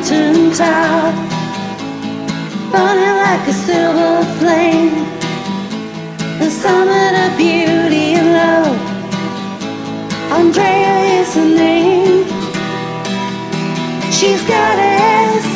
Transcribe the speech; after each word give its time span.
mountain 0.00 0.50
top, 0.52 1.14
burning 2.72 3.16
like 3.26 3.46
a 3.48 3.52
silver 3.52 4.24
flame. 4.38 5.04
The 6.38 6.48
summit 6.48 7.14
of 7.24 7.36
beauty 7.36 8.14
and 8.14 8.32
love. 8.32 8.78
Andrea 10.32 11.20
is 11.20 11.34
her 11.34 11.44
name. 11.44 12.24
She's 14.10 14.42
us. 14.42 15.46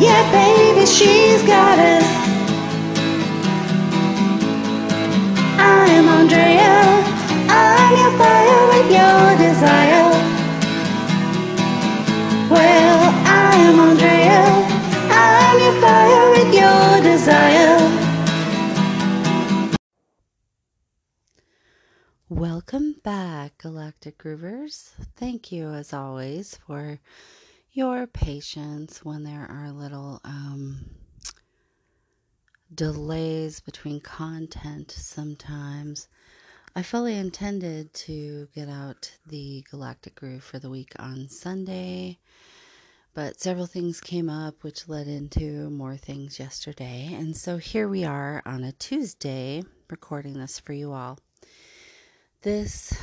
Yeah, 0.00 0.22
baby, 0.32 0.86
she's 0.86 1.42
got 1.42 1.78
us. 1.78 2.08
I'm 5.58 6.08
Andrea. 6.08 6.74
I'm 7.50 7.92
your 8.00 8.12
fire 8.18 8.62
with 8.72 8.90
your 8.90 9.36
desire. 9.46 10.00
Well, 12.50 12.99
I'm 13.52 13.80
Andrea. 13.80 14.44
I'm 15.10 15.60
your 15.60 15.80
fire 15.80 16.30
with 16.30 16.54
your 16.54 17.02
desire. 17.02 17.78
Welcome 22.28 23.00
back, 23.02 23.58
Galactic 23.58 24.18
Groovers. 24.18 24.92
Thank 25.16 25.50
you, 25.50 25.68
as 25.70 25.92
always, 25.92 26.58
for 26.64 27.00
your 27.72 28.06
patience 28.06 29.04
when 29.04 29.24
there 29.24 29.48
are 29.50 29.72
little 29.72 30.20
um, 30.24 30.84
delays 32.72 33.58
between 33.58 34.00
content 34.00 34.92
sometimes. 34.92 36.06
I 36.76 36.82
fully 36.82 37.16
intended 37.16 37.92
to 37.94 38.46
get 38.54 38.68
out 38.68 39.10
the 39.26 39.64
Galactic 39.68 40.14
Groove 40.14 40.44
for 40.44 40.60
the 40.60 40.70
week 40.70 40.92
on 41.00 41.28
Sunday, 41.28 42.20
but 43.14 43.40
several 43.40 43.66
things 43.66 44.00
came 44.00 44.30
up 44.30 44.62
which 44.62 44.88
led 44.88 45.08
into 45.08 45.68
more 45.70 45.96
things 45.96 46.38
yesterday. 46.38 47.10
And 47.12 47.36
so 47.36 47.56
here 47.56 47.88
we 47.88 48.04
are 48.04 48.42
on 48.46 48.62
a 48.62 48.72
Tuesday 48.72 49.62
recording 49.88 50.34
this 50.34 50.60
for 50.60 50.72
you 50.72 50.92
all. 50.92 51.18
This 52.42 52.94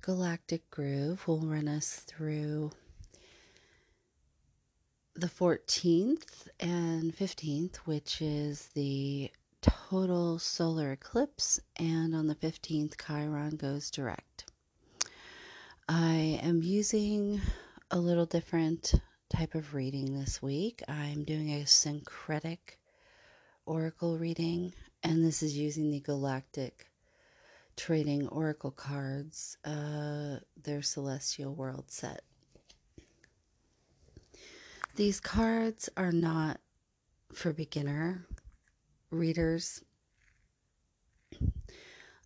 galactic 0.00 0.70
groove 0.70 1.26
will 1.26 1.40
run 1.40 1.68
us 1.68 2.02
through 2.06 2.72
the 5.14 5.28
14th 5.28 6.48
and 6.58 7.16
15th, 7.16 7.76
which 7.84 8.20
is 8.20 8.68
the 8.74 9.30
total 9.62 10.38
solar 10.38 10.92
eclipse, 10.92 11.60
and 11.76 12.14
on 12.14 12.26
the 12.26 12.34
15th, 12.34 12.94
Chiron 13.00 13.56
goes 13.56 13.90
direct. 13.90 14.50
I 15.88 16.40
am 16.42 16.62
using 16.62 17.40
a 17.90 17.98
little 17.98 18.26
different 18.26 18.94
type 19.28 19.54
of 19.54 19.74
reading 19.74 20.18
this 20.18 20.42
week. 20.42 20.82
I'm 20.88 21.24
doing 21.24 21.50
a 21.52 21.66
syncretic 21.66 22.78
oracle 23.66 24.18
reading, 24.18 24.74
and 25.02 25.24
this 25.24 25.42
is 25.42 25.56
using 25.56 25.90
the 25.90 26.00
galactic 26.00 26.90
trading 27.76 28.28
oracle 28.28 28.70
cards, 28.70 29.56
uh, 29.64 30.36
their 30.62 30.82
celestial 30.82 31.54
world 31.54 31.90
set. 31.90 32.22
These 34.96 35.18
cards 35.20 35.88
are 35.96 36.12
not 36.12 36.60
for 37.32 37.52
beginner 37.52 38.26
readers. 39.10 39.82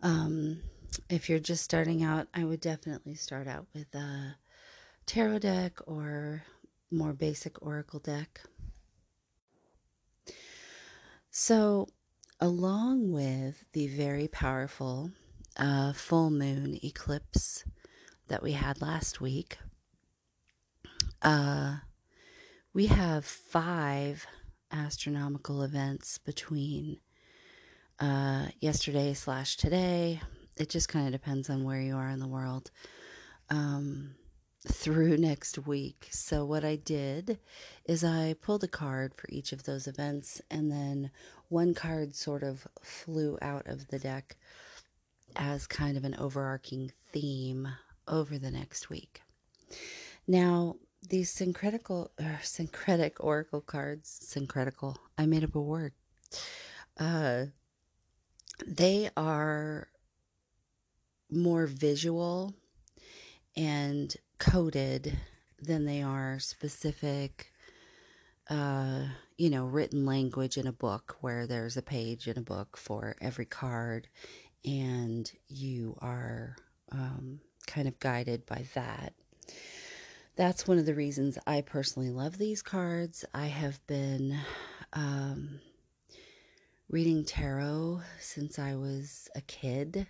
Um, 0.03 0.61
if 1.09 1.31
you're 1.31 1.39
just 1.39 1.65
starting 1.65 2.03
out, 2.03 2.29
I 2.35 2.45
would 2.45 2.61
definitely 2.61 3.15
start 3.15 3.49
out 3.49 3.67
with 3.75 3.95
a 3.95 4.37
tarot 5.07 5.39
deck 5.39 5.79
or 5.87 6.43
more 6.91 7.13
basic 7.13 7.63
oracle 7.63 8.01
deck. 8.01 8.41
So, 11.31 11.89
along 12.41 13.13
with 13.13 13.65
the 13.73 13.89
very 13.89 14.29
powerful 14.29 15.11
uh, 15.57 15.93
full 15.93 16.31
moon 16.31 16.79
eclipse 16.83 17.65
that 18.29 18.43
we 18.43 18.53
had 18.53 18.81
last 18.81 19.21
week, 19.21 19.59
uh, 21.23 21.77
we 22.73 22.87
have 22.87 23.25
five 23.25 24.27
astronomical 24.73 25.63
events 25.63 26.19
between 26.19 26.99
uh, 28.01 28.47
yesterday 28.61 29.15
slash 29.15 29.57
today. 29.57 30.21
It 30.57 30.71
just 30.71 30.89
kind 30.89 31.07
of 31.07 31.13
depends 31.13 31.51
on 31.51 31.65
where 31.65 31.81
you 31.81 31.97
are 31.97 32.09
in 32.09 32.21
the 32.21 32.29
world. 32.29 32.71
Um, 33.51 34.15
through 34.67 35.17
next 35.17 35.59
week. 35.59 36.09
So, 36.11 36.45
what 36.45 36.65
I 36.65 36.77
did 36.77 37.39
is 37.85 38.03
I 38.03 38.35
pulled 38.41 38.65
a 38.65 38.69
card 38.69 39.15
for 39.15 39.29
each 39.31 39.53
of 39.53 39.65
those 39.65 39.87
events, 39.87 40.41
and 40.51 40.71
then 40.71 41.11
one 41.49 41.75
card 41.75 42.15
sort 42.15 42.43
of 42.43 42.67
flew 42.83 43.39
out 43.41 43.67
of 43.67 43.89
the 43.89 43.99
deck 43.99 44.37
as 45.37 45.67
kind 45.67 45.97
of 45.97 46.05
an 46.05 46.17
overarching 46.17 46.93
theme 47.13 47.69
over 48.07 48.39
the 48.39 48.51
next 48.51 48.91
week. 48.91 49.23
Now, 50.27 50.77
these 51.09 51.31
syncretical 51.31 52.11
uh, 52.19 52.39
syncretic 52.43 53.23
oracle 53.23 53.61
cards, 53.61 54.09
syncretical, 54.09 54.97
I 55.17 55.27
made 55.27 55.45
up 55.45 55.55
a 55.55 55.61
word. 55.61 55.93
Uh, 56.99 57.47
they 58.67 59.11
are 59.17 59.89
more 61.31 61.67
visual 61.67 62.55
and 63.57 64.17
coded 64.39 65.17
than 65.61 65.85
they 65.85 66.03
are 66.03 66.39
specific 66.39 67.53
uh, 68.51 69.05
you 69.37 69.51
know, 69.51 69.67
written 69.67 70.07
language 70.07 70.57
in 70.57 70.67
a 70.67 70.73
book 70.73 71.17
where 71.21 71.47
there's 71.47 71.77
a 71.77 71.83
page 71.83 72.29
in 72.29 72.39
a 72.39 72.43
book 72.43 72.77
for 72.77 73.15
every 73.21 73.45
card, 73.45 74.09
and 74.65 75.31
you 75.49 75.97
are 76.01 76.57
um, 76.91 77.41
kind 77.67 77.87
of 77.87 77.99
guided 78.01 78.47
by 78.47 78.65
that. 78.75 79.13
That's 80.37 80.67
one 80.67 80.79
of 80.79 80.87
the 80.87 80.95
reasons 80.95 81.37
I 81.47 81.61
personally 81.61 82.11
love 82.11 82.39
these 82.39 82.63
cards. 82.63 83.25
I 83.35 83.47
have 83.47 83.85
been 83.87 84.39
um, 84.93 85.61
reading 86.89 87.25
tarot 87.25 88.01
since 88.21 88.59
I 88.59 88.77
was 88.77 89.29
a 89.35 89.41
kid 89.43 90.07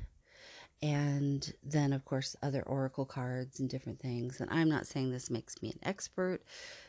and 0.82 1.52
then 1.62 1.92
of 1.92 2.04
course 2.04 2.36
other 2.42 2.62
oracle 2.62 3.04
cards 3.04 3.60
and 3.60 3.68
different 3.68 4.00
things. 4.00 4.40
And 4.40 4.50
i'm 4.50 4.68
not 4.68 4.86
saying 4.86 5.10
this 5.10 5.30
makes 5.30 5.60
me 5.62 5.70
an 5.70 5.80
expert. 5.82 6.40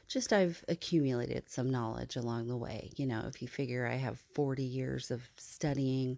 Just 0.08 0.34
i've 0.34 0.64
accumulated 0.68 1.50
some 1.50 1.70
knowledge 1.70 2.16
along 2.16 2.48
the 2.48 2.58
way. 2.58 2.92
You 2.96 3.06
know 3.08 3.24
if 3.28 3.42
you 3.42 3.48
figure 3.48 3.88
i 3.88 3.96
have 3.96 4.20
40 4.34 4.64
years 4.64 5.12
of 5.12 5.30
studying 5.38 6.18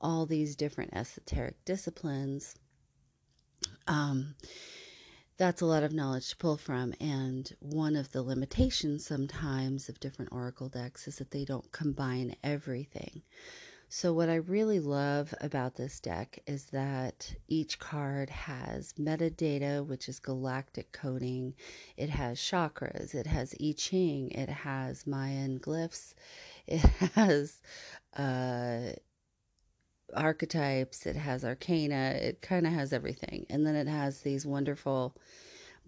all 0.00 0.26
these 0.26 0.56
different 0.56 0.94
esoteric 0.94 1.64
disciplines 1.64 2.56
um, 3.86 4.34
that's 5.38 5.60
a 5.60 5.66
lot 5.66 5.82
of 5.82 5.92
knowledge 5.92 6.30
to 6.30 6.36
pull 6.36 6.56
from. 6.56 6.94
And 7.00 7.50
one 7.60 7.96
of 7.96 8.12
the 8.12 8.22
limitations 8.22 9.06
sometimes 9.06 9.88
of 9.88 10.00
different 10.00 10.32
oracle 10.32 10.68
decks 10.68 11.08
is 11.08 11.16
that 11.16 11.30
they 11.30 11.44
don't 11.44 11.70
combine 11.72 12.36
everything 12.42 13.22
so, 13.94 14.14
what 14.14 14.30
I 14.30 14.36
really 14.36 14.80
love 14.80 15.34
about 15.42 15.74
this 15.74 16.00
deck 16.00 16.38
is 16.46 16.64
that 16.72 17.34
each 17.46 17.78
card 17.78 18.30
has 18.30 18.94
metadata, 18.94 19.86
which 19.86 20.08
is 20.08 20.18
galactic 20.18 20.92
coding. 20.92 21.52
It 21.98 22.08
has 22.08 22.38
chakras, 22.38 23.14
it 23.14 23.26
has 23.26 23.54
I 23.62 23.74
Ching, 23.76 24.30
it 24.30 24.48
has 24.48 25.06
Mayan 25.06 25.60
glyphs, 25.60 26.14
it 26.66 26.80
has 26.80 27.60
uh, 28.16 28.92
archetypes, 30.14 31.04
it 31.04 31.16
has 31.16 31.44
arcana, 31.44 32.18
it 32.18 32.40
kind 32.40 32.66
of 32.66 32.72
has 32.72 32.94
everything. 32.94 33.44
And 33.50 33.66
then 33.66 33.76
it 33.76 33.88
has 33.88 34.22
these 34.22 34.46
wonderful 34.46 35.18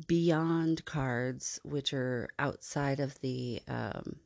beyond 0.07 0.85
cards, 0.85 1.59
which 1.65 1.95
are 1.95 2.29
outside 2.39 3.01
of 3.01 3.19
the 3.23 3.63
um, 3.67 4.17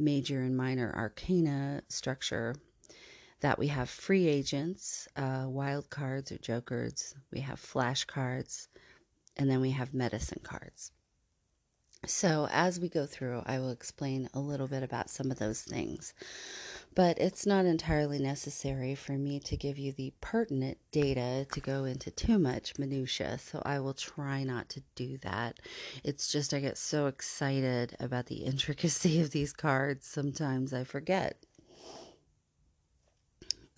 major 0.00 0.42
and 0.42 0.56
minor 0.56 0.92
arcana 0.96 1.82
structure 1.86 2.56
that 3.40 3.58
we 3.58 3.68
have 3.68 3.88
free 3.88 4.28
agents, 4.28 5.08
uh, 5.16 5.46
wild 5.48 5.90
cards 5.90 6.30
or 6.30 6.38
jokers, 6.38 7.14
we 7.32 7.40
have 7.40 7.58
flash 7.58 8.04
cards, 8.04 8.68
and 9.36 9.50
then 9.50 9.60
we 9.60 9.70
have 9.70 9.94
medicine 9.94 10.40
cards. 10.42 10.92
So, 12.06 12.48
as 12.50 12.80
we 12.80 12.88
go 12.88 13.04
through, 13.04 13.42
I 13.44 13.58
will 13.58 13.68
explain 13.70 14.30
a 14.32 14.40
little 14.40 14.66
bit 14.66 14.82
about 14.82 15.10
some 15.10 15.30
of 15.30 15.38
those 15.38 15.60
things. 15.60 16.14
But 16.94 17.18
it's 17.18 17.44
not 17.44 17.66
entirely 17.66 18.18
necessary 18.18 18.94
for 18.94 19.12
me 19.12 19.38
to 19.40 19.56
give 19.56 19.78
you 19.78 19.92
the 19.92 20.14
pertinent 20.22 20.78
data 20.92 21.46
to 21.52 21.60
go 21.60 21.84
into 21.84 22.10
too 22.10 22.38
much 22.38 22.78
minutia, 22.78 23.38
so 23.38 23.60
I 23.66 23.80
will 23.80 23.92
try 23.92 24.44
not 24.44 24.70
to 24.70 24.82
do 24.94 25.18
that. 25.18 25.60
It's 26.02 26.32
just 26.32 26.54
I 26.54 26.60
get 26.60 26.78
so 26.78 27.06
excited 27.06 27.94
about 28.00 28.26
the 28.26 28.36
intricacy 28.46 29.20
of 29.20 29.30
these 29.30 29.52
cards, 29.52 30.06
sometimes 30.06 30.72
I 30.72 30.84
forget. 30.84 31.44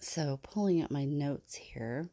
So, 0.04 0.40
pulling 0.42 0.82
up 0.82 0.90
my 0.90 1.04
notes 1.04 1.54
here. 1.54 2.08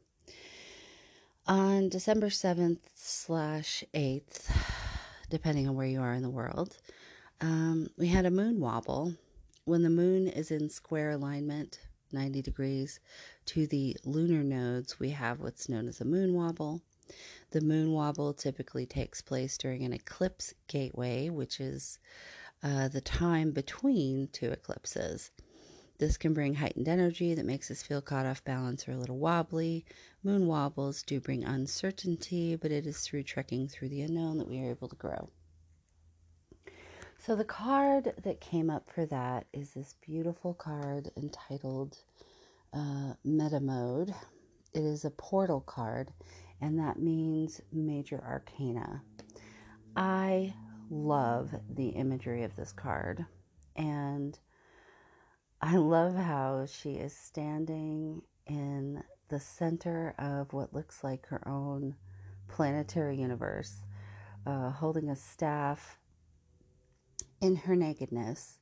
On 1.47 1.89
December 1.89 2.27
7th 2.27 2.77
slash 2.93 3.83
8th, 3.95 4.51
depending 5.31 5.67
on 5.67 5.75
where 5.75 5.87
you 5.87 5.99
are 5.99 6.13
in 6.13 6.21
the 6.21 6.29
world, 6.29 6.77
Um, 7.41 7.89
we 7.97 8.07
had 8.09 8.27
a 8.27 8.31
moon 8.31 8.59
wobble. 8.59 9.15
When 9.65 9.81
the 9.81 9.89
moon 9.89 10.27
is 10.27 10.51
in 10.51 10.69
square 10.69 11.09
alignment, 11.09 11.79
90 12.11 12.43
degrees, 12.43 12.99
to 13.47 13.65
the 13.65 13.97
lunar 14.05 14.43
nodes, 14.43 14.99
we 14.99 15.09
have 15.09 15.39
what's 15.39 15.67
known 15.67 15.87
as 15.87 15.99
a 15.99 16.05
moon 16.05 16.35
wobble. 16.35 16.83
The 17.49 17.61
moon 17.61 17.91
wobble 17.91 18.33
typically 18.35 18.85
takes 18.85 19.21
place 19.23 19.57
during 19.57 19.83
an 19.83 19.93
eclipse 19.93 20.53
gateway, 20.67 21.29
which 21.29 21.59
is 21.59 21.97
uh, 22.61 22.87
the 22.89 23.01
time 23.01 23.49
between 23.49 24.27
two 24.27 24.51
eclipses. 24.51 25.31
This 25.99 26.15
can 26.15 26.33
bring 26.33 26.55
heightened 26.55 26.87
energy 26.87 27.33
that 27.33 27.45
makes 27.45 27.69
us 27.69 27.83
feel 27.83 28.01
caught 28.01 28.25
off 28.25 28.41
balance 28.45 28.87
or 28.87 28.93
a 28.93 28.97
little 28.97 29.17
wobbly. 29.17 29.83
Moon 30.23 30.47
wobbles 30.47 31.03
do 31.03 31.19
bring 31.19 31.43
uncertainty, 31.43 32.55
but 32.55 32.71
it 32.71 32.87
is 32.87 33.01
through 33.01 33.23
trekking 33.23 33.67
through 33.67 33.89
the 33.89 34.01
unknown 34.01 34.37
that 34.37 34.47
we 34.47 34.61
are 34.61 34.69
able 34.69 34.87
to 34.87 34.95
grow. 34.95 35.29
So, 37.17 37.35
the 37.35 37.43
card 37.43 38.13
that 38.23 38.39
came 38.39 38.69
up 38.69 38.89
for 38.89 39.05
that 39.07 39.47
is 39.51 39.71
this 39.71 39.95
beautiful 39.99 40.53
card 40.53 41.11
entitled 41.17 41.97
uh, 42.71 43.15
Meta 43.25 43.59
Mode. 43.59 44.15
It 44.73 44.83
is 44.85 45.03
a 45.03 45.11
portal 45.11 45.59
card, 45.59 46.13
and 46.61 46.79
that 46.79 46.97
means 46.97 47.59
major 47.73 48.23
arcana. 48.25 49.03
I 49.97 50.53
love 50.89 51.53
the 51.69 51.89
imagery 51.89 52.43
of 52.43 52.55
this 52.55 52.71
card, 52.71 53.25
and 53.75 54.39
I 55.61 55.75
love 55.75 56.15
how 56.15 56.65
she 56.67 56.91
is 56.91 57.13
standing 57.13 58.21
in 58.47 59.03
the 59.27 59.41
center 59.41 60.15
of 60.17 60.53
what 60.53 60.73
looks 60.73 61.03
like 61.03 61.25
her 61.27 61.45
own 61.45 61.95
planetary 62.47 63.17
universe, 63.17 63.83
uh, 64.45 64.69
holding 64.69 65.09
a 65.09 65.17
staff 65.17 65.99
in 67.41 67.57
her 67.57 67.75
nakedness 67.75 68.59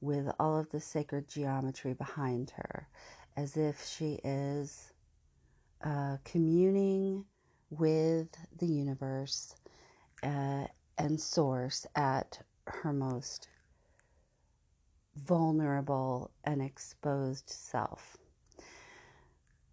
with 0.00 0.28
all 0.40 0.58
of 0.58 0.70
the 0.70 0.80
sacred 0.80 1.28
geometry 1.28 1.92
behind 1.92 2.50
her, 2.56 2.88
as 3.36 3.58
if 3.58 3.84
she 3.84 4.18
is 4.24 4.92
uh, 5.84 6.16
communing 6.24 7.26
with 7.68 8.28
the 8.58 8.66
universe 8.66 9.54
uh, 10.22 10.64
and 10.96 11.20
source 11.20 11.86
at 11.94 12.40
her 12.66 12.92
most 12.94 13.48
vulnerable 15.24 16.30
and 16.44 16.62
exposed 16.62 17.48
self. 17.48 18.16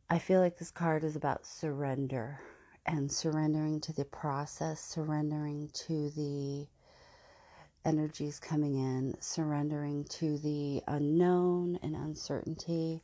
I 0.09 0.19
feel 0.19 0.39
like 0.39 0.57
this 0.57 0.71
card 0.71 1.03
is 1.03 1.15
about 1.15 1.45
surrender 1.45 2.39
and 2.85 3.11
surrendering 3.11 3.81
to 3.81 3.93
the 3.93 4.05
process, 4.05 4.79
surrendering 4.79 5.69
to 5.73 6.09
the 6.11 6.67
energies 7.83 8.39
coming 8.39 8.75
in, 8.75 9.15
surrendering 9.19 10.03
to 10.05 10.37
the 10.39 10.81
unknown 10.87 11.79
and 11.81 11.95
uncertainty 11.95 13.01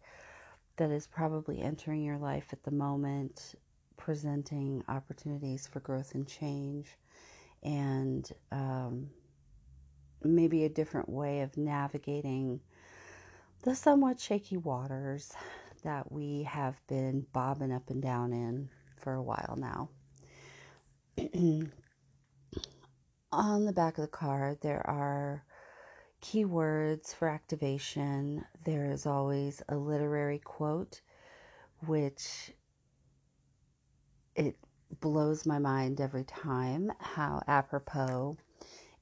that 0.78 0.92
is 0.92 1.08
probably 1.08 1.62
entering 1.62 2.04
your 2.04 2.18
life 2.18 2.48
at 2.52 2.64
the 2.64 2.72
moment, 2.72 3.56
presenting 3.98 4.84
opportunities 4.88 5.68
for 5.68 5.80
growth 5.80 6.16
and 6.16 6.28
change, 6.28 6.98
and 7.64 8.32
um, 8.52 9.10
maybe 10.24 10.64
a 10.64 10.70
different 10.70 11.10
way 11.10 11.42
of 11.42 11.58
navigating 11.58 12.60
the 13.64 13.76
somewhat 13.76 14.20
shaky 14.20 14.58
waters 14.58 15.34
that 15.84 16.12
we 16.12 16.44
have 16.44 16.76
been 16.88 17.26
bobbing 17.34 17.72
up 17.72 17.90
and 17.90 18.02
down 18.02 18.34
in 18.34 18.70
for 18.98 19.14
a 19.14 19.22
while 19.22 19.56
now. 19.58 19.90
On 23.32 23.66
the 23.66 23.72
back 23.72 23.98
of 23.98 24.02
the 24.02 24.08
card, 24.08 24.60
there 24.62 24.86
are 24.88 25.44
keywords 26.22 27.16
for 27.16 27.28
activation. 27.28 28.46
There 28.66 28.92
is 28.92 29.06
always 29.06 29.62
a 29.70 29.76
literary 29.76 30.40
quote, 30.40 31.02
which 31.86 32.52
it 34.36 34.58
blows 35.00 35.46
my 35.46 35.60
mind 35.60 36.02
every 36.02 36.24
time 36.26 36.92
how 37.00 37.42
apropos 37.48 38.38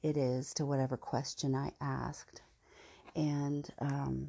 it 0.01 0.18
is 0.18 0.54
to 0.56 0.66
whatever 0.66 0.98
question 0.98 1.56
I 1.56 1.72
asked. 1.81 2.42
And 3.16 3.68
um, 3.80 4.28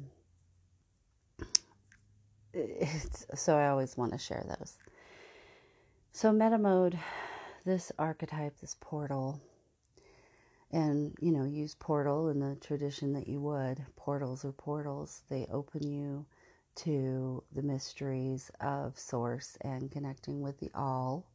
it's, 2.53 3.25
so 3.35 3.57
I 3.57 3.69
always 3.69 3.95
want 3.97 4.11
to 4.11 4.17
share 4.17 4.43
those. 4.47 4.77
So, 6.11 6.31
meta 6.31 6.57
mode, 6.57 6.99
this 7.65 7.91
archetype, 7.97 8.59
this 8.59 8.75
portal, 8.79 9.41
and 10.71 11.15
you 11.21 11.31
know, 11.31 11.45
use 11.45 11.75
portal 11.75 12.29
in 12.29 12.39
the 12.39 12.55
tradition 12.55 13.13
that 13.13 13.27
you 13.27 13.39
would. 13.39 13.85
Portals 13.95 14.43
are 14.43 14.51
portals, 14.51 15.21
they 15.29 15.47
open 15.51 15.87
you 15.87 16.25
to 16.73 17.43
the 17.53 17.61
mysteries 17.61 18.51
of 18.59 18.97
source 18.97 19.57
and 19.61 19.91
connecting 19.91 20.41
with 20.41 20.59
the 20.59 20.71
all 20.73 21.25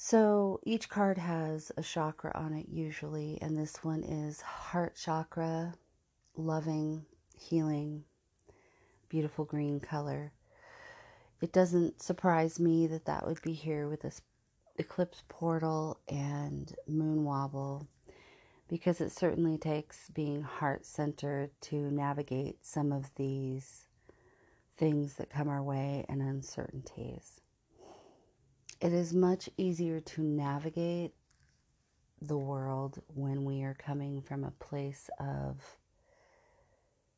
so 0.00 0.60
each 0.62 0.88
card 0.88 1.18
has 1.18 1.72
a 1.76 1.82
chakra 1.82 2.30
on 2.36 2.52
it, 2.52 2.68
usually, 2.70 3.36
and 3.42 3.58
this 3.58 3.82
one 3.82 4.04
is 4.04 4.40
heart 4.40 4.94
chakra, 4.94 5.74
loving, 6.36 7.04
healing, 7.36 8.04
beautiful 9.08 9.44
green 9.44 9.80
color. 9.80 10.32
It 11.40 11.52
doesn't 11.52 12.00
surprise 12.00 12.60
me 12.60 12.86
that 12.86 13.06
that 13.06 13.26
would 13.26 13.42
be 13.42 13.52
here 13.52 13.88
with 13.88 14.02
this 14.02 14.22
eclipse 14.76 15.24
portal 15.28 15.98
and 16.08 16.72
moon 16.86 17.24
wobble 17.24 17.88
because 18.68 19.00
it 19.00 19.10
certainly 19.10 19.58
takes 19.58 20.10
being 20.10 20.42
heart 20.42 20.86
centered 20.86 21.50
to 21.62 21.90
navigate 21.90 22.64
some 22.64 22.92
of 22.92 23.12
these 23.16 23.88
things 24.76 25.14
that 25.14 25.28
come 25.28 25.48
our 25.48 25.62
way 25.62 26.06
and 26.08 26.22
uncertainties 26.22 27.37
it 28.80 28.92
is 28.92 29.12
much 29.12 29.50
easier 29.56 30.00
to 30.00 30.22
navigate 30.22 31.12
the 32.20 32.38
world 32.38 33.00
when 33.14 33.44
we 33.44 33.62
are 33.62 33.74
coming 33.74 34.22
from 34.22 34.44
a 34.44 34.52
place 34.52 35.10
of 35.18 35.76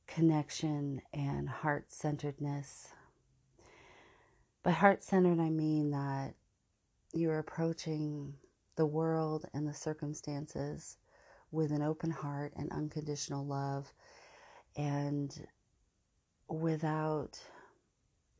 connection 0.07 1.03
and 1.13 1.49
heart 1.49 1.93
centeredness. 1.93 2.89
By 4.63 4.73
heart 4.73 5.03
centered, 5.03 5.41
I 5.41 5.51
mean 5.51 5.91
that 5.91 6.35
you're 7.13 7.39
approaching 7.39 8.35
the 8.77 8.87
world 8.87 9.47
and 9.53 9.69
the 9.69 9.75
circumstances 9.75 10.97
with 11.51 11.73
an 11.73 11.83
open 11.83 12.11
heart 12.11 12.53
and 12.57 12.71
unconditional 12.71 13.45
love 13.45 13.93
and 14.77 15.47
without 16.49 17.39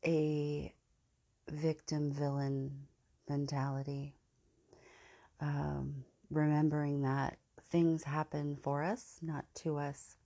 a 0.07 0.75
victim 1.51 2.13
villain 2.13 2.87
mentality. 3.31 4.15
Um, 5.41 6.05
remembering 6.31 7.03
that 7.03 7.39
things 7.71 8.03
happen 8.03 8.57
for 8.57 8.83
us, 8.83 9.19
not 9.23 9.47
to 9.55 9.79
us. 9.79 10.17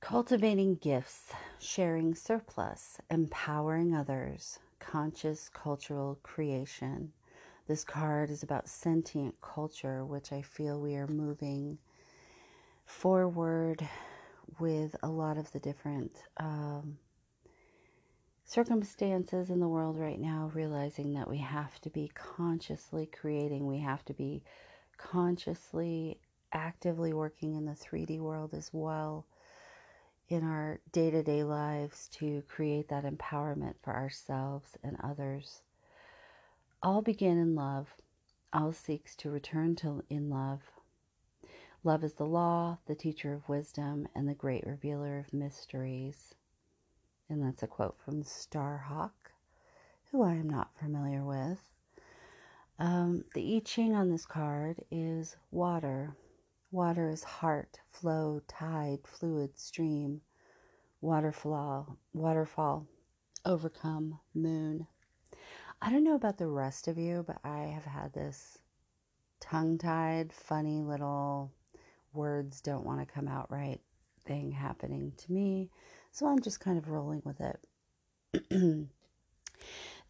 Cultivating 0.00 0.74
gifts, 0.74 1.32
sharing 1.60 2.14
surplus, 2.14 2.98
empowering 3.08 3.94
others, 3.94 4.58
conscious 4.80 5.48
cultural 5.48 6.18
creation. 6.24 7.12
This 7.68 7.84
card 7.84 8.28
is 8.28 8.42
about 8.42 8.68
sentient 8.68 9.40
culture, 9.40 10.04
which 10.04 10.32
I 10.32 10.42
feel 10.42 10.80
we 10.80 10.96
are 10.96 11.06
moving 11.06 11.78
forward 12.84 13.88
with 14.58 14.96
a 15.02 15.08
lot 15.08 15.38
of 15.38 15.52
the 15.52 15.60
different 15.60 16.24
um, 16.38 16.98
circumstances 18.52 19.48
in 19.48 19.60
the 19.60 19.68
world 19.68 19.98
right 19.98 20.20
now, 20.20 20.50
realizing 20.52 21.14
that 21.14 21.28
we 21.28 21.38
have 21.38 21.80
to 21.80 21.88
be 21.88 22.10
consciously 22.14 23.06
creating, 23.06 23.66
we 23.66 23.78
have 23.78 24.04
to 24.04 24.12
be 24.12 24.42
consciously, 24.98 26.20
actively 26.52 27.14
working 27.14 27.54
in 27.54 27.64
the 27.64 27.72
3D 27.72 28.20
world 28.20 28.52
as 28.52 28.68
well 28.70 29.24
in 30.28 30.44
our 30.44 30.80
day 30.92 31.10
to 31.10 31.22
day 31.22 31.42
lives 31.42 32.08
to 32.08 32.42
create 32.46 32.88
that 32.88 33.04
empowerment 33.04 33.74
for 33.82 33.94
ourselves 33.94 34.76
and 34.84 34.98
others. 35.02 35.62
All 36.82 37.00
begin 37.00 37.38
in 37.38 37.54
love. 37.54 37.94
All 38.52 38.72
seeks 38.72 39.16
to 39.16 39.30
return 39.30 39.76
to 39.76 40.04
in 40.10 40.28
love. 40.28 40.60
Love 41.84 42.04
is 42.04 42.12
the 42.14 42.26
law, 42.26 42.76
the 42.86 42.94
teacher 42.94 43.32
of 43.32 43.48
wisdom, 43.48 44.06
and 44.14 44.28
the 44.28 44.34
great 44.34 44.66
revealer 44.66 45.18
of 45.18 45.32
mysteries. 45.32 46.34
And 47.32 47.42
that's 47.42 47.62
a 47.62 47.66
quote 47.66 47.96
from 48.04 48.22
Starhawk, 48.24 49.32
who 50.10 50.22
I 50.22 50.32
am 50.34 50.50
not 50.50 50.76
familiar 50.78 51.24
with. 51.24 51.58
Um, 52.78 53.24
the 53.32 53.56
I 53.56 53.60
Ching 53.60 53.94
on 53.94 54.10
this 54.10 54.26
card 54.26 54.84
is 54.90 55.34
water. 55.50 56.14
Water 56.72 57.08
is 57.08 57.24
heart, 57.24 57.80
flow, 57.90 58.42
tide, 58.48 58.98
fluid, 59.06 59.58
stream, 59.58 60.20
waterfall, 61.00 61.96
waterfall, 62.12 62.86
overcome, 63.46 64.20
moon. 64.34 64.86
I 65.80 65.90
don't 65.90 66.04
know 66.04 66.16
about 66.16 66.36
the 66.36 66.48
rest 66.48 66.86
of 66.86 66.98
you, 66.98 67.24
but 67.26 67.38
I 67.42 67.60
have 67.60 67.86
had 67.86 68.12
this 68.12 68.58
tongue 69.40 69.78
tied, 69.78 70.34
funny 70.34 70.82
little 70.82 71.50
words 72.12 72.60
don't 72.60 72.84
want 72.84 73.00
to 73.00 73.14
come 73.14 73.26
out 73.26 73.50
right 73.50 73.80
thing 74.26 74.50
happening 74.52 75.14
to 75.16 75.32
me. 75.32 75.70
So 76.14 76.26
I'm 76.26 76.40
just 76.42 76.60
kind 76.60 76.76
of 76.76 76.90
rolling 76.90 77.22
with 77.24 77.40
it. 77.40 77.58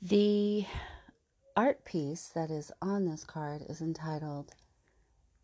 the 0.02 0.66
art 1.56 1.84
piece 1.84 2.26
that 2.34 2.50
is 2.50 2.72
on 2.82 3.04
this 3.06 3.22
card 3.22 3.62
is 3.68 3.80
entitled 3.80 4.52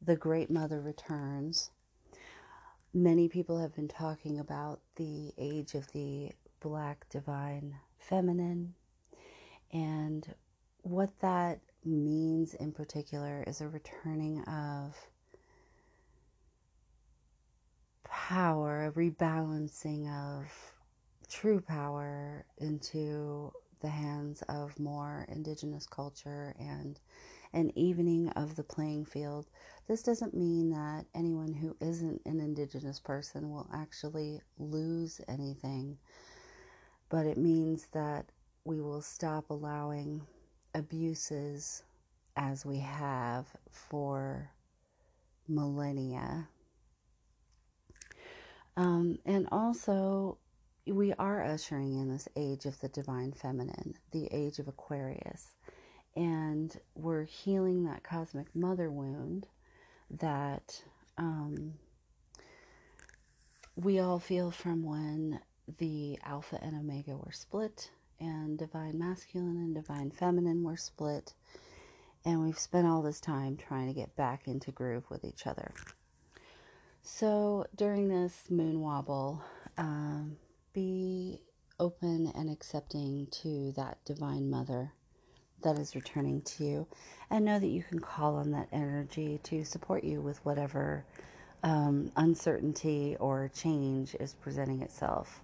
The 0.02 0.16
Great 0.16 0.50
Mother 0.50 0.80
Returns. 0.80 1.70
Many 2.92 3.28
people 3.28 3.60
have 3.60 3.76
been 3.76 3.86
talking 3.86 4.40
about 4.40 4.80
the 4.96 5.32
age 5.38 5.74
of 5.74 5.92
the 5.92 6.32
Black 6.58 7.08
Divine 7.08 7.76
Feminine 8.00 8.74
and 9.72 10.34
what 10.82 11.20
that 11.20 11.60
means 11.84 12.54
in 12.54 12.72
particular 12.72 13.44
is 13.46 13.60
a 13.60 13.68
returning 13.68 14.42
of 14.42 14.96
power, 18.28 18.84
a 18.84 18.92
rebalancing 18.92 20.06
of 20.06 20.52
true 21.30 21.62
power 21.62 22.44
into 22.58 23.50
the 23.80 23.88
hands 23.88 24.42
of 24.50 24.78
more 24.78 25.24
indigenous 25.30 25.86
culture 25.86 26.54
and 26.60 27.00
an 27.54 27.72
evening 27.74 28.28
of 28.36 28.54
the 28.54 28.62
playing 28.62 29.02
field. 29.02 29.46
This 29.86 30.02
doesn't 30.02 30.34
mean 30.34 30.68
that 30.72 31.06
anyone 31.14 31.54
who 31.54 31.74
isn't 31.80 32.20
an 32.26 32.38
indigenous 32.38 33.00
person 33.00 33.50
will 33.50 33.66
actually 33.72 34.42
lose 34.58 35.22
anything, 35.26 35.96
but 37.08 37.24
it 37.24 37.38
means 37.38 37.88
that 37.92 38.26
we 38.66 38.82
will 38.82 39.00
stop 39.00 39.48
allowing 39.48 40.20
abuses 40.74 41.82
as 42.36 42.66
we 42.66 42.76
have 42.76 43.46
for 43.70 44.50
millennia. 45.48 46.46
Um, 48.78 49.18
and 49.26 49.48
also, 49.50 50.38
we 50.86 51.12
are 51.14 51.44
ushering 51.44 51.98
in 51.98 52.08
this 52.08 52.28
age 52.36 52.64
of 52.64 52.80
the 52.80 52.88
divine 52.88 53.32
feminine, 53.32 53.94
the 54.12 54.28
age 54.30 54.60
of 54.60 54.68
Aquarius. 54.68 55.56
And 56.14 56.78
we're 56.94 57.24
healing 57.24 57.84
that 57.84 58.04
cosmic 58.04 58.54
mother 58.54 58.88
wound 58.88 59.48
that 60.10 60.80
um, 61.18 61.74
we 63.74 63.98
all 63.98 64.20
feel 64.20 64.52
from 64.52 64.84
when 64.84 65.40
the 65.78 66.16
Alpha 66.24 66.60
and 66.62 66.76
Omega 66.76 67.16
were 67.16 67.32
split 67.32 67.90
and 68.20 68.56
divine 68.56 68.96
masculine 68.96 69.56
and 69.56 69.74
divine 69.74 70.12
feminine 70.12 70.62
were 70.62 70.76
split. 70.76 71.34
And 72.24 72.44
we've 72.44 72.58
spent 72.58 72.86
all 72.86 73.02
this 73.02 73.20
time 73.20 73.56
trying 73.56 73.88
to 73.88 73.92
get 73.92 74.14
back 74.14 74.46
into 74.46 74.70
groove 74.70 75.10
with 75.10 75.24
each 75.24 75.48
other. 75.48 75.72
So 77.02 77.66
during 77.74 78.08
this 78.08 78.50
moon 78.50 78.80
wobble, 78.80 79.42
um, 79.76 80.36
be 80.72 81.40
open 81.80 82.32
and 82.34 82.50
accepting 82.50 83.26
to 83.30 83.72
that 83.76 83.98
divine 84.04 84.50
mother 84.50 84.92
that 85.62 85.78
is 85.78 85.94
returning 85.94 86.42
to 86.42 86.64
you. 86.64 86.86
And 87.30 87.44
know 87.44 87.58
that 87.58 87.66
you 87.66 87.82
can 87.82 87.98
call 87.98 88.36
on 88.36 88.50
that 88.52 88.68
energy 88.72 89.40
to 89.44 89.64
support 89.64 90.04
you 90.04 90.20
with 90.20 90.44
whatever 90.44 91.04
um, 91.62 92.10
uncertainty 92.16 93.16
or 93.18 93.50
change 93.54 94.14
is 94.20 94.34
presenting 94.34 94.82
itself. 94.82 95.42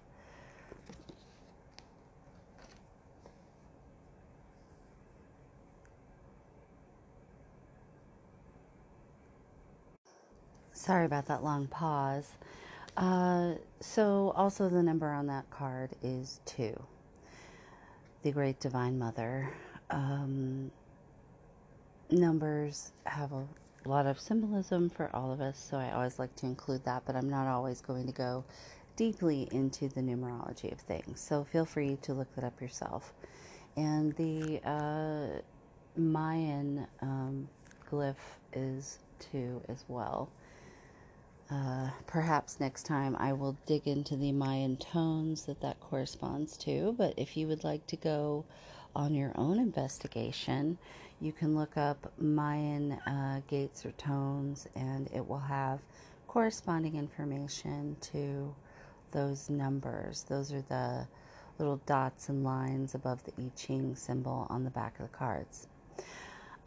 Sorry 10.85 11.07
about 11.07 11.25
that 11.25 11.43
long 11.43 11.65
pause. 11.65 12.33
Uh, 12.95 13.55
so, 13.79 14.31
also 14.35 14.69
the 14.69 14.83
number 14.83 15.11
on 15.11 15.25
that 15.25 15.49
card 15.49 15.89
is 16.03 16.41
two. 16.45 16.79
The 18.21 18.31
Great 18.31 18.59
Divine 18.59 18.99
Mother. 18.99 19.49
Um, 19.89 20.69
numbers 22.11 22.91
have 23.07 23.31
a 23.31 23.47
lot 23.85 24.05
of 24.05 24.19
symbolism 24.19 24.91
for 24.91 25.09
all 25.11 25.31
of 25.31 25.41
us, 25.41 25.57
so 25.57 25.77
I 25.77 25.91
always 25.91 26.19
like 26.19 26.35
to 26.35 26.45
include 26.45 26.85
that, 26.85 27.01
but 27.07 27.15
I'm 27.15 27.31
not 27.31 27.47
always 27.47 27.81
going 27.81 28.05
to 28.05 28.13
go 28.13 28.43
deeply 28.95 29.47
into 29.51 29.89
the 29.89 30.01
numerology 30.01 30.71
of 30.71 30.79
things. 30.81 31.19
So, 31.19 31.45
feel 31.45 31.65
free 31.65 31.97
to 32.03 32.13
look 32.13 32.31
that 32.35 32.43
up 32.43 32.61
yourself. 32.61 33.11
And 33.75 34.15
the 34.17 34.61
uh, 34.63 35.41
Mayan 35.99 36.85
um, 37.01 37.49
glyph 37.89 38.37
is 38.53 38.99
two 39.19 39.63
as 39.67 39.83
well. 39.87 40.29
Uh, 41.49 41.89
perhaps 42.07 42.59
next 42.59 42.83
time 42.83 43.15
I 43.19 43.33
will 43.33 43.55
dig 43.67 43.87
into 43.87 44.15
the 44.15 44.31
Mayan 44.31 44.77
tones 44.77 45.45
that 45.45 45.61
that 45.61 45.79
corresponds 45.79 46.57
to. 46.57 46.95
But 46.97 47.13
if 47.17 47.37
you 47.37 47.47
would 47.47 47.63
like 47.63 47.85
to 47.87 47.95
go 47.95 48.45
on 48.95 49.13
your 49.13 49.31
own 49.35 49.59
investigation, 49.59 50.77
you 51.21 51.31
can 51.31 51.55
look 51.55 51.77
up 51.77 52.11
Mayan 52.17 52.93
uh, 52.93 53.41
gates 53.47 53.85
or 53.85 53.91
tones, 53.91 54.67
and 54.75 55.07
it 55.13 55.27
will 55.27 55.39
have 55.39 55.79
corresponding 56.27 56.95
information 56.95 57.95
to 58.01 58.55
those 59.11 59.49
numbers. 59.49 60.23
Those 60.23 60.51
are 60.51 60.63
the 60.63 61.07
little 61.59 61.79
dots 61.85 62.27
and 62.27 62.43
lines 62.43 62.95
above 62.95 63.23
the 63.23 63.31
I 63.39 63.51
Ching 63.55 63.95
symbol 63.95 64.47
on 64.49 64.63
the 64.63 64.69
back 64.71 64.99
of 64.99 65.09
the 65.09 65.17
cards. 65.17 65.67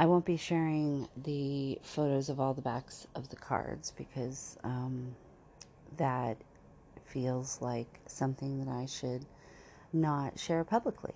I 0.00 0.06
won't 0.06 0.24
be 0.24 0.36
sharing 0.36 1.08
the 1.16 1.80
photos 1.82 2.28
of 2.28 2.38
all 2.38 2.54
the 2.54 2.62
backs 2.62 3.08
of 3.16 3.30
the 3.30 3.36
cards 3.36 3.92
because 3.96 4.56
um, 4.62 5.16
that 5.96 6.36
feels 7.04 7.60
like 7.60 7.98
something 8.06 8.64
that 8.64 8.70
I 8.70 8.86
should 8.86 9.24
not 9.92 10.38
share 10.38 10.62
publicly. 10.62 11.14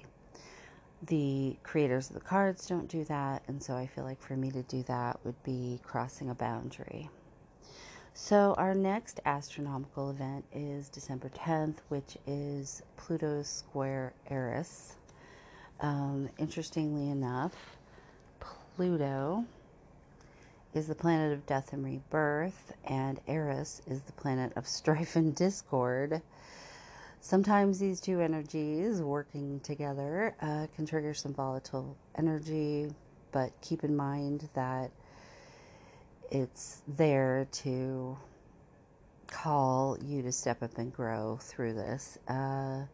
The 1.06 1.56
creators 1.62 2.08
of 2.10 2.14
the 2.14 2.20
cards 2.20 2.66
don't 2.66 2.88
do 2.88 3.04
that, 3.04 3.42
and 3.46 3.62
so 3.62 3.76
I 3.76 3.86
feel 3.86 4.04
like 4.04 4.20
for 4.20 4.36
me 4.36 4.50
to 4.50 4.62
do 4.62 4.82
that 4.84 5.20
would 5.24 5.40
be 5.44 5.80
crossing 5.84 6.28
a 6.28 6.34
boundary. 6.34 7.08
So, 8.14 8.54
our 8.58 8.74
next 8.74 9.20
astronomical 9.24 10.10
event 10.10 10.44
is 10.52 10.88
December 10.88 11.30
10th, 11.30 11.78
which 11.88 12.18
is 12.26 12.82
Pluto 12.96 13.42
square 13.42 14.12
Eris. 14.28 14.96
Um, 15.80 16.28
interestingly 16.38 17.08
enough, 17.10 17.78
Pluto 18.76 19.44
is 20.72 20.86
the 20.86 20.94
planet 20.94 21.32
of 21.32 21.44
death 21.44 21.74
and 21.74 21.84
rebirth, 21.84 22.72
and 22.84 23.20
Eris 23.28 23.82
is 23.86 24.00
the 24.02 24.12
planet 24.12 24.50
of 24.56 24.66
strife 24.66 25.14
and 25.16 25.34
discord. 25.34 26.22
Sometimes 27.20 27.78
these 27.78 28.00
two 28.00 28.20
energies 28.20 29.02
working 29.02 29.60
together 29.60 30.34
uh, 30.40 30.66
can 30.74 30.86
trigger 30.86 31.12
some 31.12 31.34
volatile 31.34 31.96
energy, 32.16 32.90
but 33.30 33.52
keep 33.60 33.84
in 33.84 33.94
mind 33.94 34.48
that 34.54 34.90
it's 36.30 36.80
there 36.88 37.46
to 37.52 38.16
call 39.26 39.98
you 40.02 40.22
to 40.22 40.32
step 40.32 40.62
up 40.62 40.78
and 40.78 40.92
grow 40.94 41.38
through 41.42 41.74
this. 41.74 42.18
Uh, 42.26 42.84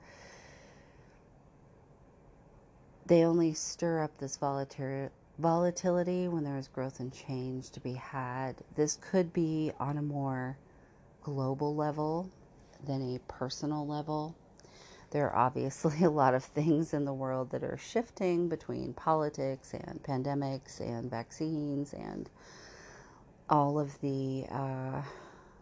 they 3.06 3.25
only 3.25 3.54
stir 3.54 4.02
up 4.02 4.18
this 4.18 4.37
volatility 4.37 5.11
volatility 5.38 6.26
when 6.28 6.45
there 6.45 6.59
is 6.59 6.68
growth 6.68 7.00
and 7.00 7.12
change 7.12 7.71
to 7.71 7.80
be 7.80 7.95
had. 7.95 8.57
This 8.75 8.99
could 9.00 9.33
be 9.33 9.73
on 9.78 9.97
a 9.97 10.02
more 10.02 10.59
global 11.23 11.75
level 11.75 12.30
than 12.85 13.14
a 13.14 13.21
personal 13.33 13.87
level. 13.87 14.37
There 15.11 15.30
are 15.30 15.37
obviously 15.37 16.02
a 16.04 16.11
lot 16.11 16.35
of 16.35 16.45
things 16.45 16.92
in 16.92 17.04
the 17.04 17.14
world 17.14 17.50
that 17.50 17.62
are 17.62 17.78
shifting 17.78 18.49
between 18.49 18.92
politics 18.95 19.73
and 19.75 20.02
pandemics 20.02 20.80
and 20.80 21.11
vaccines 21.11 21.92
and 21.92 22.28
all 23.49 23.78
of 23.78 24.00
the 24.00 24.47
uh, 24.50 25.02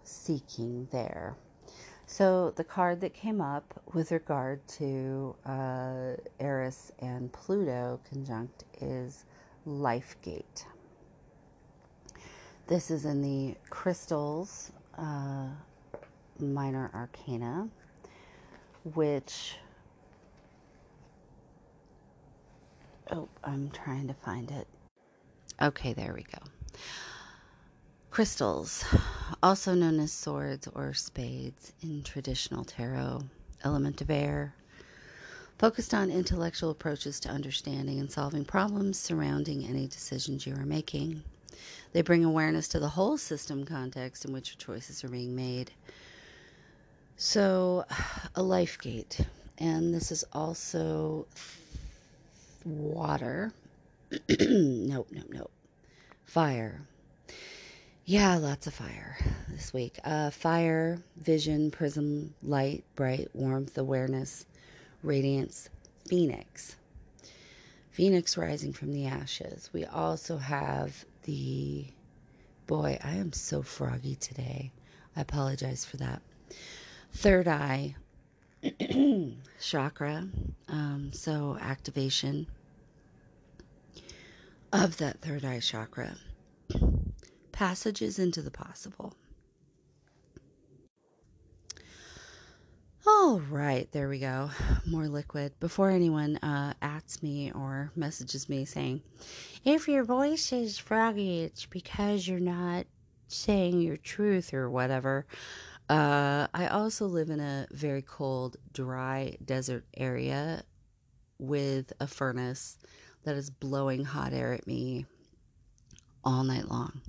seeking 0.03 0.89
there. 0.91 1.37
So, 2.09 2.53
the 2.55 2.63
card 2.63 3.01
that 3.01 3.15
came 3.15 3.41
up 3.41 3.83
with 3.93 4.13
regard 4.13 4.67
to 4.69 5.35
uh, 5.45 6.13
Eris 6.39 6.93
and 7.01 7.33
Pluto 7.33 7.99
conjunct 8.09 8.63
is 8.81 9.25
Life 9.67 10.17
Gate. 10.23 10.65
This 12.69 12.91
is 12.91 13.05
in 13.05 13.21
the 13.21 13.57
Crystals 13.69 14.73
uh, 14.97 15.49
Minor 16.39 16.91
Arcana, 16.95 17.69
which. 18.95 19.57
Oh, 23.11 23.29
I'm 23.45 23.71
trying 23.71 24.09
to 24.09 24.15
find 24.15 24.51
it. 24.51 24.67
Okay, 25.61 25.93
there 25.93 26.13
we 26.15 26.23
go. 26.23 26.39
Crystals, 28.11 28.85
also 29.43 29.75
known 29.75 30.01
as 30.01 30.13
swords 30.13 30.69
or 30.75 30.93
spades 30.95 31.73
in 31.83 32.03
traditional 32.03 32.65
tarot, 32.65 33.23
element 33.63 34.01
of 34.01 34.11
air, 34.11 34.56
focused 35.59 35.95
on 35.95 36.11
intellectual 36.11 36.71
approaches 36.71 37.19
to 37.21 37.29
understanding 37.29 37.99
and 37.99 38.11
solving 38.11 38.45
problems 38.45 38.99
surrounding 38.99 39.65
any 39.65 39.87
decisions 39.87 40.47
you 40.47 40.55
are 40.55 40.67
making. 40.67 41.23
They 41.93 42.03
bring 42.03 42.25
awareness 42.25 42.69
to 42.69 42.79
the 42.79 42.91
whole 42.91 43.17
system 43.17 43.65
context 43.65 44.25
in 44.25 44.33
which 44.33 44.51
your 44.51 44.59
choices 44.59 45.03
are 45.03 45.09
being 45.09 45.35
made. 45.35 45.71
So, 47.17 47.87
a 48.35 48.43
life 48.43 48.79
gate, 48.79 49.21
and 49.57 49.95
this 49.95 50.13
is 50.13 50.25
also 50.35 51.27
water. 52.65 53.53
nope, 54.29 55.09
nope, 55.11 55.27
nope. 55.31 55.51
Fire. 56.25 56.83
Yeah, 58.05 58.37
lots 58.37 58.67
of 58.67 58.75
fire 58.75 59.17
this 59.49 59.73
week. 59.73 59.99
Uh, 60.05 60.31
fire, 60.31 61.03
vision, 61.17 61.71
prism, 61.71 62.35
light, 62.43 62.85
bright, 62.95 63.29
warmth, 63.33 63.79
awareness, 63.79 64.45
radiance, 65.03 65.69
phoenix. 66.07 66.77
Phoenix 67.91 68.37
rising 68.37 68.73
from 68.73 68.93
the 68.93 69.07
ashes. 69.07 69.71
We 69.73 69.85
also 69.85 70.37
have 70.37 71.05
the. 71.23 71.87
Boy, 72.67 72.99
I 73.03 73.13
am 73.13 73.33
so 73.33 73.63
froggy 73.63 74.17
today. 74.17 74.73
I 75.17 75.21
apologize 75.21 75.85
for 75.85 75.97
that. 75.99 76.21
Third 77.13 77.47
eye 77.49 77.95
chakra. 79.61 80.29
Um, 80.69 81.11
so, 81.13 81.57
activation 81.61 82.47
of 84.73 84.97
that 84.99 85.21
third 85.21 85.45
eye 85.45 85.61
chakra 85.61 86.17
passages 87.53 88.19
into 88.19 88.43
the 88.43 88.51
possible. 88.51 89.15
All 93.27 93.41
right, 93.41 93.91
there 93.91 94.09
we 94.09 94.21
go. 94.21 94.51
More 94.87 95.09
liquid. 95.09 95.59
Before 95.59 95.91
anyone 95.91 96.37
uh, 96.37 96.75
me 97.23 97.51
or 97.51 97.91
messages 97.97 98.49
me 98.49 98.65
saying, 98.65 99.03
if 99.65 99.89
your 99.89 100.05
voice 100.05 100.53
is 100.53 100.79
froggy, 100.79 101.41
it's 101.41 101.67
because 101.67 102.29
you're 102.29 102.39
not 102.39 102.87
saying 103.27 103.81
your 103.81 103.97
truth 103.97 104.55
or 104.55 104.71
whatever. 104.71 105.27
Uh, 105.89 106.47
I 106.55 106.69
also 106.69 107.07
live 107.07 107.31
in 107.31 107.41
a 107.41 107.67
very 107.73 108.01
cold, 108.01 108.59
dry 108.73 109.37
desert 109.45 109.87
area 109.97 110.63
with 111.41 111.93
a 111.99 112.07
furnace 112.07 112.79
that 113.25 113.35
is 113.35 113.51
blowing 113.51 114.05
hot 114.05 114.35
air 114.35 114.53
at 114.53 114.69
me 114.69 115.05
all 116.23 116.45
night 116.45 116.71
long. 116.71 117.01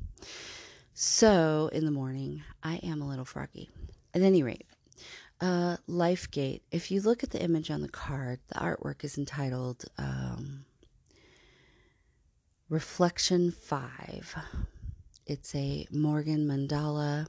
So 0.96 1.70
in 1.72 1.86
the 1.86 1.92
morning, 1.92 2.42
I 2.64 2.78
am 2.78 3.04
a 3.04 3.08
little 3.08 3.24
froggy. 3.24 3.70
At 4.16 4.24
any 4.24 4.42
rate, 4.42 4.66
uh, 5.42 5.78
Lifegate. 5.88 6.62
If 6.72 6.92
you 6.92 7.02
look 7.02 7.24
at 7.24 7.32
the 7.32 7.42
image 7.42 7.70
on 7.70 7.82
the 7.82 7.90
card, 7.90 8.40
the 8.48 8.56
artwork 8.56 9.04
is 9.04 9.18
entitled 9.18 9.86
um, 9.98 10.66
Reflection 12.70 13.52
5. 13.52 14.36
It's 15.26 15.54
a 15.56 15.88
Morgan 15.92 16.48
mandala, 16.48 17.28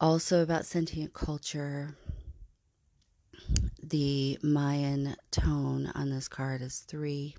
also 0.00 0.42
about 0.42 0.66
sentient 0.66 1.14
culture. 1.14 1.96
The 3.82 4.38
Mayan 4.42 5.16
tone 5.30 5.90
on 5.94 6.10
this 6.10 6.28
card 6.28 6.62
is 6.62 6.78
3 6.80 7.34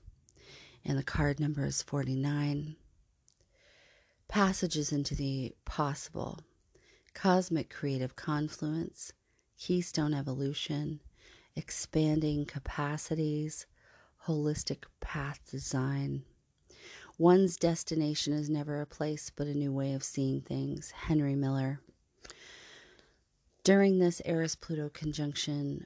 and 0.85 0.97
the 0.97 1.03
card 1.03 1.39
number 1.39 1.65
is 1.65 1.81
49. 1.81 2.75
Passages 4.27 4.91
into 4.91 5.15
the 5.15 5.53
possible, 5.65 6.39
cosmic 7.13 7.70
creative 7.70 8.15
confluence, 8.15 9.13
keystone 9.58 10.13
evolution, 10.13 11.00
expanding 11.56 12.45
capacities, 12.45 13.65
holistic 14.26 14.84
path 15.00 15.39
design. 15.50 16.24
One's 17.17 17.56
destination 17.56 18.34
is 18.34 18.50
never 18.50 18.82
a 18.82 18.86
place 18.86 19.32
but 19.36 19.47
a 19.47 19.54
new 19.54 19.71
way 19.71 19.93
of 19.93 20.04
seeing 20.04 20.41
things. 20.41 20.91
Henry 20.91 21.36
Miller. 21.36 21.80
During 23.63 24.00
this 24.00 24.21
Eris 24.26 24.56
Pluto 24.56 24.89
conjunction, 24.89 25.86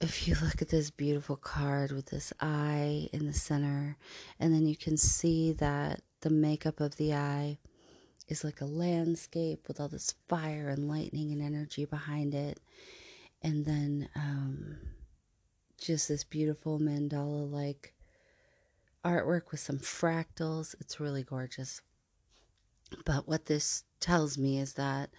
if 0.00 0.28
you 0.28 0.36
look 0.42 0.62
at 0.62 0.68
this 0.68 0.90
beautiful 0.90 1.36
card 1.36 1.90
with 1.90 2.06
this 2.06 2.32
eye 2.40 3.08
in 3.12 3.26
the 3.26 3.32
center, 3.32 3.96
and 4.38 4.54
then 4.54 4.66
you 4.66 4.76
can 4.76 4.96
see 4.96 5.52
that 5.54 6.02
the 6.20 6.30
makeup 6.30 6.80
of 6.80 6.96
the 6.96 7.14
eye 7.14 7.58
is 8.28 8.44
like 8.44 8.60
a 8.60 8.66
landscape 8.66 9.66
with 9.68 9.80
all 9.80 9.88
this 9.88 10.14
fire 10.28 10.68
and 10.68 10.88
lightning 10.88 11.32
and 11.32 11.42
energy 11.42 11.84
behind 11.84 12.34
it, 12.34 12.60
and 13.42 13.64
then 13.64 14.08
um, 14.16 14.76
just 15.80 16.08
this 16.08 16.24
beautiful 16.24 16.78
mandala 16.78 17.50
like 17.50 17.94
artwork 19.04 19.50
with 19.50 19.60
some 19.60 19.78
fractals. 19.78 20.74
It's 20.80 21.00
really 21.00 21.22
gorgeous. 21.22 21.80
But 23.04 23.26
what 23.28 23.46
this 23.46 23.84
tells 24.00 24.38
me 24.38 24.58
is 24.58 24.74
that 24.74 25.10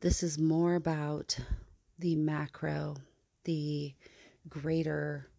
this 0.00 0.22
is 0.22 0.38
more 0.38 0.74
about 0.74 1.38
the 1.98 2.16
macro 2.16 2.96
the 3.46 3.94
greater 4.48 5.30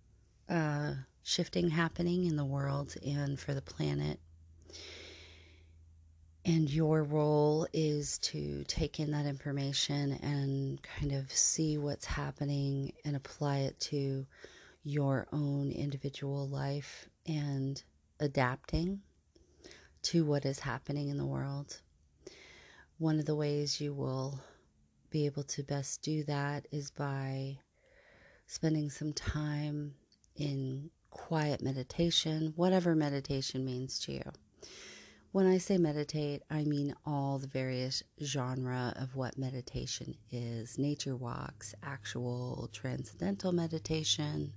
uh, 0.49 0.93
shifting 1.23 1.69
happening 1.69 2.25
in 2.25 2.38
the 2.38 2.45
world 2.45 2.95
and 3.05 3.39
for 3.39 3.53
the 3.53 3.62
planet. 3.62 4.19
And 6.47 6.71
your 6.71 7.03
role 7.03 7.67
is 7.73 8.19
to 8.19 8.63
take 8.69 9.01
in 9.01 9.12
that 9.12 9.25
information 9.25 10.13
and 10.23 10.81
kind 10.81 11.12
of 11.12 11.29
see 11.29 11.77
what's 11.77 12.05
happening 12.05 12.93
and 13.03 13.17
apply 13.17 13.57
it 13.57 13.77
to 13.81 14.25
your 14.81 15.27
own 15.33 15.73
individual 15.73 16.47
life 16.47 17.10
and 17.25 17.83
adapting 18.21 19.01
to 20.03 20.23
what 20.23 20.45
is 20.45 20.62
happening 20.62 21.10
in 21.10 21.17
the 21.17 21.25
world. 21.25 21.81
One 22.97 23.19
of 23.19 23.25
the 23.25 23.36
ways 23.36 23.81
you 23.81 23.93
will 23.93 24.39
be 25.10 25.25
able 25.25 25.43
to 25.43 25.63
best 25.63 26.01
do 26.01 26.23
that 26.23 26.65
is 26.71 26.91
by 26.91 27.57
spending 28.45 28.89
some 28.89 29.12
time 29.12 29.95
in 30.38 30.91
quiet 31.10 31.62
meditation, 31.62 32.53
whatever 32.55 32.95
meditation 32.95 33.65
means 33.65 33.99
to 33.99 34.13
you. 34.13 34.31
When 35.31 35.45
I 35.45 35.57
say 35.57 35.77
meditate, 35.77 36.43
I 36.49 36.63
mean 36.63 36.95
all 37.05 37.37
the 37.37 37.47
various 37.47 38.01
genre 38.23 38.93
of 38.95 39.15
what 39.15 39.37
meditation 39.37 40.15
is 40.31 40.79
nature 40.79 41.15
walks, 41.15 41.75
actual 41.83 42.69
transcendental 42.73 43.51
meditation, 43.51 44.53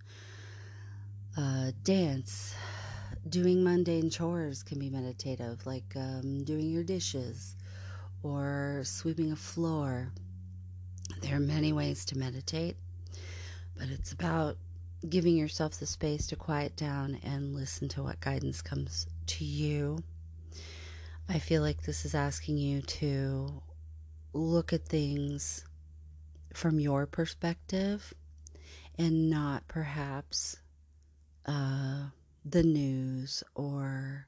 uh, 1.36 1.72
dance, 1.82 2.54
doing 3.28 3.62
mundane 3.62 4.10
chores 4.10 4.62
can 4.62 4.78
be 4.78 4.90
meditative, 4.90 5.66
like 5.66 5.94
um, 5.96 6.44
doing 6.44 6.70
your 6.70 6.84
dishes 6.84 7.56
or 8.22 8.82
sweeping 8.84 9.32
a 9.32 9.36
floor. 9.36 10.12
There 11.20 11.36
are 11.36 11.40
many 11.40 11.72
ways 11.72 12.04
to 12.06 12.18
meditate 12.18 12.76
but 13.80 13.88
it's 13.88 14.12
about 14.12 14.58
giving 15.08 15.34
yourself 15.36 15.78
the 15.80 15.86
space 15.86 16.26
to 16.26 16.36
quiet 16.36 16.76
down 16.76 17.18
and 17.22 17.54
listen 17.54 17.88
to 17.88 18.02
what 18.02 18.20
guidance 18.20 18.60
comes 18.60 19.06
to 19.26 19.44
you. 19.44 19.98
I 21.32 21.38
feel 21.38 21.62
like 21.62 21.84
this 21.84 22.04
is 22.04 22.16
asking 22.16 22.58
you 22.58 22.82
to 22.82 23.62
look 24.32 24.72
at 24.72 24.88
things 24.88 25.64
from 26.52 26.80
your 26.80 27.06
perspective 27.06 28.12
and 28.98 29.30
not 29.30 29.68
perhaps 29.68 30.56
uh, 31.46 32.06
the 32.44 32.64
news 32.64 33.44
or 33.54 34.26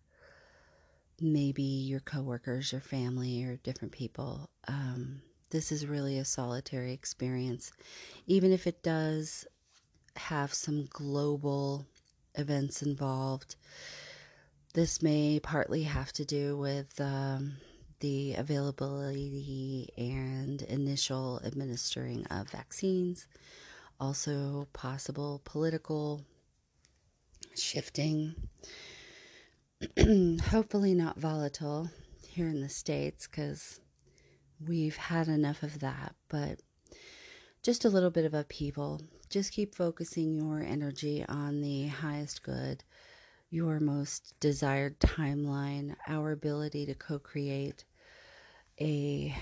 maybe 1.20 1.64
your 1.64 1.98
coworkers, 1.98 2.70
your 2.70 2.80
family, 2.80 3.42
or 3.42 3.56
different 3.56 3.92
people. 3.92 4.48
Um, 4.68 5.22
this 5.50 5.72
is 5.72 5.88
really 5.88 6.18
a 6.18 6.24
solitary 6.24 6.92
experience, 6.92 7.72
even 8.28 8.52
if 8.52 8.68
it 8.68 8.80
does 8.80 9.44
have 10.14 10.54
some 10.54 10.86
global 10.88 11.84
events 12.36 12.80
involved. 12.80 13.56
This 14.74 15.02
may 15.02 15.38
partly 15.38 15.82
have 15.82 16.14
to 16.14 16.24
do 16.24 16.56
with 16.56 16.98
um, 16.98 17.58
the 18.00 18.34
availability 18.34 19.90
and 19.98 20.62
initial 20.62 21.42
administering 21.44 22.24
of 22.28 22.48
vaccines, 22.48 23.26
also 24.00 24.66
possible 24.72 25.42
political 25.44 26.22
shifting. 27.54 28.34
Hopefully, 30.48 30.94
not 30.94 31.20
volatile 31.20 31.90
here 32.26 32.48
in 32.48 32.62
the 32.62 32.70
States 32.70 33.26
because 33.26 33.78
we've 34.66 34.96
had 34.96 35.28
enough 35.28 35.62
of 35.62 35.80
that, 35.80 36.14
but 36.30 36.60
just 37.62 37.84
a 37.84 37.90
little 37.90 38.10
bit 38.10 38.24
of 38.24 38.32
upheaval. 38.32 39.02
Just 39.28 39.52
keep 39.52 39.74
focusing 39.74 40.34
your 40.34 40.60
energy 40.60 41.24
on 41.28 41.60
the 41.60 41.88
highest 41.88 42.42
good, 42.42 42.84
your 43.52 43.78
most 43.80 44.34
desired 44.40 44.98
timeline, 44.98 45.94
our 46.08 46.32
ability 46.32 46.86
to 46.86 46.94
co 46.94 47.18
create 47.18 47.84
a 48.80 49.36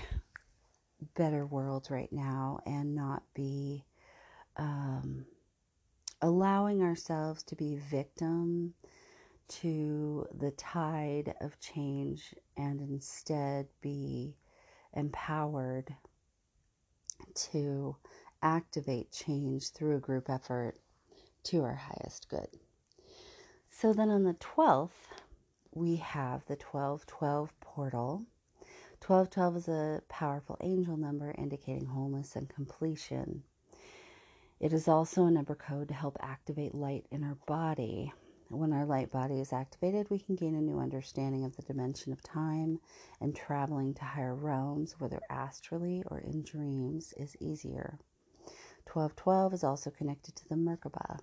better 1.15 1.45
world 1.45 1.87
right 1.89 2.11
now 2.11 2.59
and 2.65 2.93
not 2.93 3.23
be 3.33 3.85
um, 4.57 5.25
allowing 6.21 6.83
ourselves 6.83 7.41
to 7.41 7.55
be 7.55 7.77
victim 7.89 8.73
to 9.47 10.27
the 10.37 10.51
tide 10.51 11.33
of 11.39 11.57
change 11.61 12.35
and 12.57 12.81
instead 12.81 13.65
be 13.79 14.35
empowered 14.93 15.95
to 17.33 17.95
activate 18.43 19.09
change 19.09 19.69
through 19.69 19.95
a 19.95 20.01
group 20.01 20.29
effort 20.29 20.75
to 21.43 21.63
our 21.63 21.75
highest 21.75 22.27
good. 22.27 22.49
So 23.73 23.93
then 23.93 24.09
on 24.11 24.23
the 24.23 24.35
12th, 24.35 25.07
we 25.73 25.95
have 25.95 26.45
the 26.45 26.55
1212 26.55 27.59
portal. 27.61 28.25
1212 28.99 29.55
is 29.55 29.67
a 29.69 30.03
powerful 30.07 30.57
angel 30.61 30.97
number 30.97 31.33
indicating 31.35 31.85
wholeness 31.85 32.35
and 32.35 32.47
completion. 32.47 33.43
It 34.59 34.73
is 34.73 34.87
also 34.87 35.25
a 35.25 35.31
number 35.31 35.55
code 35.55 35.87
to 35.87 35.93
help 35.93 36.17
activate 36.19 36.75
light 36.75 37.07
in 37.09 37.23
our 37.23 37.37
body. 37.47 38.13
When 38.49 38.73
our 38.73 38.85
light 38.85 39.09
body 39.09 39.39
is 39.39 39.53
activated, 39.53 40.09
we 40.09 40.19
can 40.19 40.35
gain 40.35 40.53
a 40.53 40.61
new 40.61 40.77
understanding 40.77 41.45
of 41.45 41.55
the 41.55 41.63
dimension 41.63 42.11
of 42.11 42.21
time, 42.21 42.79
and 43.21 43.33
traveling 43.33 43.93
to 43.95 44.03
higher 44.03 44.35
realms, 44.35 44.99
whether 44.99 45.21
astrally 45.29 46.03
or 46.11 46.19
in 46.19 46.43
dreams, 46.43 47.13
is 47.17 47.37
easier. 47.39 47.97
1212 48.83 49.53
is 49.53 49.63
also 49.63 49.89
connected 49.89 50.35
to 50.35 50.49
the 50.49 50.55
Merkaba. 50.55 51.19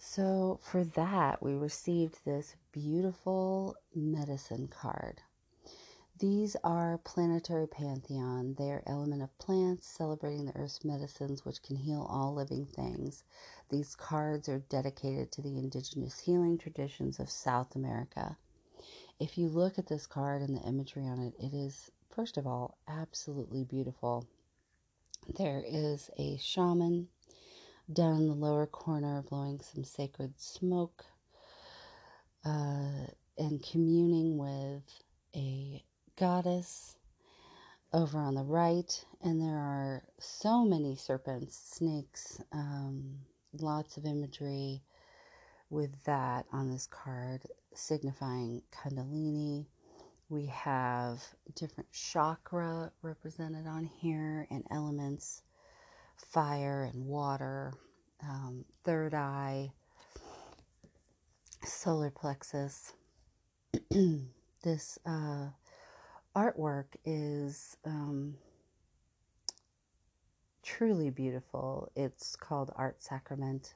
So, 0.00 0.60
for 0.62 0.84
that, 0.84 1.42
we 1.42 1.54
received 1.54 2.24
this 2.24 2.54
beautiful 2.70 3.76
medicine 3.94 4.68
card. 4.68 5.22
These 6.18 6.56
are 6.62 6.98
planetary 6.98 7.66
pantheon. 7.66 8.54
They 8.54 8.70
are 8.70 8.82
element 8.86 9.22
of 9.22 9.36
plants, 9.38 9.86
celebrating 9.88 10.46
the 10.46 10.56
earth's 10.56 10.84
medicines, 10.84 11.44
which 11.44 11.62
can 11.62 11.76
heal 11.76 12.06
all 12.08 12.32
living 12.32 12.64
things. 12.66 13.24
These 13.70 13.96
cards 13.96 14.48
are 14.48 14.60
dedicated 14.60 15.32
to 15.32 15.42
the 15.42 15.58
indigenous 15.58 16.20
healing 16.20 16.58
traditions 16.58 17.18
of 17.18 17.28
South 17.28 17.74
America. 17.74 18.36
If 19.18 19.36
you 19.36 19.48
look 19.48 19.78
at 19.78 19.88
this 19.88 20.06
card 20.06 20.42
and 20.42 20.56
the 20.56 20.62
imagery 20.62 21.06
on 21.06 21.18
it, 21.18 21.34
it 21.38 21.52
is, 21.52 21.90
first 22.08 22.36
of 22.36 22.46
all, 22.46 22.78
absolutely 22.86 23.64
beautiful. 23.64 24.26
There 25.36 25.62
is 25.66 26.08
a 26.16 26.36
shaman 26.36 27.08
down 27.92 28.26
the 28.26 28.34
lower 28.34 28.66
corner 28.66 29.22
blowing 29.28 29.60
some 29.60 29.84
sacred 29.84 30.38
smoke 30.38 31.04
uh, 32.44 33.06
and 33.38 33.62
communing 33.62 34.36
with 34.36 34.82
a 35.34 35.82
goddess 36.16 36.96
over 37.92 38.18
on 38.18 38.34
the 38.34 38.42
right, 38.42 39.04
and 39.22 39.40
there 39.40 39.56
are 39.56 40.02
so 40.18 40.64
many 40.64 40.94
serpents, 40.94 41.56
snakes, 41.56 42.40
um, 42.52 43.14
lots 43.60 43.96
of 43.96 44.04
imagery 44.04 44.82
with 45.70 45.90
that 46.04 46.44
on 46.52 46.70
this 46.70 46.86
card, 46.86 47.42
signifying 47.74 48.62
Kundalini. 48.72 49.66
We 50.28 50.46
have 50.46 51.22
different 51.54 51.90
chakra 51.92 52.92
represented 53.00 53.66
on 53.66 53.84
here 53.84 54.46
and 54.50 54.64
elements 54.70 55.42
fire 56.18 56.90
and 56.92 57.06
water, 57.06 57.72
um, 58.22 58.64
third 58.84 59.14
eye, 59.14 59.70
solar 61.64 62.10
plexus. 62.10 62.92
this 64.62 64.98
uh, 65.06 65.48
artwork 66.36 66.86
is 67.04 67.76
um, 67.84 68.34
truly 70.62 71.10
beautiful. 71.10 71.90
It's 71.96 72.36
called 72.36 72.72
Art 72.76 73.02
Sacrament. 73.02 73.74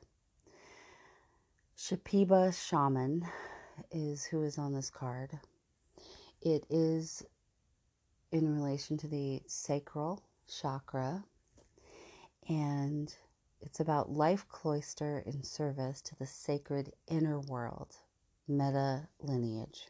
Shipibo 1.76 2.52
Shaman 2.54 3.26
is 3.90 4.24
who 4.24 4.42
is 4.42 4.58
on 4.58 4.72
this 4.72 4.90
card. 4.90 5.38
It 6.40 6.64
is 6.70 7.24
in 8.30 8.54
relation 8.54 8.96
to 8.98 9.08
the 9.08 9.42
sacral 9.46 10.22
chakra, 10.48 11.24
and 12.52 13.14
it's 13.62 13.80
about 13.80 14.10
life 14.10 14.46
cloister 14.48 15.22
in 15.24 15.42
service 15.42 16.02
to 16.02 16.14
the 16.16 16.26
sacred 16.26 16.92
inner 17.08 17.40
world, 17.40 17.96
meta 18.46 19.08
lineage. 19.20 19.88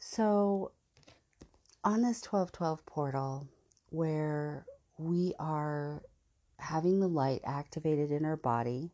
So, 0.00 0.72
on 1.84 2.02
this 2.02 2.22
1212 2.24 2.84
portal 2.86 3.46
where 3.90 4.66
we 4.98 5.32
are 5.38 6.02
having 6.58 6.98
the 6.98 7.08
light 7.08 7.42
activated 7.44 8.10
in 8.10 8.24
our 8.24 8.36
body 8.36 8.90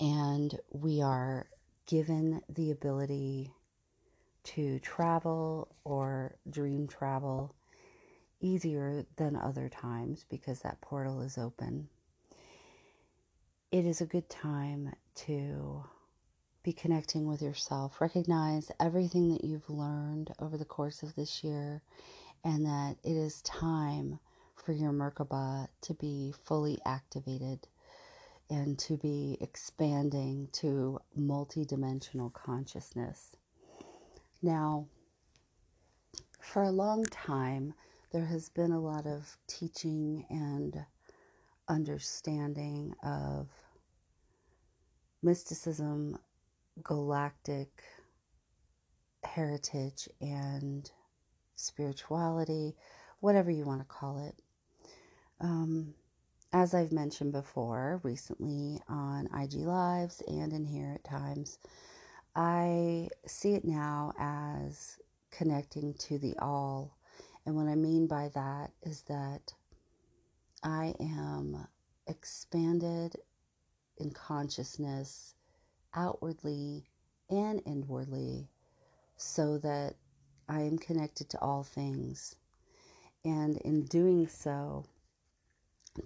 and 0.00 0.58
we 0.70 1.02
are 1.02 1.46
given 1.86 2.40
the 2.48 2.70
ability 2.70 3.52
to 4.44 4.78
travel 4.78 5.68
or 5.84 6.36
dream 6.48 6.88
travel 6.88 7.54
easier 8.42 9.06
than 9.16 9.36
other 9.36 9.68
times 9.68 10.26
because 10.28 10.60
that 10.60 10.80
portal 10.80 11.22
is 11.22 11.38
open. 11.38 11.88
It 13.70 13.86
is 13.86 14.00
a 14.02 14.06
good 14.06 14.28
time 14.28 14.92
to 15.26 15.84
be 16.62 16.72
connecting 16.72 17.26
with 17.26 17.40
yourself. 17.40 18.00
Recognize 18.00 18.70
everything 18.78 19.30
that 19.32 19.44
you've 19.44 19.70
learned 19.70 20.32
over 20.38 20.56
the 20.58 20.64
course 20.64 21.02
of 21.02 21.14
this 21.14 21.42
year, 21.42 21.82
and 22.44 22.66
that 22.66 22.96
it 23.02 23.16
is 23.16 23.40
time 23.42 24.18
for 24.54 24.72
your 24.72 24.92
Merkaba 24.92 25.68
to 25.80 25.94
be 25.94 26.34
fully 26.44 26.78
activated 26.84 27.66
and 28.50 28.78
to 28.78 28.96
be 28.96 29.38
expanding 29.40 30.48
to 30.52 31.00
multidimensional 31.18 32.32
consciousness. 32.32 33.36
Now, 34.42 34.86
for 36.40 36.62
a 36.62 36.70
long 36.70 37.04
time, 37.04 37.74
there 38.12 38.26
has 38.26 38.50
been 38.50 38.72
a 38.72 38.80
lot 38.80 39.06
of 39.06 39.38
teaching 39.46 40.26
and 40.28 40.84
understanding 41.68 42.94
of 43.02 43.48
mysticism 45.22 46.18
galactic 46.82 47.82
heritage 49.24 50.08
and 50.20 50.90
spirituality, 51.56 52.74
whatever 53.20 53.50
you 53.50 53.64
want 53.64 53.80
to 53.80 53.86
call 53.86 54.26
it. 54.26 54.34
Um, 55.40 55.94
as 56.52 56.74
I've 56.74 56.92
mentioned 56.92 57.32
before, 57.32 58.00
recently 58.02 58.78
on 58.88 59.28
IG 59.34 59.54
Lives 59.66 60.22
and 60.28 60.52
in 60.52 60.66
here 60.66 60.92
at 60.94 61.04
times, 61.04 61.58
I 62.36 63.08
see 63.26 63.54
it 63.54 63.64
now 63.64 64.12
as 64.18 64.98
connecting 65.30 65.94
to 65.94 66.18
the 66.18 66.36
all. 66.38 66.98
And 67.44 67.56
what 67.56 67.66
I 67.66 67.74
mean 67.74 68.06
by 68.06 68.30
that 68.34 68.70
is 68.82 69.02
that 69.02 69.52
I 70.62 70.94
am 71.00 71.66
expanded 72.06 73.16
in 73.96 74.10
consciousness 74.10 75.34
outwardly 75.94 76.84
and 77.28 77.62
inwardly 77.66 78.48
so 79.16 79.58
that 79.58 79.94
I 80.48 80.62
am 80.62 80.78
connected 80.78 81.30
to 81.30 81.40
all 81.40 81.62
things. 81.62 82.36
And 83.24 83.56
in 83.58 83.84
doing 83.84 84.28
so, 84.28 84.84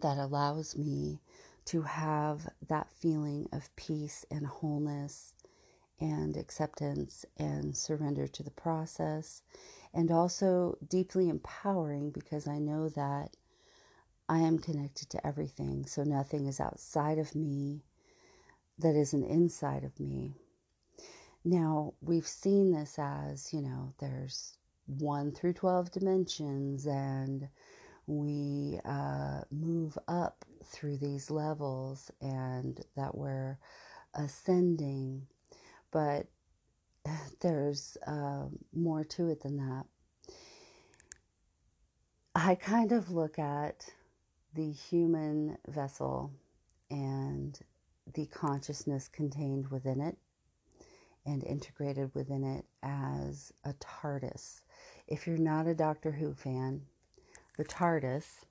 that 0.00 0.18
allows 0.18 0.76
me 0.76 1.20
to 1.66 1.82
have 1.82 2.48
that 2.68 2.90
feeling 2.90 3.48
of 3.52 3.74
peace 3.76 4.24
and 4.30 4.46
wholeness 4.46 5.34
and 6.00 6.36
acceptance 6.36 7.24
and 7.38 7.76
surrender 7.76 8.26
to 8.28 8.42
the 8.42 8.50
process, 8.50 9.42
and 9.96 10.12
also 10.12 10.76
deeply 10.86 11.30
empowering 11.30 12.10
because 12.10 12.46
I 12.46 12.58
know 12.58 12.90
that 12.90 13.34
I 14.28 14.40
am 14.40 14.58
connected 14.58 15.08
to 15.10 15.26
everything. 15.26 15.86
So 15.86 16.04
nothing 16.04 16.44
is 16.44 16.60
outside 16.60 17.18
of 17.18 17.34
me 17.34 17.82
that 18.78 18.94
isn't 18.94 19.24
inside 19.24 19.84
of 19.84 19.98
me. 19.98 20.34
Now, 21.46 21.94
we've 22.02 22.26
seen 22.26 22.72
this 22.72 22.98
as, 22.98 23.54
you 23.54 23.62
know, 23.62 23.94
there's 23.98 24.58
1 24.86 25.32
through 25.32 25.54
12 25.54 25.90
dimensions, 25.92 26.86
and 26.86 27.48
we 28.06 28.78
uh, 28.84 29.42
move 29.50 29.96
up 30.08 30.44
through 30.62 30.98
these 30.98 31.30
levels, 31.30 32.10
and 32.20 32.84
that 32.96 33.16
we're 33.16 33.58
ascending. 34.12 35.26
But 35.90 36.26
there's 37.40 37.96
uh, 38.06 38.44
more 38.74 39.04
to 39.04 39.28
it 39.28 39.42
than 39.42 39.56
that. 39.56 39.84
I 42.34 42.54
kind 42.54 42.92
of 42.92 43.10
look 43.10 43.38
at 43.38 43.86
the 44.54 44.70
human 44.70 45.56
vessel 45.68 46.32
and 46.90 47.58
the 48.14 48.26
consciousness 48.26 49.08
contained 49.08 49.68
within 49.68 50.00
it 50.00 50.16
and 51.24 51.42
integrated 51.44 52.14
within 52.14 52.44
it 52.44 52.64
as 52.82 53.52
a 53.64 53.72
TARDIS. 53.74 54.62
If 55.08 55.26
you're 55.26 55.38
not 55.38 55.66
a 55.66 55.74
Doctor 55.74 56.12
Who 56.12 56.34
fan, 56.34 56.82
the 57.56 57.64
TARDIS 57.64 58.44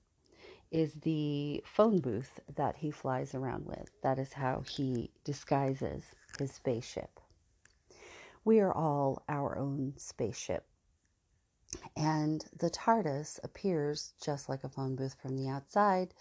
is 0.72 0.94
the 0.96 1.64
phone 1.66 2.00
booth 2.00 2.40
that 2.56 2.78
he 2.78 2.92
flies 2.92 3.34
around 3.36 3.66
with. 3.66 3.90
That 4.04 4.20
is 4.20 4.34
how 4.34 4.64
he 4.68 5.12
disguises. 5.24 6.04
his 6.40 6.52
spaceship. 6.52 7.20
We 8.46 8.60
are 8.60 8.72
all 8.72 9.24
our 9.28 9.58
own 9.58 9.96
spaceship. 9.98 10.66
And 11.98 12.46
the 12.58 12.70
TARDIS 12.70 13.40
appears 13.44 14.14
just 14.22 14.48
like 14.48 14.64
a 14.64 14.70
phone 14.70 14.96
booth 14.96 15.16
from 15.20 15.36
the 15.36 15.50
outside, 15.50 16.14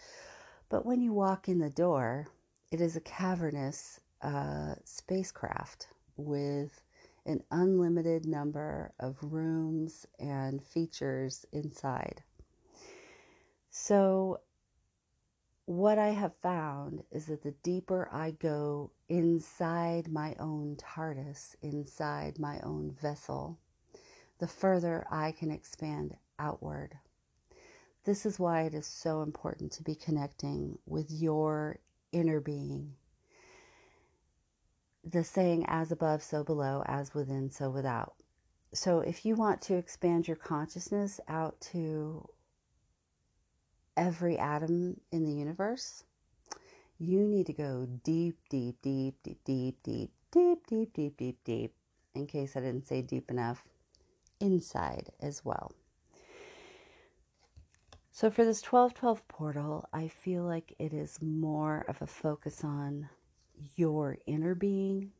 but 0.70 0.86
when 0.86 1.02
you 1.02 1.12
walk 1.12 1.48
in 1.48 1.58
the 1.58 1.70
door, 1.70 2.26
it 2.72 2.80
is 2.80 2.96
a 2.96 3.00
cavernous 3.00 4.00
uh, 4.22 4.74
spacecraft 4.84 5.88
with 6.16 6.82
an 7.26 7.42
unlimited 7.50 8.26
number 8.26 8.92
of 8.98 9.18
rooms 9.22 10.06
and 10.18 10.64
features 10.64 11.44
inside. 11.52 12.22
So, 13.70 14.40
what 15.66 15.98
I 15.98 16.08
have 16.08 16.36
found 16.42 17.02
is 17.10 17.26
that 17.26 17.42
the 17.42 17.54
deeper 17.62 18.08
I 18.12 18.32
go 18.32 18.90
inside 19.08 20.12
my 20.12 20.34
own 20.38 20.76
TARDIS, 20.76 21.56
inside 21.62 22.38
my 22.38 22.60
own 22.60 22.90
vessel, 23.00 23.58
the 24.38 24.46
further 24.46 25.06
I 25.10 25.32
can 25.32 25.50
expand 25.50 26.16
outward. 26.38 26.98
This 28.04 28.26
is 28.26 28.38
why 28.38 28.62
it 28.62 28.74
is 28.74 28.86
so 28.86 29.22
important 29.22 29.72
to 29.72 29.82
be 29.82 29.94
connecting 29.94 30.78
with 30.84 31.10
your 31.10 31.78
inner 32.12 32.40
being. 32.40 32.94
The 35.02 35.24
saying, 35.24 35.64
as 35.66 35.90
above, 35.90 36.22
so 36.22 36.44
below, 36.44 36.82
as 36.86 37.14
within, 37.14 37.50
so 37.50 37.70
without. 37.70 38.14
So, 38.74 39.00
if 39.00 39.24
you 39.24 39.36
want 39.36 39.62
to 39.62 39.76
expand 39.76 40.26
your 40.26 40.36
consciousness 40.36 41.20
out 41.28 41.60
to 41.72 42.28
every 43.96 44.38
atom 44.38 45.00
in 45.12 45.24
the 45.24 45.32
universe, 45.32 46.04
you 46.98 47.26
need 47.26 47.46
to 47.46 47.52
go 47.52 47.86
deep, 48.04 48.36
deep, 48.48 48.80
deep, 48.82 49.16
deep, 49.22 49.38
deep, 49.44 49.76
deep, 49.82 50.12
deep, 50.30 50.66
deep, 50.66 50.92
deep, 50.94 51.16
deep, 51.16 51.38
deep, 51.44 51.74
in 52.14 52.26
case 52.26 52.56
I 52.56 52.60
didn't 52.60 52.86
say 52.86 53.02
deep 53.02 53.30
enough, 53.30 53.64
inside 54.40 55.10
as 55.20 55.44
well. 55.44 55.72
So 58.12 58.30
for 58.30 58.44
this 58.44 58.62
1212 58.62 59.26
portal, 59.26 59.88
I 59.92 60.06
feel 60.06 60.44
like 60.44 60.74
it 60.78 60.92
is 60.92 61.20
more 61.20 61.84
of 61.88 62.00
a 62.00 62.06
focus 62.06 62.62
on 62.62 63.08
your 63.76 64.18
inner 64.26 64.54
being 64.54 65.10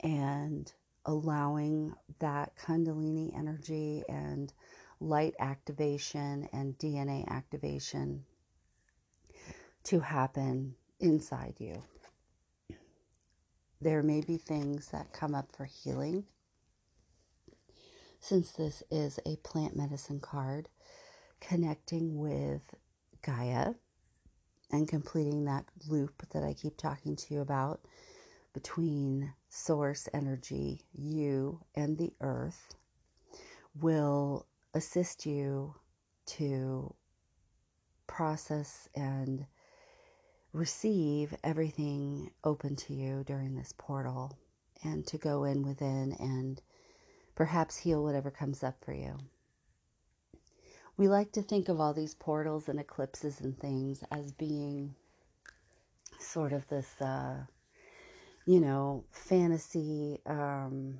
and 0.00 0.72
allowing 1.04 1.94
that 2.18 2.52
Kundalini 2.56 3.36
energy 3.36 4.02
and 4.08 4.52
light 5.02 5.34
activation 5.38 6.48
and 6.52 6.78
DNA 6.78 7.26
activation 7.28 8.24
to 9.84 10.00
happen 10.00 10.74
inside 11.00 11.54
you. 11.58 11.82
There 13.80 14.02
may 14.02 14.20
be 14.20 14.36
things 14.36 14.88
that 14.88 15.12
come 15.12 15.34
up 15.34 15.50
for 15.56 15.64
healing. 15.64 16.24
Since 18.20 18.52
this 18.52 18.84
is 18.90 19.18
a 19.26 19.36
plant 19.36 19.76
medicine 19.76 20.20
card, 20.20 20.68
connecting 21.40 22.16
with 22.16 22.62
Gaia 23.22 23.74
and 24.70 24.86
completing 24.86 25.44
that 25.46 25.64
loop 25.88 26.22
that 26.30 26.44
I 26.44 26.54
keep 26.54 26.76
talking 26.76 27.16
to 27.16 27.34
you 27.34 27.40
about 27.40 27.80
between 28.52 29.32
source 29.48 30.08
energy, 30.14 30.82
you, 30.92 31.60
and 31.74 31.98
the 31.98 32.12
earth 32.20 32.76
will 33.80 34.46
assist 34.74 35.26
you 35.26 35.74
to 36.24 36.94
process 38.06 38.88
and 38.94 39.46
receive 40.52 41.34
everything 41.42 42.30
open 42.44 42.76
to 42.76 42.92
you 42.92 43.24
during 43.24 43.54
this 43.54 43.72
portal 43.78 44.36
and 44.84 45.06
to 45.06 45.18
go 45.18 45.44
in 45.44 45.62
within 45.62 46.12
and 46.18 46.60
perhaps 47.34 47.76
heal 47.76 48.02
whatever 48.02 48.30
comes 48.30 48.62
up 48.62 48.76
for 48.84 48.92
you. 48.92 49.16
We 50.96 51.08
like 51.08 51.32
to 51.32 51.42
think 51.42 51.68
of 51.68 51.80
all 51.80 51.94
these 51.94 52.14
portals 52.14 52.68
and 52.68 52.78
eclipses 52.78 53.40
and 53.40 53.58
things 53.58 54.04
as 54.10 54.32
being 54.32 54.94
sort 56.18 56.52
of 56.52 56.68
this, 56.68 57.00
uh, 57.00 57.38
you 58.44 58.60
know, 58.60 59.04
fantasy 59.10 60.20
um, 60.26 60.98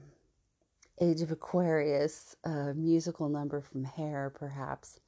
Age 1.00 1.22
of 1.22 1.31
Aquarius 1.31 2.37
uh, 2.44 2.72
musical 2.74 3.28
number 3.28 3.61
from 3.61 3.85
Hair, 3.85 4.33
perhaps. 4.35 5.00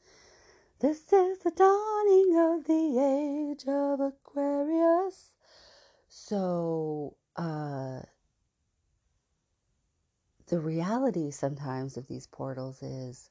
This 0.81 1.13
is 1.13 1.39
the 1.39 1.51
dawning 1.51 2.37
of 2.37 2.67
the 2.67 2.99
age 2.99 3.65
of 3.69 4.01
Aquarius. 4.01 5.35
So, 6.09 7.17
uh, 7.37 8.01
the 10.49 10.61
reality 10.61 11.31
sometimes 11.31 11.97
of 11.97 12.07
these 12.07 12.27
portals 12.27 12.83
is 12.83 13.31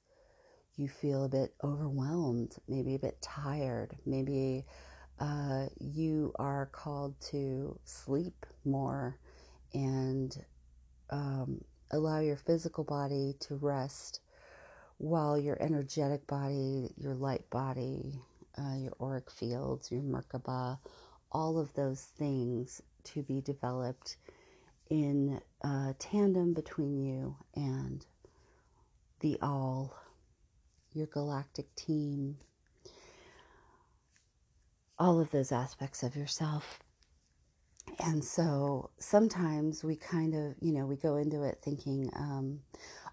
you 0.76 0.88
feel 0.88 1.26
a 1.26 1.30
bit 1.30 1.54
overwhelmed, 1.64 2.56
maybe 2.68 2.96
a 2.96 3.00
bit 3.00 3.22
tired, 3.22 3.96
maybe 4.06 4.66
uh, 5.20 5.68
you 5.80 6.34
are 6.36 6.68
called 6.68 7.20
to 7.22 7.80
sleep 7.84 8.46
more 8.66 9.20
and 9.74 10.44
um, 11.10 11.64
allow 11.94 12.20
your 12.20 12.38
physical 12.38 12.84
body 12.84 13.36
to 13.40 13.56
rest 13.56 14.20
while 14.98 15.38
your 15.38 15.58
energetic 15.62 16.26
body, 16.28 16.92
your 16.98 17.14
light 17.14 17.48
body, 17.52 18.20
uh, 18.58 18.76
your 18.78 18.94
auric 19.00 19.30
fields, 19.30 19.92
your 19.92 20.02
Merkaba, 20.02 20.80
all 21.32 21.60
of 21.60 21.74
those 21.76 22.02
things 22.02 22.82
to 23.04 23.22
be 23.24 23.42
developed 23.42 24.18
in 24.90 25.40
uh, 25.64 25.94
tandem 26.00 26.54
between 26.54 27.00
you 27.00 27.36
and 27.56 28.06
the 29.20 29.38
all, 29.42 29.96
your 30.94 31.08
galactic 31.08 31.74
team, 31.76 32.38
all 34.98 35.20
of 35.20 35.32
those 35.32 35.52
aspects 35.52 36.04
of 36.04 36.16
yourself 36.16 36.80
and 38.00 38.24
so 38.24 38.90
sometimes 39.00 39.84
we 39.84 39.96
kind 39.96 40.34
of, 40.34 40.56
you 40.62 40.72
know, 40.72 40.86
we 40.86 40.96
go 40.96 41.18
into 41.18 41.44
it 41.44 41.60
thinking, 41.62 42.10
um, 42.16 42.60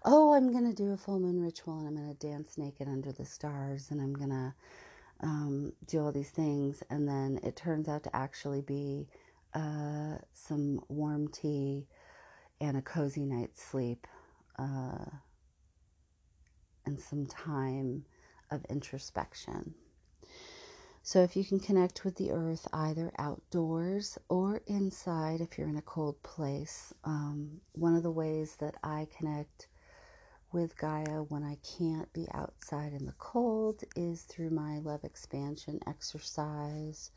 oh, 0.05 0.33
I'm 0.33 0.51
going 0.51 0.69
to 0.69 0.75
do 0.75 0.91
a 0.91 0.97
full 0.97 1.19
moon 1.19 1.41
ritual 1.41 1.79
and 1.79 1.87
I'm 1.87 1.95
going 1.95 2.15
to 2.15 2.27
dance 2.27 2.57
naked 2.57 2.87
under 2.87 3.11
the 3.11 3.25
stars 3.25 3.91
and 3.91 4.01
I'm 4.01 4.13
going 4.13 4.29
to 4.29 4.53
um, 5.21 5.73
do 5.87 6.03
all 6.03 6.11
these 6.11 6.29
things. 6.31 6.83
And 6.89 7.07
then 7.07 7.39
it 7.43 7.55
turns 7.55 7.87
out 7.87 8.03
to 8.03 8.15
actually 8.15 8.61
be 8.61 9.07
uh, 9.53 10.17
some 10.33 10.81
warm 10.89 11.27
tea 11.27 11.87
and 12.59 12.77
a 12.77 12.81
cozy 12.81 13.25
night's 13.25 13.63
sleep 13.63 14.07
uh, 14.57 15.05
and 16.85 16.99
some 16.99 17.25
time 17.25 18.05
of 18.51 18.65
introspection. 18.69 19.73
So, 21.03 21.23
if 21.23 21.35
you 21.35 21.43
can 21.43 21.59
connect 21.59 22.05
with 22.05 22.15
the 22.15 22.31
earth 22.31 22.67
either 22.71 23.11
outdoors 23.17 24.19
or 24.29 24.61
inside, 24.67 25.41
if 25.41 25.57
you're 25.57 25.67
in 25.67 25.77
a 25.77 25.81
cold 25.81 26.21
place, 26.21 26.93
um, 27.03 27.59
one 27.73 27.95
of 27.95 28.03
the 28.03 28.11
ways 28.11 28.55
that 28.57 28.75
I 28.83 29.07
connect 29.17 29.67
with 30.51 30.77
Gaia 30.77 31.23
when 31.23 31.43
I 31.43 31.57
can't 31.77 32.11
be 32.13 32.27
outside 32.33 32.93
in 32.93 33.05
the 33.05 33.15
cold 33.17 33.83
is 33.95 34.21
through 34.23 34.51
my 34.51 34.77
love 34.79 35.03
expansion 35.03 35.79
exercise, 35.87 37.11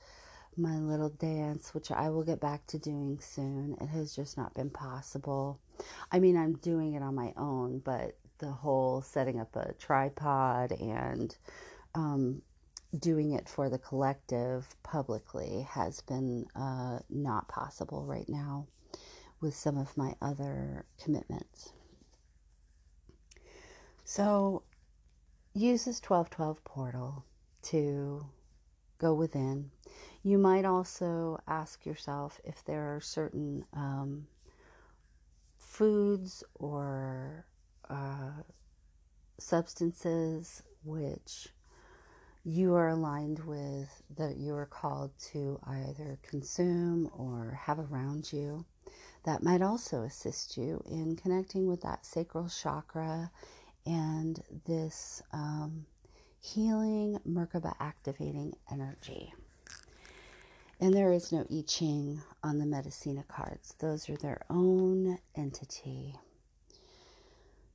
my 0.57 0.79
little 0.79 1.11
dance, 1.11 1.75
which 1.75 1.91
I 1.91 2.09
will 2.11 2.23
get 2.25 2.41
back 2.41 2.67
to 2.69 2.79
doing 2.79 3.19
soon. 3.21 3.77
It 3.81 3.89
has 3.89 4.15
just 4.17 4.37
not 4.39 4.55
been 4.55 4.71
possible. 4.71 5.59
I 6.11 6.21
mean, 6.21 6.37
I'm 6.37 6.55
doing 6.55 6.95
it 6.95 7.03
on 7.03 7.15
my 7.15 7.35
own, 7.37 7.81
but 7.81 8.17
the 8.39 8.51
whole 8.51 9.03
setting 9.03 9.41
up 9.41 9.55
a 9.57 9.75
tripod 9.75 10.73
and 10.73 11.37
um, 11.95 12.43
doing 12.99 13.33
it 13.33 13.49
for 13.49 13.69
the 13.69 13.79
collective 13.79 14.67
publicly 14.83 15.67
has 15.71 16.01
been 16.03 16.47
uh, 16.55 16.99
not 17.11 17.49
possible 17.49 18.05
right 18.05 18.29
now 18.29 18.67
with 19.41 19.55
some 19.55 19.77
of 19.77 19.97
my 19.97 20.15
other 20.23 20.85
commitments. 21.03 21.73
So 24.05 24.63
use 25.55 25.85
this 25.85 26.01
1212 26.01 26.65
portal 26.65 27.25
to 27.63 28.27
go 28.99 29.15
within. 29.15 29.71
You 30.23 30.39
might 30.39 30.65
also 30.65 31.39
ask 31.47 31.85
yourself 31.85 32.41
if 32.45 32.65
there 32.65 32.95
are 32.97 33.01
certain 33.01 33.65
um, 33.73 34.27
foods 35.59 36.45
or 36.55 37.45
uh, 37.91 38.31
substances 39.39 40.63
which 40.85 41.49
you 42.45 42.75
are 42.75 42.89
aligned 42.89 43.41
with 43.41 44.03
that 44.17 44.37
you 44.37 44.55
are 44.55 44.67
called 44.67 45.11
to 45.19 45.59
either 45.67 46.19
consume 46.23 47.11
or 47.17 47.59
have 47.65 47.79
around 47.79 48.31
you 48.33 48.65
that 49.25 49.43
might 49.43 49.63
also 49.63 50.03
assist 50.03 50.57
you 50.57 50.83
in 50.87 51.17
connecting 51.17 51.67
with 51.67 51.81
that 51.81 52.05
sacral 52.05 52.49
chakra 52.49 53.31
and 53.87 54.43
this 54.67 55.23
um, 55.33 55.87
healing 56.41 57.19
Merkaba 57.27 57.75
activating 57.81 58.55
energy. 58.71 59.33
And 60.81 60.93
there 60.93 61.13
is 61.13 61.33
no 61.33 61.47
I 61.51 61.63
Ching 61.67 62.21
on 62.43 62.59
the 62.59 62.67
Medicina 62.67 63.25
cards, 63.27 63.75
those 63.79 64.11
are 64.11 64.17
their 64.17 64.45
own 64.51 65.19
entity. 65.35 66.15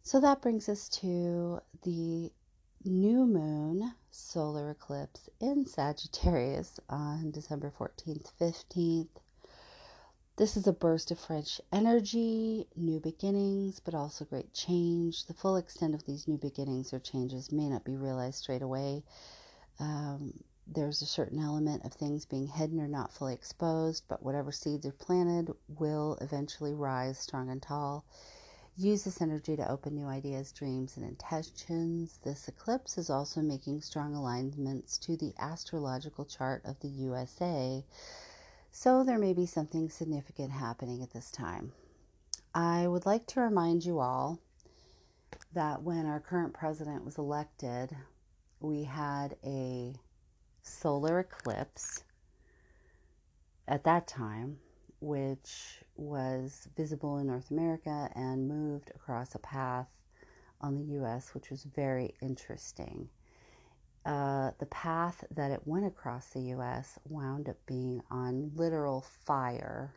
So 0.03 0.19
that 0.19 0.41
brings 0.41 0.69
us 0.69 0.89
to 0.89 1.59
the 1.83 2.31
new 2.85 3.25
moon 3.25 3.93
solar 4.09 4.69
eclipse 4.69 5.27
in 5.41 5.65
Sagittarius 5.65 6.79
on 6.89 7.31
December 7.31 7.73
14th, 7.77 8.31
15th. 8.39 9.07
This 10.37 10.55
is 10.55 10.65
a 10.65 10.71
burst 10.71 11.11
of 11.11 11.19
fresh 11.19 11.59
energy, 11.73 12.65
new 12.77 13.01
beginnings, 13.01 13.81
but 13.81 13.93
also 13.93 14.23
great 14.23 14.53
change. 14.53 15.25
The 15.25 15.33
full 15.33 15.57
extent 15.57 15.93
of 15.93 16.05
these 16.05 16.27
new 16.27 16.37
beginnings 16.37 16.93
or 16.93 16.99
changes 16.99 17.51
may 17.51 17.67
not 17.67 17.83
be 17.83 17.97
realized 17.97 18.37
straight 18.37 18.61
away. 18.61 19.03
Um, 19.79 20.33
there's 20.65 21.01
a 21.01 21.05
certain 21.05 21.39
element 21.39 21.83
of 21.83 21.93
things 21.93 22.25
being 22.25 22.47
hidden 22.47 22.79
or 22.79 22.87
not 22.87 23.11
fully 23.11 23.33
exposed, 23.33 24.05
but 24.07 24.23
whatever 24.23 24.53
seeds 24.53 24.85
are 24.85 24.93
planted 24.93 25.53
will 25.67 26.17
eventually 26.21 26.73
rise 26.73 27.17
strong 27.17 27.49
and 27.49 27.61
tall. 27.61 28.05
Use 28.81 29.03
this 29.03 29.21
energy 29.21 29.57
to 29.57 29.69
open 29.69 29.93
new 29.93 30.07
ideas, 30.07 30.53
dreams, 30.53 30.95
and 30.95 31.05
intentions. 31.05 32.17
This 32.23 32.47
eclipse 32.47 32.97
is 32.97 33.09
also 33.09 33.41
making 33.41 33.81
strong 33.81 34.15
alignments 34.15 34.97
to 34.99 35.17
the 35.17 35.33
astrological 35.37 36.23
chart 36.23 36.61
of 36.63 36.79
the 36.79 36.87
USA, 36.87 37.83
so 38.71 39.03
there 39.03 39.17
may 39.17 39.33
be 39.33 39.45
something 39.45 39.89
significant 39.89 40.51
happening 40.51 41.03
at 41.03 41.11
this 41.11 41.29
time. 41.29 41.73
I 42.55 42.87
would 42.87 43.05
like 43.05 43.27
to 43.27 43.41
remind 43.41 43.83
you 43.83 43.99
all 43.99 44.39
that 45.51 45.83
when 45.83 46.05
our 46.05 46.21
current 46.21 46.53
president 46.53 47.03
was 47.03 47.17
elected, 47.17 47.93
we 48.61 48.85
had 48.85 49.35
a 49.43 49.93
solar 50.61 51.19
eclipse 51.19 52.05
at 53.67 53.83
that 53.83 54.07
time, 54.07 54.57
which 55.01 55.83
was 55.99 56.67
visible 56.75 57.17
in 57.17 57.27
North 57.27 57.51
America 57.51 58.09
and 58.15 58.47
moved 58.47 58.91
across 58.95 59.35
a 59.35 59.39
path 59.39 59.87
on 60.61 60.75
the 60.75 60.95
US, 61.01 61.33
which 61.33 61.49
was 61.49 61.63
very 61.63 62.15
interesting. 62.21 63.09
Uh, 64.05 64.51
the 64.59 64.65
path 64.67 65.23
that 65.31 65.51
it 65.51 65.61
went 65.65 65.85
across 65.85 66.29
the 66.29 66.41
US 66.55 66.97
wound 67.05 67.49
up 67.49 67.57
being 67.65 68.01
on 68.09 68.51
literal 68.55 69.01
fire 69.25 69.93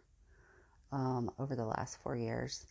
um, 0.91 1.31
over 1.39 1.55
the 1.55 1.65
last 1.65 1.99
four 2.03 2.17
years, 2.17 2.67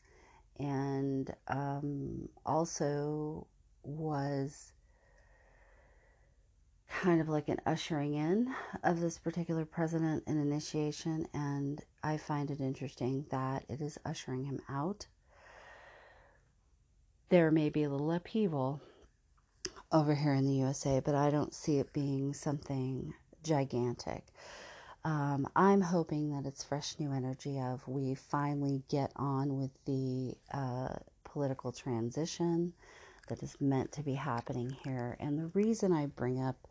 and 0.59 1.33
um, 1.47 2.29
also 2.45 3.47
was 3.83 4.73
kind 6.99 7.21
of 7.21 7.29
like 7.29 7.49
an 7.49 7.59
ushering 7.65 8.13
in 8.13 8.53
of 8.83 8.99
this 8.99 9.17
particular 9.17 9.65
president 9.65 10.23
and 10.27 10.39
initiation, 10.39 11.25
and 11.33 11.83
I 12.03 12.17
find 12.17 12.51
it 12.51 12.59
interesting 12.59 13.25
that 13.31 13.63
it 13.69 13.81
is 13.81 13.97
ushering 14.05 14.43
him 14.45 14.59
out. 14.69 15.07
There 17.29 17.49
may 17.49 17.69
be 17.69 17.83
a 17.83 17.89
little 17.89 18.11
upheaval 18.11 18.81
over 19.91 20.13
here 20.13 20.33
in 20.33 20.45
the 20.45 20.53
USA, 20.53 20.99
but 20.99 21.15
I 21.15 21.29
don't 21.31 21.53
see 21.53 21.79
it 21.79 21.93
being 21.93 22.33
something 22.33 23.13
gigantic. 23.43 24.25
Um, 25.03 25.47
I'm 25.55 25.81
hoping 25.81 26.31
that 26.31 26.45
it's 26.45 26.63
fresh 26.63 26.99
new 26.99 27.11
energy 27.11 27.59
of 27.59 27.87
we 27.87 28.13
finally 28.13 28.83
get 28.89 29.11
on 29.15 29.57
with 29.57 29.71
the 29.85 30.35
uh, 30.53 30.95
political 31.23 31.71
transition 31.71 32.73
that 33.27 33.43
is 33.43 33.55
meant 33.59 33.91
to 33.93 34.03
be 34.03 34.13
happening 34.13 34.75
here. 34.83 35.17
And 35.19 35.37
the 35.37 35.47
reason 35.53 35.93
I 35.93 36.07
bring 36.07 36.41
up 36.41 36.67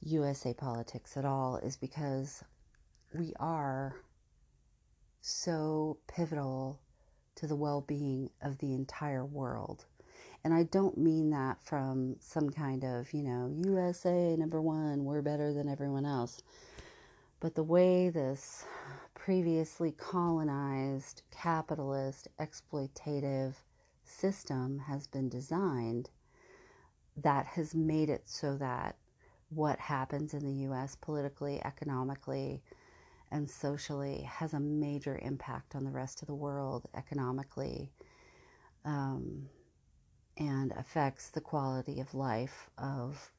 USA 0.00 0.54
politics 0.54 1.16
at 1.16 1.24
all 1.24 1.56
is 1.56 1.76
because 1.76 2.44
we 3.14 3.32
are 3.40 3.96
so 5.20 5.98
pivotal 6.06 6.78
to 7.36 7.46
the 7.46 7.56
well 7.56 7.80
being 7.80 8.30
of 8.42 8.58
the 8.58 8.74
entire 8.74 9.24
world. 9.24 9.84
And 10.44 10.54
I 10.54 10.62
don't 10.64 10.96
mean 10.96 11.30
that 11.30 11.60
from 11.62 12.16
some 12.20 12.50
kind 12.50 12.84
of, 12.84 13.12
you 13.12 13.22
know, 13.22 13.50
USA 13.52 14.36
number 14.36 14.60
one, 14.60 15.04
we're 15.04 15.22
better 15.22 15.52
than 15.52 15.68
everyone 15.68 16.06
else. 16.06 16.40
But 17.40 17.54
the 17.54 17.64
way 17.64 18.10
this 18.10 18.64
previously 19.14 19.92
colonized, 19.92 21.22
capitalist, 21.30 22.28
exploitative 22.38 23.54
system 24.08 24.78
has 24.78 25.06
been 25.06 25.28
designed 25.28 26.10
that 27.16 27.46
has 27.46 27.74
made 27.74 28.10
it 28.10 28.22
so 28.26 28.56
that 28.56 28.96
what 29.48 29.78
happens 29.78 30.34
in 30.34 30.44
the 30.44 30.66
US 30.68 30.96
politically, 30.96 31.64
economically, 31.64 32.62
and 33.30 33.48
socially 33.48 34.22
has 34.22 34.54
a 34.54 34.60
major 34.60 35.18
impact 35.22 35.74
on 35.74 35.84
the 35.84 35.90
rest 35.90 36.22
of 36.22 36.28
the 36.28 36.34
world 36.34 36.86
economically 36.94 37.90
um, 38.84 39.48
and 40.36 40.72
affects 40.72 41.30
the 41.30 41.40
quality 41.40 42.00
of 42.00 42.14
life 42.14 42.70
of 42.78 43.30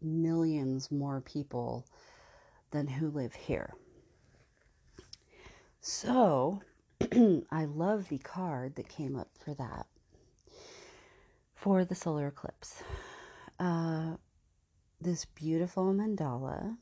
millions 0.00 0.90
more 0.90 1.20
people 1.20 1.86
than 2.70 2.86
who 2.86 3.08
live 3.10 3.34
here. 3.34 3.72
So, 5.80 6.62
I 7.50 7.64
love 7.64 8.08
the 8.08 8.18
card 8.18 8.76
that 8.76 8.88
came 8.88 9.16
up 9.16 9.30
for 9.44 9.54
that 9.54 9.86
for 11.62 11.84
the 11.84 11.94
solar 11.94 12.26
eclipse. 12.26 12.82
Uh, 13.60 14.16
this 15.00 15.24
beautiful 15.26 15.94
mandala 15.94 16.76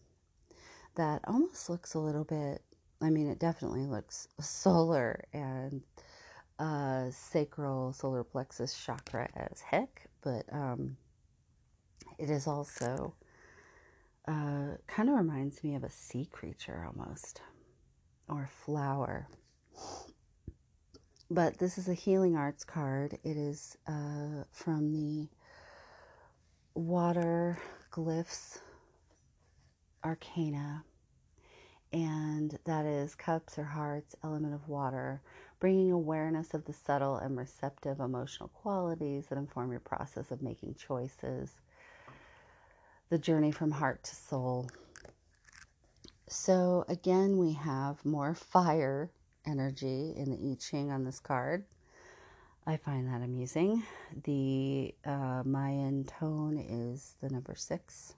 that 0.94 1.20
almost 1.26 1.68
looks 1.68 1.92
a 1.92 1.98
little 1.98 2.24
bit, 2.24 2.62
I 3.02 3.10
mean, 3.10 3.28
it 3.28 3.38
definitely 3.38 3.84
looks 3.86 4.26
solar 4.40 5.22
and 5.34 5.82
uh, 6.58 7.10
sacral 7.10 7.92
solar 7.92 8.24
plexus 8.24 8.74
chakra 8.74 9.28
as 9.36 9.60
heck, 9.60 10.06
but 10.22 10.46
um, 10.50 10.96
it 12.18 12.30
is 12.30 12.46
also 12.46 13.14
uh, 14.26 14.76
kind 14.86 15.10
of 15.10 15.14
reminds 15.14 15.62
me 15.62 15.74
of 15.74 15.84
a 15.84 15.90
sea 15.90 16.26
creature 16.32 16.86
almost 16.86 17.42
or 18.30 18.48
flower 18.64 19.28
but 21.30 21.58
this 21.58 21.78
is 21.78 21.88
a 21.88 21.94
healing 21.94 22.36
arts 22.36 22.64
card. 22.64 23.16
It 23.22 23.36
is 23.36 23.78
uh, 23.86 24.44
from 24.50 24.92
the 24.92 25.28
Water 26.74 27.56
Glyphs 27.92 28.58
Arcana, 30.04 30.84
and 31.92 32.58
that 32.64 32.84
is 32.84 33.14
cups 33.14 33.58
or 33.58 33.64
hearts, 33.64 34.16
element 34.24 34.54
of 34.54 34.68
water, 34.68 35.22
bringing 35.60 35.92
awareness 35.92 36.52
of 36.52 36.64
the 36.64 36.72
subtle 36.72 37.16
and 37.16 37.36
receptive 37.36 38.00
emotional 38.00 38.48
qualities 38.48 39.26
that 39.26 39.38
inform 39.38 39.70
your 39.70 39.80
process 39.80 40.32
of 40.32 40.42
making 40.42 40.74
choices, 40.74 41.52
the 43.08 43.18
journey 43.18 43.52
from 43.52 43.70
heart 43.70 44.02
to 44.02 44.16
soul. 44.16 44.68
So, 46.28 46.84
again, 46.88 47.38
we 47.38 47.52
have 47.52 48.04
more 48.04 48.34
fire 48.34 49.10
energy 49.46 50.14
in 50.16 50.30
the 50.30 50.52
I 50.52 50.56
Ching 50.56 50.90
on 50.90 51.04
this 51.04 51.20
card. 51.20 51.64
I 52.66 52.76
find 52.76 53.08
that 53.08 53.22
amusing. 53.22 53.82
The 54.24 54.94
uh, 55.04 55.42
Mayan 55.44 56.04
tone 56.04 56.58
is 56.58 57.14
the 57.20 57.30
number 57.30 57.54
six, 57.56 58.14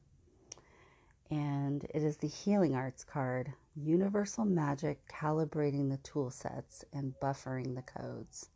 and 1.30 1.84
it 1.84 2.02
is 2.02 2.16
the 2.16 2.28
Healing 2.28 2.74
Arts 2.74 3.04
card 3.04 3.52
Universal 3.76 4.44
Magic 4.46 5.06
calibrating 5.08 5.90
the 5.90 5.96
tool 5.98 6.30
sets 6.30 6.84
and 6.92 7.14
buffering 7.20 7.74
the 7.74 7.82
codes. 7.82 8.50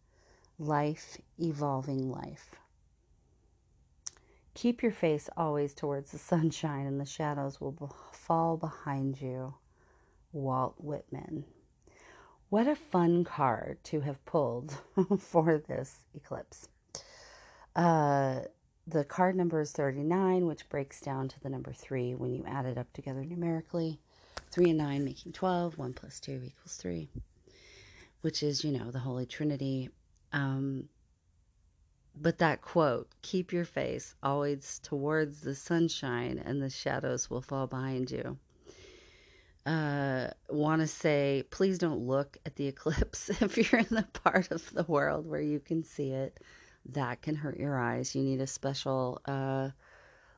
Life, 0.59 1.19
evolving 1.39 2.11
life. 2.11 2.57
Keep 4.55 4.83
your 4.83 4.93
face 4.93 5.29
always 5.37 5.73
towards 5.75 6.13
the 6.13 6.19
sunshine, 6.33 6.87
and 6.87 7.01
the 7.01 7.07
shadows 7.07 7.61
will 7.61 7.95
fall 8.13 8.57
behind 8.57 9.21
you. 9.21 9.55
Walt 10.33 10.75
Whitman. 10.79 11.45
What 12.49 12.69
a 12.69 12.77
fun 12.77 13.25
card 13.25 13.83
to 13.85 14.01
have 14.03 14.25
pulled 14.25 14.81
for 15.19 15.59
this 15.59 16.05
eclipse. 16.15 16.69
Uh, 17.75 18.43
the 18.87 19.05
card 19.05 19.35
number 19.35 19.61
is 19.61 19.73
39, 19.73 20.47
which 20.47 20.69
breaks 20.69 21.01
down 21.01 21.27
to 21.29 21.41
the 21.41 21.49
number 21.49 21.73
3 21.73 22.15
when 22.15 22.33
you 22.33 22.45
add 22.47 22.65
it 22.65 22.79
up 22.79 22.93
together 22.93 23.25
numerically. 23.25 23.99
3 24.53 24.71
and 24.71 24.79
9 24.79 25.05
making 25.05 25.33
12, 25.33 25.77
1 25.77 25.93
plus 25.93 26.21
2 26.21 26.41
equals 26.47 26.77
3, 26.77 27.09
which 28.21 28.45
is, 28.45 28.65
you 28.65 28.71
know, 28.71 28.93
the 28.93 29.01
Holy 29.01 29.27
Trinity. 29.27 29.91
Um, 30.33 30.89
but 32.15 32.39
that 32.39 32.63
quote, 32.63 33.09
keep 33.23 33.53
your 33.53 33.65
face 33.65 34.15
always 34.23 34.81
towards 34.85 35.41
the 35.41 35.55
sunshine 35.57 36.41
and 36.45 36.63
the 36.63 36.71
shadows 36.71 37.29
will 37.29 37.43
fall 37.43 37.67
behind 37.67 38.13
you 38.13 38.39
uh, 39.67 40.29
want 40.49 40.81
to 40.81 40.87
say, 40.87 41.43
please 41.51 41.79
don't 41.79 42.07
look 42.07 42.39
at 42.47 42.57
the 42.57 42.67
eclipse 42.69 43.29
if 43.29 43.57
you're 43.57 43.81
in 43.81 43.89
the 43.91 44.07
part 44.13 44.51
of 44.51 44.73
the 44.73 44.85
world 44.85 45.27
where 45.27 45.41
you 45.41 45.61
can 45.61 45.83
see 45.83 46.11
it. 46.11 46.39
That 46.91 47.21
can 47.21 47.35
hurt 47.35 47.59
your 47.59 47.77
eyes. 47.77 48.15
You 48.15 48.23
need 48.23 48.41
a 48.41 48.47
special 48.47 49.21
uh, 49.27 49.71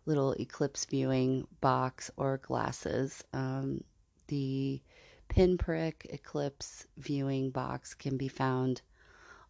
little 0.07 0.33
eclipse 0.41 0.87
viewing 0.87 1.47
box 1.61 2.11
or 2.17 2.39
glasses. 2.39 3.23
Um, 3.35 3.85
the 4.29 4.81
pinprick 5.29 6.07
eclipse 6.09 6.87
viewing 6.97 7.51
box 7.51 7.93
can 7.93 8.17
be 8.17 8.29
found 8.29 8.81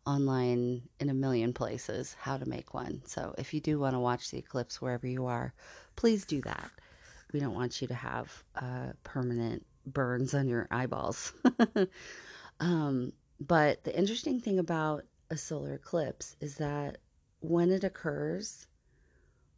online 0.05 0.83
in 0.99 1.11
a 1.11 1.15
million 1.15 1.53
places 1.53 2.17
how 2.19 2.37
to 2.37 2.49
make 2.49 2.75
one. 2.75 3.03
So 3.05 3.35
if 3.39 3.55
you 3.55 3.61
do 3.61 3.79
want 3.79 3.95
to 3.95 4.01
watch 4.01 4.31
the 4.31 4.39
eclipse 4.39 4.81
wherever 4.81 5.07
you 5.07 5.27
are, 5.27 5.53
please 5.95 6.25
do 6.25 6.41
that. 6.43 6.71
We 7.33 7.41
don't 7.41 7.55
want 7.55 7.81
you 7.81 7.89
to 7.89 7.95
have 7.95 8.45
uh, 8.55 8.93
permanent 9.03 9.65
burns 9.87 10.35
on 10.35 10.49
your 10.49 10.67
eyeballs. 10.71 11.33
um, 12.61 13.13
but 13.41 13.85
the 13.85 13.97
interesting 13.97 14.41
thing 14.41 14.59
about 14.59 15.05
a 15.31 15.37
solar 15.37 15.75
eclipse 15.75 16.37
is 16.41 16.57
that 16.57 16.99
when 17.41 17.71
it 17.71 17.85
occurs, 17.85 18.67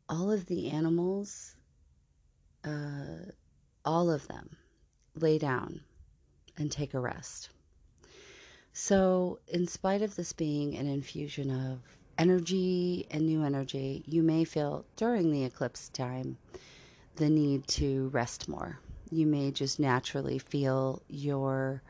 all 0.09 0.31
of 0.31 0.47
the 0.47 0.71
animals, 0.71 1.57
uh, 2.65 3.31
all 3.85 4.11
of 4.11 4.27
them, 4.29 4.57
lay 5.15 5.39
down 5.39 5.81
and 6.57 6.71
take 6.71 6.95
a 6.95 7.01
rest. 7.01 7.51
So, 8.73 9.41
in 9.49 9.67
spite 9.67 10.03
of 10.03 10.15
this 10.15 10.33
being 10.33 10.77
an 10.77 10.87
infusion 10.87 11.51
of 11.51 11.81
energy 12.19 13.07
and 13.11 13.27
new 13.27 13.43
energy, 13.43 14.05
you 14.07 14.23
may 14.23 14.45
feel 14.45 14.85
during 14.97 15.33
the 15.33 15.45
eclipse 15.45 15.89
time 15.89 16.37
the 17.17 17.29
need 17.29 17.67
to 17.69 18.09
rest 18.09 18.49
more. 18.49 18.79
You 19.11 19.27
may 19.27 19.51
just 19.51 19.81
naturally 19.81 20.39
feel 20.39 21.03
your 21.09 21.83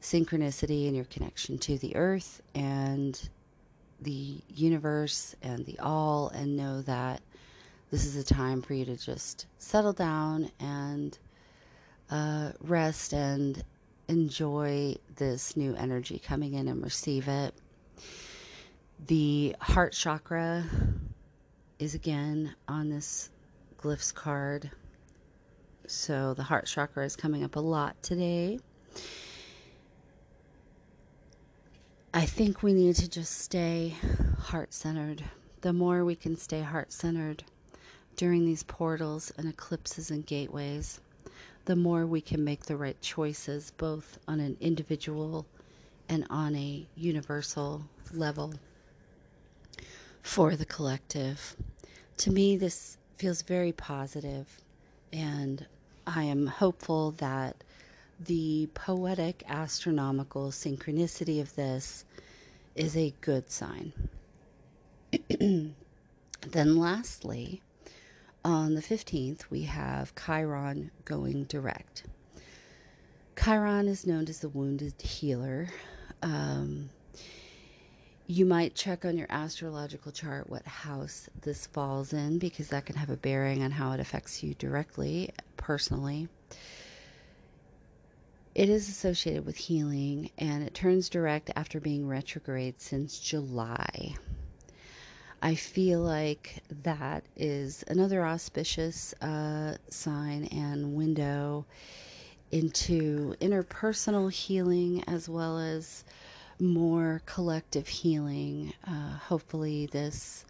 synchronicity 0.00 0.86
and 0.86 0.96
your 0.96 1.06
connection 1.06 1.58
to 1.58 1.78
the 1.78 1.96
earth 1.96 2.42
and 2.54 3.18
the 4.00 4.40
universe 4.48 5.34
and 5.42 5.64
the 5.64 5.78
all, 5.78 6.28
and 6.30 6.56
know 6.56 6.82
that 6.82 7.22
this 7.90 8.04
is 8.04 8.16
a 8.16 8.24
time 8.24 8.62
for 8.62 8.74
you 8.74 8.84
to 8.84 8.96
just 8.96 9.46
settle 9.58 9.92
down 9.92 10.50
and 10.58 11.18
uh, 12.10 12.52
rest 12.60 13.12
and 13.12 13.64
enjoy 14.08 14.96
this 15.16 15.56
new 15.56 15.74
energy 15.76 16.18
coming 16.18 16.54
in 16.54 16.68
and 16.68 16.82
receive 16.82 17.28
it. 17.28 17.54
The 19.06 19.56
heart 19.60 19.92
chakra 19.92 20.64
is 21.78 21.94
again 21.94 22.54
on 22.68 22.90
this 22.90 23.30
glyphs 23.82 24.14
card. 24.14 24.70
So 25.88 26.34
the 26.34 26.44
heart 26.44 26.66
chakra 26.66 27.04
is 27.04 27.16
coming 27.16 27.42
up 27.42 27.56
a 27.56 27.60
lot 27.60 28.00
today. 28.02 28.60
I 32.14 32.24
think 32.24 32.62
we 32.62 32.72
need 32.72 32.94
to 32.96 33.08
just 33.08 33.38
stay 33.38 33.96
heart 34.38 34.72
centered. 34.72 35.24
The 35.62 35.72
more 35.72 36.04
we 36.04 36.14
can 36.14 36.36
stay 36.36 36.60
heart 36.60 36.92
centered 36.92 37.42
during 38.16 38.44
these 38.44 38.62
portals 38.62 39.32
and 39.36 39.48
eclipses 39.48 40.10
and 40.10 40.24
gateways, 40.24 41.00
the 41.64 41.76
more 41.76 42.06
we 42.06 42.20
can 42.20 42.44
make 42.44 42.66
the 42.66 42.76
right 42.76 43.00
choices, 43.00 43.72
both 43.78 44.18
on 44.28 44.40
an 44.40 44.56
individual 44.60 45.46
and 46.08 46.26
on 46.30 46.54
a 46.54 46.86
universal 46.94 47.82
level 48.12 48.54
for 50.22 50.54
the 50.54 50.66
collective. 50.66 51.56
To 52.18 52.30
me, 52.30 52.56
this 52.56 52.98
feels 53.22 53.42
very 53.42 53.70
positive, 53.70 54.60
and 55.12 55.64
I 56.08 56.24
am 56.24 56.48
hopeful 56.48 57.12
that 57.18 57.62
the 58.18 58.68
poetic 58.74 59.44
astronomical 59.48 60.50
synchronicity 60.50 61.40
of 61.40 61.54
this 61.54 62.04
is 62.74 62.96
a 62.96 63.14
good 63.20 63.48
sign. 63.48 63.92
then, 65.38 65.76
lastly, 66.50 67.62
on 68.44 68.74
the 68.74 68.82
15th, 68.82 69.42
we 69.50 69.62
have 69.62 70.12
Chiron 70.16 70.90
going 71.04 71.44
direct. 71.44 72.02
Chiron 73.40 73.86
is 73.86 74.04
known 74.04 74.26
as 74.28 74.40
the 74.40 74.48
wounded 74.48 75.00
healer. 75.00 75.68
Um, 76.24 76.90
you 78.26 78.46
might 78.46 78.74
check 78.74 79.04
on 79.04 79.18
your 79.18 79.26
astrological 79.30 80.12
chart 80.12 80.48
what 80.48 80.64
house 80.66 81.28
this 81.42 81.66
falls 81.66 82.12
in 82.12 82.38
because 82.38 82.68
that 82.68 82.86
can 82.86 82.96
have 82.96 83.10
a 83.10 83.16
bearing 83.16 83.62
on 83.62 83.70
how 83.70 83.92
it 83.92 84.00
affects 84.00 84.42
you 84.42 84.54
directly, 84.54 85.30
personally. 85.56 86.28
It 88.54 88.68
is 88.68 88.88
associated 88.88 89.46
with 89.46 89.56
healing 89.56 90.30
and 90.38 90.62
it 90.62 90.74
turns 90.74 91.08
direct 91.08 91.50
after 91.56 91.80
being 91.80 92.06
retrograde 92.06 92.80
since 92.80 93.18
July. 93.18 94.14
I 95.40 95.56
feel 95.56 96.00
like 96.00 96.62
that 96.84 97.24
is 97.36 97.82
another 97.88 98.24
auspicious 98.24 99.12
uh, 99.20 99.76
sign 99.88 100.44
and 100.44 100.94
window 100.94 101.66
into 102.52 103.34
interpersonal 103.40 104.30
healing 104.30 105.02
as 105.08 105.28
well 105.28 105.58
as 105.58 106.04
more 106.62 107.20
collective 107.26 107.88
healing. 107.88 108.72
Uh, 108.86 109.16
hopefully, 109.18 109.86
this 109.86 110.46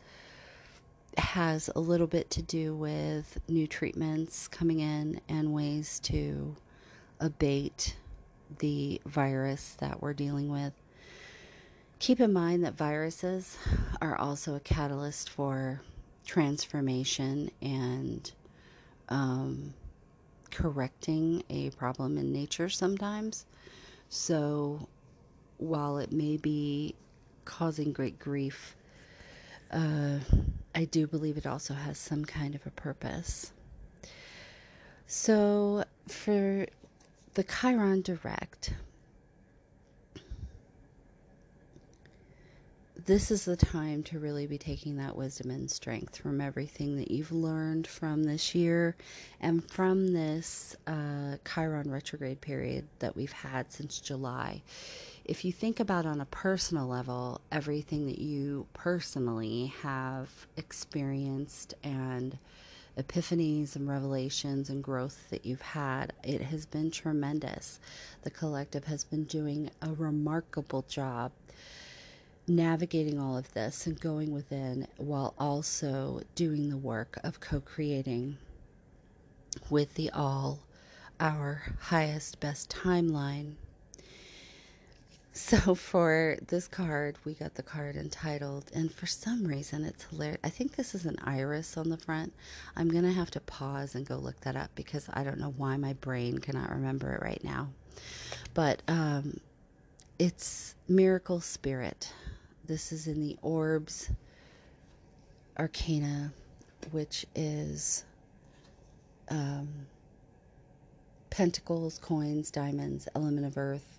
has 1.19 1.69
a 1.75 1.81
little 1.81 2.07
bit 2.07 2.31
to 2.31 2.43
do 2.43 2.75
with 2.77 3.41
new 3.49 3.67
treatments 3.67 4.47
coming 4.49 4.81
in 4.81 5.21
and 5.29 5.53
ways 5.53 5.99
to 6.01 6.55
abate 7.21 7.97
the 8.59 9.01
virus 9.07 9.77
that 9.81 10.01
we're 10.01 10.13
dealing 10.13 10.51
with. 10.51 10.73
Keep 11.99 12.21
in 12.21 12.33
mind 12.33 12.65
that 12.65 12.75
viruses 12.75 13.57
are 14.01 14.17
also 14.17 14.55
a 14.55 14.61
catalyst 14.61 15.31
for 15.31 15.81
transformation 16.27 17.51
and 17.61 18.33
um, 19.09 19.75
correcting 20.51 21.43
a 21.51 21.71
problem 21.71 22.19
in 22.19 22.33
nature 22.33 22.69
sometimes. 22.69 23.47
So, 24.09 24.89
while 25.63 25.99
it 25.99 26.13
may 26.13 26.37
be 26.37 26.95
causing 27.45 27.93
great 27.93 28.19
grief, 28.19 28.77
uh, 29.71 30.19
I 30.75 30.85
do 30.85 31.07
believe 31.07 31.37
it 31.37 31.47
also 31.47 31.75
has 31.75 31.99
some 31.99 32.25
kind 32.25 32.55
of 32.55 32.67
a 32.67 32.71
purpose. 32.71 33.53
So, 35.07 35.85
for 36.09 36.67
the 37.35 37.45
Chiron 37.45 38.03
Direct, 38.03 38.75
this 43.05 43.31
is 43.31 43.45
the 43.45 43.57
time 43.57 44.03
to 44.05 44.19
really 44.19 44.47
be 44.47 44.59
taking 44.59 44.97
that 44.97 45.17
wisdom 45.17 45.51
and 45.51 45.71
strength 45.71 46.17
from 46.17 46.41
everything 46.41 46.97
that 46.97 47.11
you've 47.11 47.33
learned 47.33 47.87
from 47.87 48.25
this 48.25 48.55
year 48.55 48.97
and 49.41 49.69
from 49.69 50.13
this 50.13 50.77
uh, 50.87 51.37
Chiron 51.45 51.91
retrograde 51.91 52.41
period 52.41 52.87
that 53.01 53.17
we've 53.17 53.33
had 53.33 53.73
since 53.73 54.01
July. 54.01 54.63
If 55.25 55.45
you 55.45 55.53
think 55.53 55.79
about 55.79 56.05
on 56.05 56.21
a 56.21 56.27
personal 56.27 56.89
level, 56.89 57.41
everything 57.53 58.07
that 58.07 58.19
you 58.19 58.67
personally 58.73 59.73
have 59.83 60.47
experienced 60.57 61.75
and 61.85 62.39
epiphanies 62.99 63.77
and 63.77 63.89
revelations 63.89 64.69
and 64.69 64.83
growth 64.83 65.31
that 65.31 65.47
you've 65.47 65.63
had, 65.63 66.13
it 66.25 66.43
has 66.43 66.67
been 66.67 66.91
tremendous. 66.91 67.79
The 68.23 68.31
collective 68.31 68.85
has 68.87 69.05
been 69.05 69.25
doing 69.25 69.71
a 69.81 69.93
remarkable 69.93 70.83
job 70.89 71.31
navigating 72.49 73.21
all 73.21 73.37
of 73.37 73.53
this 73.55 73.87
and 73.87 74.01
going 74.01 74.33
within 74.33 74.89
while 74.97 75.35
also 75.39 76.23
doing 76.35 76.69
the 76.69 76.77
work 76.77 77.19
of 77.23 77.39
co 77.39 77.61
creating 77.61 78.39
with 79.71 79.95
the 79.95 80.11
all 80.11 80.65
our 81.21 81.63
highest, 81.79 82.41
best 82.41 82.69
timeline. 82.71 83.55
So, 85.35 85.75
for 85.75 86.37
this 86.49 86.69
card, 86.69 87.17
we 87.25 87.33
got 87.33 87.55
the 87.55 87.63
card 87.63 87.97
entitled, 87.97 88.71
and 88.75 88.93
for 88.93 89.07
some 89.07 89.45
reason 89.47 89.83
it's 89.85 90.05
hilarious. 90.05 90.41
I 90.45 90.51
think 90.51 90.77
this 90.77 90.95
is 90.95 91.07
an 91.07 91.17
iris 91.25 91.79
on 91.79 91.89
the 91.89 91.97
front. 91.97 92.35
I'm 92.77 92.89
going 92.89 93.05
to 93.05 93.13
have 93.13 93.31
to 93.33 93.41
pause 93.41 93.95
and 93.95 94.07
go 94.07 94.17
look 94.17 94.41
that 94.43 94.57
up 94.57 94.71
because 94.75 95.09
I 95.13 95.25
don't 95.25 95.39
know 95.39 95.55
why 95.57 95.79
my 95.79 95.95
brain 95.95 96.39
cannot 96.39 96.71
remember 96.71 97.15
it 97.15 97.23
right 97.23 97.43
now. 97.43 97.69
But 98.53 98.83
um, 98.89 99.41
it's 100.19 100.75
Miracle 100.87 101.41
Spirit. 101.41 102.13
This 102.67 102.93
is 102.93 103.07
in 103.07 103.21
the 103.21 103.39
Orbs 103.41 104.11
Arcana, 105.59 106.33
which 106.91 107.25
is 107.35 108.05
um, 109.31 109.69
pentacles, 111.31 111.99
coins, 111.99 112.51
diamonds, 112.51 113.09
element 113.15 113.47
of 113.47 113.57
earth, 113.57 113.99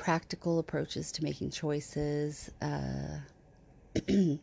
practical 0.00 0.58
approaches 0.58 1.12
to 1.12 1.22
making 1.22 1.50
choices. 1.50 2.50
Uh, 2.62 3.18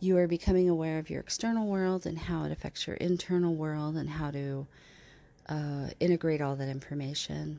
you 0.00 0.18
are 0.18 0.28
becoming 0.28 0.68
aware 0.68 0.98
of 0.98 1.08
your 1.08 1.18
external 1.18 1.66
world 1.66 2.04
and 2.04 2.18
how 2.18 2.44
it 2.44 2.52
affects 2.52 2.86
your 2.86 2.96
internal 2.96 3.54
world 3.54 3.96
and 3.96 4.10
how 4.10 4.30
to 4.30 4.66
uh, 5.48 5.86
integrate 5.98 6.42
all 6.42 6.56
that 6.56 6.68
information. 6.68 7.58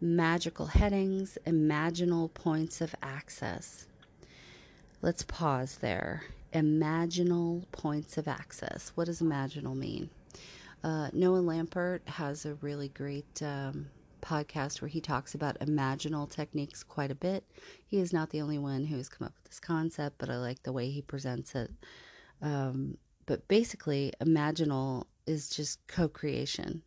Magical 0.00 0.66
headings, 0.66 1.36
imaginal 1.44 2.32
points 2.32 2.80
of 2.80 2.94
access. 3.02 3.88
Let's 5.02 5.24
pause 5.24 5.78
there. 5.80 6.22
Imaginal 6.54 7.64
points 7.72 8.16
of 8.16 8.28
access. 8.28 8.92
What 8.94 9.06
does 9.06 9.20
imaginal 9.20 9.76
mean? 9.76 10.10
Uh, 10.84 11.08
Noah 11.12 11.42
Lampert 11.42 12.06
has 12.06 12.46
a 12.46 12.54
really 12.54 12.90
great 12.90 13.42
um, 13.42 13.86
podcast 14.20 14.80
where 14.80 14.88
he 14.88 15.00
talks 15.00 15.34
about 15.34 15.58
imaginal 15.60 16.30
techniques 16.30 16.82
quite 16.82 17.10
a 17.10 17.14
bit. 17.14 17.44
He 17.86 17.98
is 17.98 18.12
not 18.12 18.30
the 18.30 18.40
only 18.40 18.58
one 18.58 18.84
who 18.84 18.96
has 18.96 19.08
come 19.08 19.26
up 19.26 19.34
with 19.36 19.44
this 19.44 19.60
concept, 19.60 20.16
but 20.18 20.30
I 20.30 20.36
like 20.36 20.62
the 20.62 20.72
way 20.72 20.90
he 20.90 21.02
presents 21.02 21.54
it. 21.54 21.70
Um, 22.42 22.98
but 23.26 23.46
basically, 23.48 24.12
imaginal 24.20 25.04
is 25.26 25.48
just 25.48 25.86
co 25.86 26.08
creation, 26.08 26.82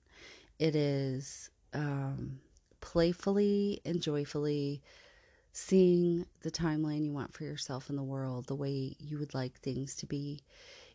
it 0.59 0.75
is 0.75 1.49
um, 1.73 2.39
playfully 2.79 3.81
and 3.85 4.01
joyfully 4.01 4.81
seeing 5.53 6.25
the 6.41 6.51
timeline 6.51 7.03
you 7.03 7.11
want 7.11 7.33
for 7.33 7.43
yourself 7.43 7.89
in 7.89 7.95
the 7.95 8.03
world, 8.03 8.47
the 8.47 8.55
way 8.55 8.95
you 8.99 9.19
would 9.19 9.33
like 9.33 9.59
things 9.59 9.95
to 9.95 10.05
be 10.05 10.41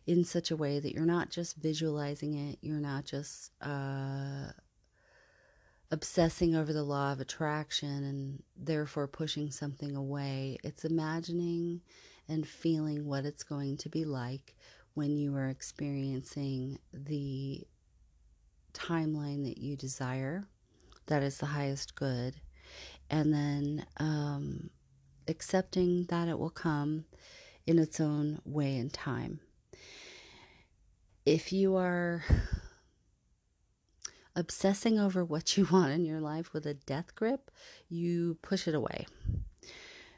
in 0.05 0.23
such 0.23 0.51
a 0.51 0.55
way 0.55 0.79
that 0.79 0.93
you're 0.93 1.05
not 1.05 1.29
just 1.29 1.57
visualizing 1.57 2.33
it, 2.33 2.57
you're 2.61 2.79
not 2.79 3.05
just 3.05 3.51
uh, 3.61 4.47
obsessing 5.91 6.55
over 6.55 6.73
the 6.73 6.83
law 6.83 7.13
of 7.13 7.19
attraction 7.19 8.03
and 8.03 8.43
therefore 8.55 9.07
pushing 9.07 9.51
something 9.51 9.95
away. 9.95 10.57
It's 10.63 10.85
imagining 10.85 11.81
and 12.27 12.47
feeling 12.47 13.05
what 13.05 13.25
it's 13.25 13.43
going 13.43 13.77
to 13.77 13.89
be 13.89 14.03
like 14.03 14.55
when 14.95 15.15
you 15.15 15.35
are 15.35 15.47
experiencing 15.47 16.79
the 16.93 17.65
timeline 18.73 19.45
that 19.45 19.57
you 19.57 19.77
desire. 19.77 20.47
That 21.05 21.23
is 21.23 21.37
the 21.37 21.45
highest 21.45 21.95
good. 21.95 22.35
And 23.09 23.33
then 23.33 23.85
um, 23.97 24.69
accepting 25.27 26.05
that 26.05 26.27
it 26.27 26.37
will 26.37 26.49
come 26.49 27.05
in 27.65 27.79
its 27.79 27.99
own 27.99 28.39
way 28.43 28.77
and 28.77 28.91
time. 28.91 29.39
If 31.25 31.53
you 31.53 31.75
are 31.75 32.23
obsessing 34.37 34.99
over 34.99 35.25
what 35.25 35.57
you 35.57 35.65
want 35.71 35.91
in 35.91 36.05
your 36.05 36.21
life 36.21 36.53
with 36.53 36.65
a 36.65 36.75
death 36.75 37.15
grip, 37.15 37.51
you 37.89 38.37
push 38.41 38.67
it 38.67 38.75
away 38.75 39.05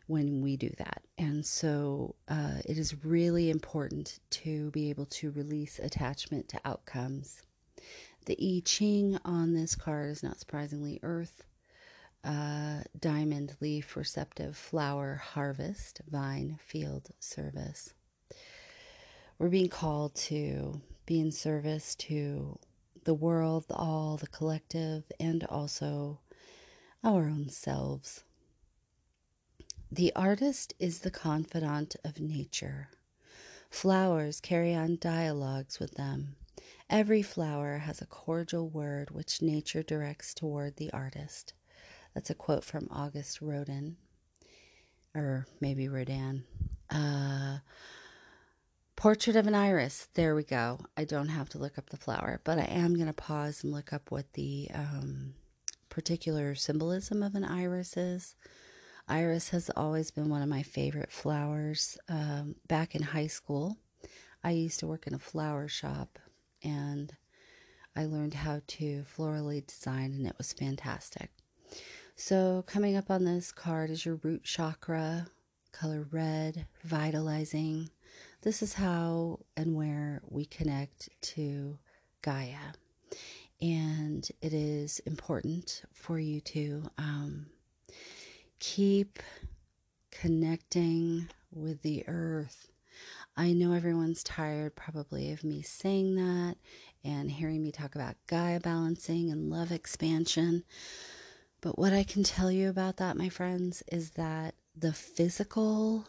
when 0.05 0.41
we 0.41 0.57
do 0.57 0.71
that. 0.77 1.03
And 1.17 1.45
so 1.45 2.15
uh, 2.27 2.57
it 2.65 2.77
is 2.77 3.05
really 3.05 3.49
important 3.49 4.19
to 4.31 4.71
be 4.71 4.89
able 4.89 5.05
to 5.05 5.31
release 5.31 5.79
attachment 5.79 6.49
to 6.49 6.59
outcomes. 6.65 7.41
The 8.25 8.37
I 8.41 8.61
Ching 8.65 9.17
on 9.23 9.53
this 9.53 9.75
card 9.75 10.09
is 10.09 10.23
not 10.23 10.39
surprisingly 10.39 10.99
earth, 11.03 11.43
uh, 12.23 12.81
diamond, 12.99 13.55
leaf, 13.61 13.95
receptive, 13.95 14.57
flower, 14.57 15.15
harvest, 15.15 16.01
vine, 16.09 16.59
field, 16.61 17.09
service. 17.19 17.93
We're 19.37 19.49
being 19.49 19.69
called 19.69 20.15
to 20.15 20.81
be 21.05 21.19
in 21.19 21.31
service 21.31 21.95
to 21.95 22.59
the 23.09 23.13
world, 23.15 23.67
the 23.67 23.73
all, 23.73 24.17
the 24.17 24.27
collective, 24.27 25.03
and 25.19 25.43
also 25.45 26.19
our 27.03 27.23
own 27.23 27.49
selves. 27.49 28.23
The 29.91 30.13
artist 30.15 30.75
is 30.77 30.99
the 30.99 31.09
confidant 31.09 31.95
of 32.05 32.19
nature. 32.19 32.89
Flowers 33.71 34.39
carry 34.39 34.75
on 34.75 34.99
dialogues 35.01 35.79
with 35.79 35.95
them. 35.95 36.35
Every 36.87 37.23
flower 37.23 37.79
has 37.79 37.99
a 37.99 38.05
cordial 38.05 38.69
word 38.69 39.09
which 39.09 39.41
nature 39.41 39.81
directs 39.81 40.35
toward 40.35 40.75
the 40.75 40.93
artist. 40.93 41.53
That's 42.13 42.29
a 42.29 42.35
quote 42.35 42.63
from 42.63 42.89
Auguste 42.91 43.41
Rodin, 43.41 43.97
or 45.15 45.47
maybe 45.59 45.89
Rodin. 45.89 46.43
Uh, 46.91 47.57
Portrait 48.99 49.37
of 49.37 49.47
an 49.47 49.55
iris. 49.55 50.09
There 50.15 50.35
we 50.35 50.43
go. 50.43 50.77
I 50.97 51.05
don't 51.05 51.29
have 51.29 51.47
to 51.51 51.57
look 51.57 51.77
up 51.77 51.89
the 51.89 51.95
flower, 51.95 52.41
but 52.43 52.59
I 52.59 52.65
am 52.65 52.95
going 52.95 53.07
to 53.07 53.13
pause 53.13 53.63
and 53.63 53.71
look 53.71 53.93
up 53.93 54.11
what 54.11 54.33
the 54.33 54.69
um, 54.73 55.35
particular 55.87 56.53
symbolism 56.53 57.23
of 57.23 57.33
an 57.33 57.45
iris 57.45 57.95
is. 57.95 58.35
Iris 59.07 59.51
has 59.51 59.71
always 59.77 60.11
been 60.11 60.27
one 60.27 60.41
of 60.41 60.49
my 60.49 60.63
favorite 60.63 61.13
flowers. 61.13 61.97
Um, 62.09 62.57
back 62.67 62.93
in 62.93 63.01
high 63.01 63.27
school, 63.27 63.77
I 64.43 64.51
used 64.51 64.81
to 64.81 64.87
work 64.87 65.07
in 65.07 65.13
a 65.13 65.19
flower 65.19 65.69
shop 65.69 66.19
and 66.61 67.15
I 67.95 68.03
learned 68.03 68.33
how 68.33 68.59
to 68.67 69.05
florally 69.17 69.65
design, 69.65 70.11
and 70.11 70.27
it 70.27 70.35
was 70.37 70.51
fantastic. 70.51 71.31
So, 72.17 72.65
coming 72.67 72.97
up 72.97 73.09
on 73.09 73.23
this 73.23 73.53
card 73.53 73.91
is 73.91 74.05
your 74.05 74.15
root 74.15 74.43
chakra, 74.43 75.27
color 75.71 76.05
red, 76.11 76.65
vitalizing. 76.83 77.91
This 78.41 78.61
is 78.61 78.73
how 78.73 79.39
and 79.57 79.75
where 79.75 80.21
we 80.29 80.45
connect 80.45 81.09
to 81.33 81.77
Gaia. 82.21 82.73
And 83.61 84.25
it 84.41 84.53
is 84.53 84.99
important 84.99 85.81
for 85.91 86.17
you 86.17 86.39
to 86.41 86.83
um, 86.97 87.47
keep 88.59 89.19
connecting 90.09 91.27
with 91.51 91.81
the 91.81 92.05
earth. 92.07 92.71
I 93.35 93.51
know 93.51 93.73
everyone's 93.73 94.23
tired 94.23 94.73
probably 94.73 95.33
of 95.33 95.43
me 95.43 95.61
saying 95.61 96.15
that 96.15 96.55
and 97.03 97.29
hearing 97.29 97.61
me 97.61 97.73
talk 97.73 97.95
about 97.95 98.15
Gaia 98.27 98.61
balancing 98.61 99.29
and 99.31 99.49
love 99.49 99.73
expansion. 99.73 100.63
But 101.59 101.77
what 101.77 101.91
I 101.91 102.03
can 102.03 102.23
tell 102.23 102.49
you 102.49 102.69
about 102.69 102.95
that, 102.97 103.17
my 103.17 103.27
friends, 103.27 103.83
is 103.91 104.11
that 104.11 104.55
the 104.77 104.93
physical 104.93 106.07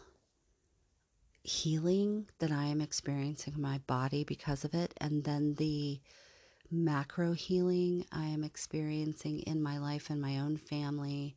healing 1.43 2.27
that 2.39 2.51
I 2.51 2.65
am 2.65 2.81
experiencing 2.81 3.55
in 3.55 3.61
my 3.61 3.79
body 3.79 4.23
because 4.23 4.63
of 4.63 4.73
it, 4.73 4.93
and 4.97 5.23
then 5.23 5.55
the 5.55 5.99
macro 6.69 7.33
healing 7.33 8.05
I 8.11 8.25
am 8.25 8.43
experiencing 8.43 9.39
in 9.41 9.61
my 9.61 9.77
life 9.77 10.09
and 10.09 10.21
my 10.21 10.39
own 10.39 10.57
family, 10.57 11.35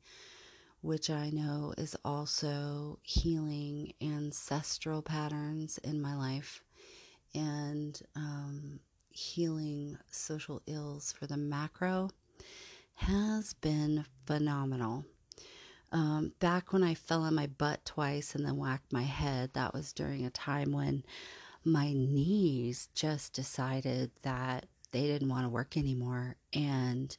which 0.80 1.10
I 1.10 1.30
know 1.30 1.74
is 1.78 1.96
also 2.04 2.98
healing 3.02 3.94
ancestral 4.00 5.02
patterns 5.02 5.78
in 5.78 6.00
my 6.00 6.14
life 6.14 6.62
and 7.34 8.00
um, 8.14 8.80
healing 9.10 9.98
social 10.10 10.62
ills 10.66 11.12
for 11.12 11.26
the 11.26 11.36
macro, 11.36 12.10
has 12.94 13.54
been 13.54 14.04
phenomenal. 14.26 15.04
Um, 15.94 16.32
back 16.40 16.72
when 16.72 16.82
I 16.82 16.94
fell 16.94 17.22
on 17.22 17.36
my 17.36 17.46
butt 17.46 17.84
twice 17.84 18.34
and 18.34 18.44
then 18.44 18.56
whacked 18.56 18.92
my 18.92 19.04
head, 19.04 19.50
that 19.54 19.72
was 19.72 19.92
during 19.92 20.26
a 20.26 20.30
time 20.30 20.72
when 20.72 21.04
my 21.64 21.92
knees 21.92 22.88
just 22.94 23.32
decided 23.32 24.10
that 24.22 24.66
they 24.90 25.02
didn't 25.02 25.28
want 25.28 25.44
to 25.44 25.48
work 25.48 25.76
anymore. 25.76 26.34
And 26.52 27.16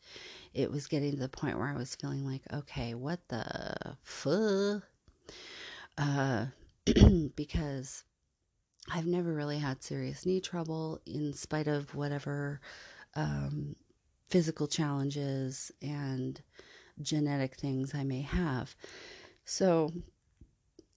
it 0.53 0.69
was 0.69 0.88
getting 0.88 1.11
to 1.11 1.17
the 1.17 1.30
point 1.30 1.57
where 1.57 1.69
I 1.69 1.78
was 1.78 1.95
feeling 1.95 2.26
like, 2.26 2.41
okay, 2.51 2.93
what 2.95 3.26
the 3.30 3.95
fuck? 4.03 4.84
Uh, 5.97 6.47
because 7.38 8.03
I've 8.93 9.07
never 9.07 9.34
really 9.34 9.57
had 9.57 9.84
serious 9.84 10.26
knee 10.26 10.41
trouble 10.41 10.99
in 11.05 11.34
spite 11.34 11.69
of 11.69 11.95
whatever 11.95 12.59
um, 13.15 13.78
physical 14.28 14.67
challenges 14.67 15.71
and 15.82 16.41
genetic 17.02 17.56
things 17.56 17.93
I 17.93 18.04
may 18.04 18.22
have. 18.22 18.76
So 19.46 19.91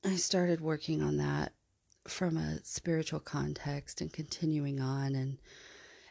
I 0.04 0.16
started 0.16 0.60
working 0.60 1.02
on 1.02 1.16
that 1.18 1.52
from 2.06 2.36
a 2.36 2.62
spiritual 2.64 3.20
context 3.20 4.00
and 4.00 4.12
continuing 4.12 4.80
on. 4.80 5.14
And 5.14 5.38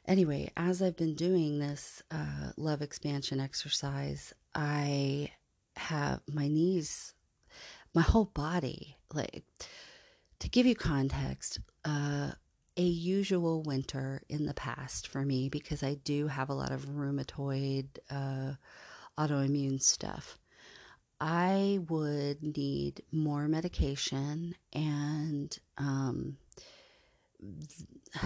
anyway, 0.06 0.52
as 0.56 0.82
I've 0.82 0.98
been 0.98 1.16
doing 1.16 1.60
this 1.60 2.04
uh, 2.12 2.52
love 2.58 2.82
expansion 2.82 3.40
exercise, 3.40 4.34
I 4.54 5.32
have 5.76 6.22
my 6.32 6.48
knees, 6.48 7.14
my 7.94 8.02
whole 8.02 8.26
body, 8.26 8.98
like 9.14 9.44
to 10.40 10.50
give 10.50 10.66
you 10.66 10.76
context, 10.76 11.60
uh, 11.86 12.32
a 12.78 12.84
usual 12.84 13.64
winter 13.64 14.22
in 14.30 14.46
the 14.46 14.54
past 14.54 15.08
for 15.08 15.26
me 15.26 15.50
because 15.50 15.82
I 15.82 15.96
do 15.96 16.28
have 16.28 16.50
a 16.50 16.54
lot 16.54 16.72
of 16.72 16.86
rheumatoid 16.86 17.88
uh, 18.12 18.54
autoimmune 19.18 19.82
stuff. 19.82 20.38
I 21.20 21.80
would 21.90 22.44
need 22.44 23.02
more 23.12 23.48
medication, 23.48 24.56
and 24.74 25.58
um, 25.78 26.38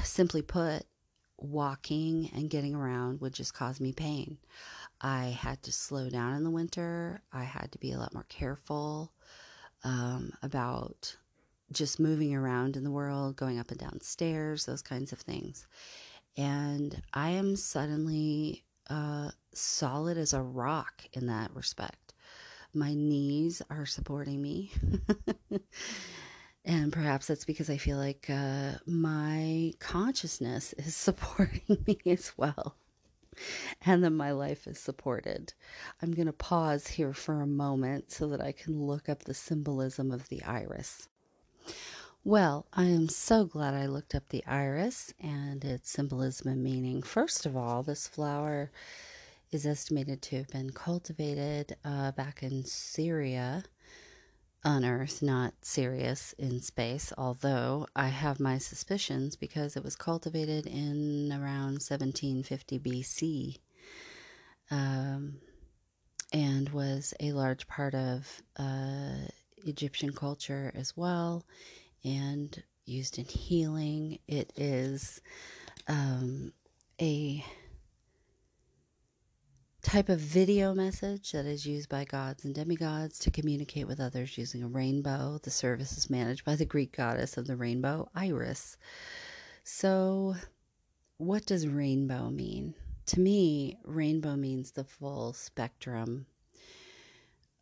simply 0.04 0.42
put, 0.42 0.84
walking 1.38 2.30
and 2.36 2.50
getting 2.50 2.76
around 2.76 3.20
would 3.22 3.34
just 3.34 3.54
cause 3.54 3.80
me 3.80 3.92
pain. 3.92 4.38
I 5.02 5.26
had 5.26 5.64
to 5.64 5.72
slow 5.72 6.10
down 6.10 6.36
in 6.36 6.44
the 6.44 6.52
winter. 6.52 7.24
I 7.34 7.44
had 7.44 7.72
to 7.72 7.80
be 7.80 7.92
a 7.92 7.98
lot 7.98 8.14
more 8.14 8.26
careful 8.30 9.12
um, 9.84 10.34
about 10.44 11.16
just 11.72 12.00
moving 12.00 12.36
around 12.36 12.76
in 12.76 12.84
the 12.84 12.92
world, 12.92 13.36
going 13.38 13.58
up 13.58 13.72
and 13.72 13.80
down 13.80 14.02
stairs, 14.02 14.66
those 14.66 14.82
kinds 14.82 15.12
of 15.12 15.20
things. 15.20 15.66
And 16.38 17.02
I 17.14 17.32
am 17.32 17.56
suddenly 17.56 18.64
uh, 18.92 19.32
solid 19.54 20.18
as 20.18 20.34
a 20.34 20.42
rock 20.42 21.04
in 21.14 21.28
that 21.28 21.56
respect. 21.56 22.14
My 22.74 22.94
knees 22.94 23.62
are 23.70 23.86
supporting 23.86 24.42
me. 24.42 24.72
and 26.66 26.92
perhaps 26.92 27.28
that's 27.28 27.46
because 27.46 27.70
I 27.70 27.78
feel 27.78 27.98
like 27.98 28.28
uh, 28.30 28.74
my 28.86 29.74
consciousness 29.80 30.74
is 30.74 30.96
supporting 31.08 31.84
me 31.88 32.00
as 32.06 32.34
well. 32.38 32.76
and 33.86 34.04
that 34.04 34.12
my 34.12 34.32
life 34.32 34.68
is 34.68 34.78
supported. 34.78 35.54
I'm 36.02 36.12
going 36.12 36.28
to 36.28 36.34
pause 36.34 36.88
here 36.88 37.14
for 37.14 37.42
a 37.42 37.48
moment 37.48 38.12
so 38.12 38.28
that 38.28 38.42
I 38.42 38.52
can 38.52 38.82
look 38.82 39.08
up 39.08 39.24
the 39.24 39.34
symbolism 39.34 40.12
of 40.12 40.28
the 40.28 40.44
iris. 40.44 41.08
Well, 42.24 42.68
I 42.72 42.84
am 42.84 43.10
so 43.10 43.46
glad 43.46 43.74
I 43.74 43.88
looked 43.88 44.14
up 44.14 44.30
the 44.30 44.46
iris 44.46 45.12
and 45.20 45.66
its 45.66 45.90
symbolism 45.90 46.52
and 46.52 46.64
meaning. 46.64 47.02
First 47.02 47.48
of 47.48 47.58
all, 47.58 47.82
this 47.82 48.08
flower 48.08 48.70
is 49.52 49.66
estimated 49.66 50.22
to 50.22 50.38
have 50.38 50.50
been 50.50 50.70
cultivated 50.70 51.78
uh, 51.84 52.12
back 52.12 52.44
in 52.44 52.64
Syria 52.64 53.64
on 54.64 54.86
Earth, 54.86 55.24
not 55.24 55.56
Sirius 55.64 56.34
in 56.38 56.62
space, 56.62 57.12
although 57.18 57.88
I 57.96 58.10
have 58.10 58.40
my 58.40 58.60
suspicions 58.60 59.36
because 59.36 59.76
it 59.76 59.84
was 59.84 59.96
cultivated 59.96 60.68
in 60.68 61.32
around 61.32 61.82
1750 61.82 62.78
BC 62.80 63.58
um, 64.70 65.38
and 66.32 66.70
was 66.70 67.16
a 67.20 67.32
large 67.32 67.68
part 67.68 67.96
of 67.96 68.44
uh, 68.58 69.26
Egyptian 69.66 70.14
culture 70.14 70.72
as 70.76 70.96
well 70.96 71.46
and 72.04 72.64
used 72.86 73.18
in 73.18 73.26
healing. 73.26 74.20
It 74.28 74.52
is 74.56 75.22
um, 75.88 76.54
a 77.00 77.44
type 79.82 80.10
of 80.10 80.20
video 80.20 80.74
message 80.74 81.32
that 81.32 81.46
is 81.46 81.66
used 81.66 81.90
by 81.90 82.06
gods 82.06 82.46
and 82.46 82.54
demigods 82.54 83.18
to 83.20 83.32
communicate 83.32 83.88
with 83.88 84.00
others 84.00 84.38
using 84.38 84.64
a 84.64 84.68
rainbow. 84.68 85.40
The 85.42 85.50
service 85.50 85.98
is 85.98 86.10
managed 86.10 86.46
by 86.46 86.56
the 86.56 86.66
Greek 86.66 86.96
goddess 86.96 87.38
of 87.38 87.48
the 87.48 87.56
rainbow, 87.56 88.10
Iris. 88.14 88.78
So, 89.64 90.36
what 91.18 91.46
does 91.46 91.68
rainbow 91.68 92.30
mean? 92.30 92.76
To 93.08 93.20
me, 93.20 93.78
rainbow 93.84 94.36
means 94.36 94.72
the 94.72 94.84
full 94.84 95.34
spectrum 95.34 96.28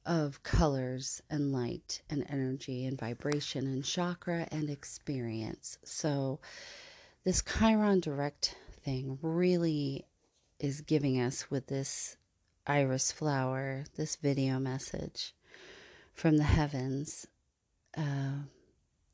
of 0.06 0.42
colors 0.44 1.22
and 1.30 1.52
light 1.52 2.02
and 2.10 2.26
energy 2.30 2.86
and 2.86 2.98
vibration 2.98 3.66
and 3.68 3.84
chakra 3.84 4.48
and 4.52 4.70
experience. 4.70 5.78
So, 5.84 6.40
this 7.24 7.42
Chiron 7.42 8.00
direct 8.00 8.56
thing 8.84 9.20
really 9.22 10.06
is 10.60 10.82
giving 10.82 11.20
us 11.20 11.52
with 11.52 11.68
this 11.68 12.18
iris 12.66 13.12
flower, 13.12 13.86
this 13.96 14.16
video 14.16 14.60
message 14.60 15.34
from 16.14 16.38
the 16.38 16.44
heavens, 16.44 17.28
uh, 17.98 18.44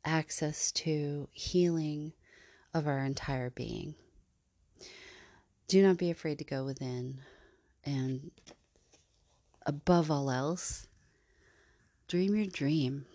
access 0.03 0.71
to 0.71 1.27
healing 1.31 2.13
of 2.73 2.87
our 2.87 2.99
entire 2.99 3.49
being. 3.49 3.95
Do 5.67 5.81
not 5.81 5.97
be 5.97 6.11
afraid 6.11 6.37
to 6.39 6.43
go 6.43 6.63
within 6.63 7.21
and 7.83 8.31
above 9.65 10.11
all 10.11 10.29
else, 10.29 10.87
dream 12.07 12.35
your 12.35 12.45
dream. 12.45 13.05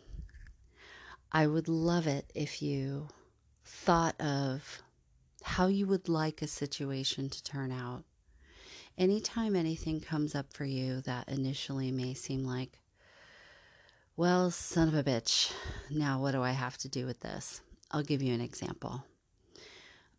I 1.32 1.46
would 1.46 1.68
love 1.68 2.06
it 2.06 2.30
if 2.34 2.60
you 2.60 3.08
thought 3.64 4.20
of 4.20 4.82
how 5.42 5.68
you 5.68 5.86
would 5.86 6.08
like 6.08 6.42
a 6.42 6.46
situation 6.46 7.30
to 7.30 7.42
turn 7.42 7.70
out. 7.70 8.04
Anytime 8.98 9.56
anything 9.56 10.00
comes 10.00 10.34
up 10.34 10.52
for 10.52 10.64
you 10.64 11.00
that 11.02 11.28
initially 11.28 11.90
may 11.92 12.14
seem 12.14 12.44
like, 12.44 12.80
well, 14.16 14.50
son 14.50 14.88
of 14.88 14.94
a 14.94 15.02
bitch, 15.02 15.52
now 15.88 16.20
what 16.20 16.32
do 16.32 16.42
I 16.42 16.50
have 16.50 16.76
to 16.78 16.88
do 16.88 17.06
with 17.06 17.20
this? 17.20 17.62
I'll 17.90 18.02
give 18.02 18.22
you 18.22 18.34
an 18.34 18.40
example. 18.40 19.04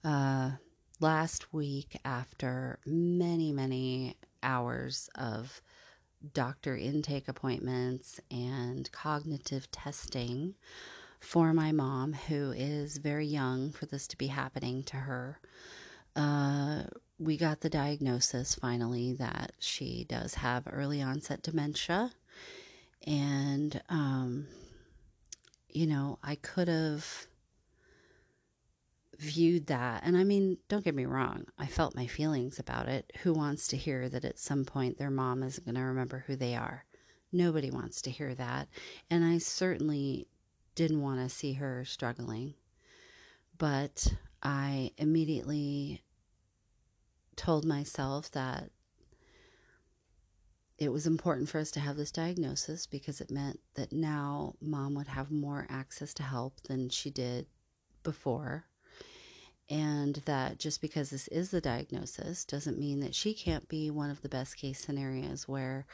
Uh, 0.03 0.51
last 0.99 1.53
week, 1.53 1.99
after 2.03 2.79
many, 2.86 3.51
many 3.51 4.15
hours 4.41 5.09
of 5.15 5.61
doctor 6.34 6.76
intake 6.76 7.28
appointments 7.28 8.19
and 8.30 8.91
cognitive 8.91 9.69
testing 9.72 10.55
for 11.19 11.53
my 11.53 11.72
mom, 11.72 12.13
who 12.13 12.51
is 12.51 12.97
very 12.97 13.28
young 13.28 13.72
for 13.72 13.86
this 13.86 14.07
to 14.07 14.17
be 14.17 14.28
happening 14.28 14.84
to 14.84 14.97
her. 14.97 15.39
Uh, 16.15 16.84
we 17.19 17.38
got 17.38 17.61
the 17.61 17.69
diagnosis 17.69 18.55
finally 18.55 19.13
that 19.13 19.53
she 19.59 20.05
does 20.09 20.34
have 20.36 20.67
early 20.72 21.01
onset 21.01 21.43
dementia. 21.43 22.11
And, 23.05 23.82
um, 23.89 24.47
you 25.69 25.86
know, 25.88 26.17
I 26.24 26.36
could 26.36 26.67
have 26.67 27.28
viewed 29.22 29.67
that. 29.67 30.01
And 30.03 30.17
I 30.17 30.24
mean, 30.24 30.57
don't 30.67 30.84
get 30.84 30.95
me 30.95 31.05
wrong, 31.05 31.45
I 31.57 31.67
felt 31.67 31.95
my 31.95 32.07
feelings 32.07 32.57
about 32.57 32.89
it. 32.89 33.13
Who 33.22 33.34
wants 33.34 33.67
to 33.67 33.78
hear 33.78 34.09
that 34.09 34.26
at 34.26 34.39
some 34.39 34.65
point 34.65 34.97
their 34.97 35.11
mom 35.11 35.43
isn't 35.43 35.63
going 35.63 35.76
to 35.76 35.82
remember 35.82 36.24
who 36.26 36.36
they 36.36 36.55
are? 36.55 36.86
Nobody 37.32 37.69
wants 37.69 38.01
to 38.01 38.09
hear 38.11 38.34
that. 38.36 38.67
And 39.11 39.24
I 39.24 39.38
certainly 39.38 40.28
didn't 40.74 41.01
want 41.01 41.19
to 41.19 41.30
see 41.30 41.53
her 41.53 41.86
struggling. 41.86 42.55
But 43.59 44.11
I 44.41 44.91
immediately 44.97 46.01
told 47.36 47.63
myself 47.63 48.32
that 48.32 48.72
it 50.80 50.91
was 50.91 51.05
important 51.05 51.47
for 51.47 51.59
us 51.59 51.69
to 51.72 51.80
have 51.80 51.95
this 51.95 52.11
diagnosis 52.11 52.88
because 52.88 53.22
it 53.22 53.30
meant 53.30 53.59
that 53.76 53.93
now 53.93 54.55
mom 54.59 54.95
would 54.95 55.07
have 55.07 55.30
more 55.30 55.67
access 55.69 56.11
to 56.15 56.24
help 56.24 56.59
than 56.61 56.89
she 56.89 57.11
did 57.11 57.45
before 58.01 58.65
and 59.72 60.15
that 60.26 60.59
just 60.59 60.82
because 60.82 61.09
this 61.09 61.30
is 61.30 61.49
the 61.49 61.61
diagnosis 61.61 62.43
doesn't 62.43 62.78
mean 62.78 62.99
that 62.99 63.15
she 63.15 63.34
can't 63.34 63.69
be 63.69 63.89
one 63.89 64.11
of 64.11 64.22
the 64.22 64.30
best 64.30 64.57
case 64.57 64.82
scenarios 64.82 65.47
where 65.47 65.86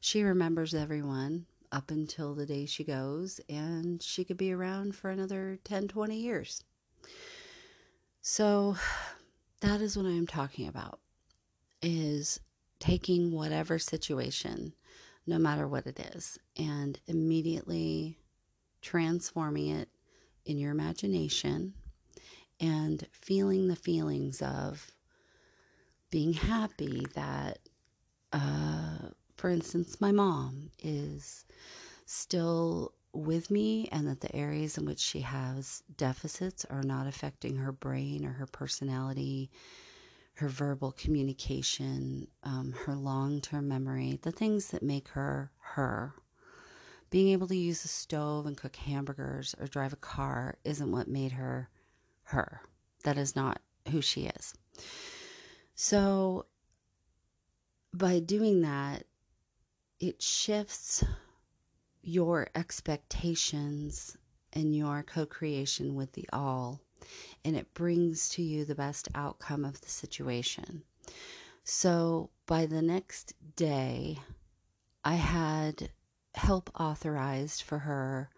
she 0.00 0.24
remembers 0.24 0.74
everyone 0.74 1.46
up 1.70 1.92
until 1.92 2.34
the 2.34 2.44
day 2.44 2.66
she 2.66 2.82
goes 2.82 3.40
and 3.48 4.02
she 4.02 4.24
could 4.24 4.36
be 4.36 4.52
around 4.52 4.96
for 4.96 5.08
another 5.08 5.58
10 5.62 5.86
20 5.86 6.16
years. 6.16 6.64
So 8.20 8.76
that 9.60 9.80
is 9.80 9.96
what 9.96 10.06
i 10.06 10.10
am 10.10 10.26
talking 10.26 10.66
about 10.66 10.98
is 11.80 12.40
taking 12.80 13.30
whatever 13.30 13.78
situation 13.78 14.74
no 15.24 15.38
matter 15.38 15.68
what 15.68 15.86
it 15.86 16.00
is 16.16 16.36
and 16.56 16.98
immediately 17.06 18.18
transforming 18.80 19.68
it 19.68 19.88
in 20.44 20.58
your 20.58 20.72
imagination 20.72 21.72
and 22.62 23.06
feeling 23.10 23.66
the 23.66 23.76
feelings 23.76 24.40
of 24.40 24.92
being 26.10 26.32
happy 26.32 27.04
that, 27.14 27.58
uh, 28.32 29.08
for 29.34 29.50
instance, 29.50 30.00
my 30.00 30.12
mom 30.12 30.70
is 30.78 31.44
still 32.06 32.92
with 33.12 33.50
me 33.50 33.88
and 33.90 34.06
that 34.06 34.20
the 34.20 34.34
areas 34.34 34.78
in 34.78 34.86
which 34.86 35.00
she 35.00 35.20
has 35.20 35.82
deficits 35.96 36.64
are 36.66 36.84
not 36.84 37.06
affecting 37.06 37.56
her 37.56 37.72
brain 37.72 38.24
or 38.24 38.32
her 38.32 38.46
personality, 38.46 39.50
her 40.34 40.48
verbal 40.48 40.92
communication, 40.92 42.28
um, 42.44 42.72
her 42.84 42.94
long 42.94 43.40
term 43.40 43.68
memory, 43.68 44.18
the 44.22 44.32
things 44.32 44.68
that 44.68 44.82
make 44.82 45.08
her 45.08 45.50
her. 45.58 46.14
Being 47.10 47.28
able 47.28 47.48
to 47.48 47.56
use 47.56 47.84
a 47.84 47.88
stove 47.88 48.46
and 48.46 48.56
cook 48.56 48.76
hamburgers 48.76 49.54
or 49.60 49.66
drive 49.66 49.92
a 49.92 49.96
car 49.96 50.56
isn't 50.64 50.92
what 50.92 51.08
made 51.08 51.32
her 51.32 51.68
her. 52.32 52.60
That 53.04 53.16
is 53.16 53.34
not 53.34 53.60
who 53.90 54.00
she 54.00 54.26
is. 54.26 54.54
So, 55.74 56.46
by 57.94 58.20
doing 58.20 58.62
that, 58.62 59.04
it 60.00 60.22
shifts 60.22 61.04
your 62.02 62.48
expectations 62.54 64.16
and 64.52 64.76
your 64.76 65.02
co 65.02 65.24
creation 65.26 65.94
with 65.94 66.12
the 66.12 66.28
all, 66.32 66.80
and 67.44 67.56
it 67.56 67.72
brings 67.74 68.28
to 68.30 68.42
you 68.42 68.64
the 68.64 68.74
best 68.74 69.08
outcome 69.14 69.64
of 69.64 69.80
the 69.80 69.88
situation. 69.88 70.82
So, 71.64 72.30
by 72.46 72.66
the 72.66 72.82
next 72.82 73.34
day, 73.56 74.18
I 75.04 75.14
had 75.14 75.90
help 76.34 76.70
authorized 76.78 77.62
for 77.62 77.78
her 77.78 78.30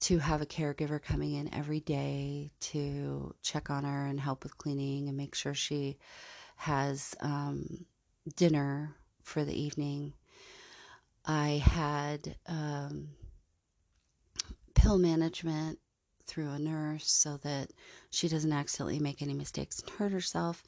to 0.00 0.18
have 0.18 0.40
a 0.40 0.46
caregiver 0.46 1.02
coming 1.02 1.34
in 1.34 1.52
every 1.54 1.80
day 1.80 2.50
to 2.60 3.34
check 3.42 3.68
on 3.70 3.84
her 3.84 4.06
and 4.06 4.18
help 4.18 4.42
with 4.42 4.56
cleaning 4.56 5.08
and 5.08 5.16
make 5.16 5.34
sure 5.34 5.54
she 5.54 5.98
has 6.56 7.14
um, 7.20 7.84
dinner 8.36 8.96
for 9.22 9.44
the 9.44 9.58
evening. 9.58 10.14
I 11.26 11.62
had 11.64 12.36
um, 12.46 13.08
pill 14.74 14.98
management 14.98 15.78
through 16.26 16.50
a 16.50 16.58
nurse 16.58 17.10
so 17.10 17.36
that 17.38 17.70
she 18.10 18.28
doesn't 18.28 18.52
accidentally 18.52 19.00
make 19.00 19.20
any 19.20 19.34
mistakes 19.34 19.80
and 19.80 19.90
hurt 19.90 20.12
herself. 20.12 20.62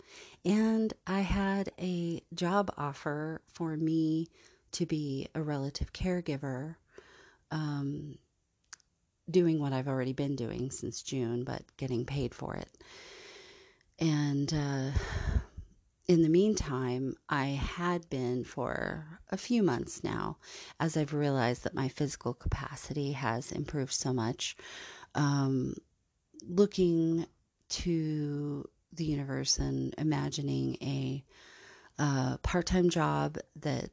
And 0.45 0.93
I 1.07 1.21
had 1.21 1.71
a 1.81 2.23
job 2.35 2.73
offer 2.77 3.41
for 3.47 3.77
me 3.77 4.29
to 4.73 4.87
be 4.87 5.29
a 5.35 5.43
relative 5.43 5.93
caregiver 5.93 6.77
um, 7.51 8.19
doing 9.31 9.61
what 9.61 9.73
I've 9.73 9.89
already 9.89 10.13
been 10.13 10.37
doing 10.37 10.71
since 10.71 11.03
June, 11.03 11.45
but 11.45 11.63
getting 11.77 12.05
paid 12.05 12.35
for 12.35 12.55
it. 12.55 12.69
And 13.99 14.53
uh, 14.53 14.91
in 16.09 16.23
the 16.23 16.29
meantime, 16.29 17.15
I 17.29 17.47
had 17.47 18.09
been 18.11 18.45
for 18.45 19.21
a 19.31 19.37
few 19.37 19.63
months 19.63 20.03
now, 20.03 20.39
as 20.81 20.97
I've 20.97 21.15
realized 21.15 21.65
that 21.65 21.75
my 21.75 21.89
physical 21.89 22.35
capacity 22.35 23.13
has 23.13 23.53
improved 23.53 23.93
so 23.93 24.13
much, 24.13 24.57
um, 25.15 25.75
looking 26.49 27.27
to 27.69 28.69
the 28.93 29.05
universe 29.05 29.59
and 29.59 29.95
imagining 29.97 30.77
a 30.83 31.25
uh, 31.99 32.37
part 32.39 32.67
time 32.67 32.91
job 32.91 33.39
that 33.57 33.91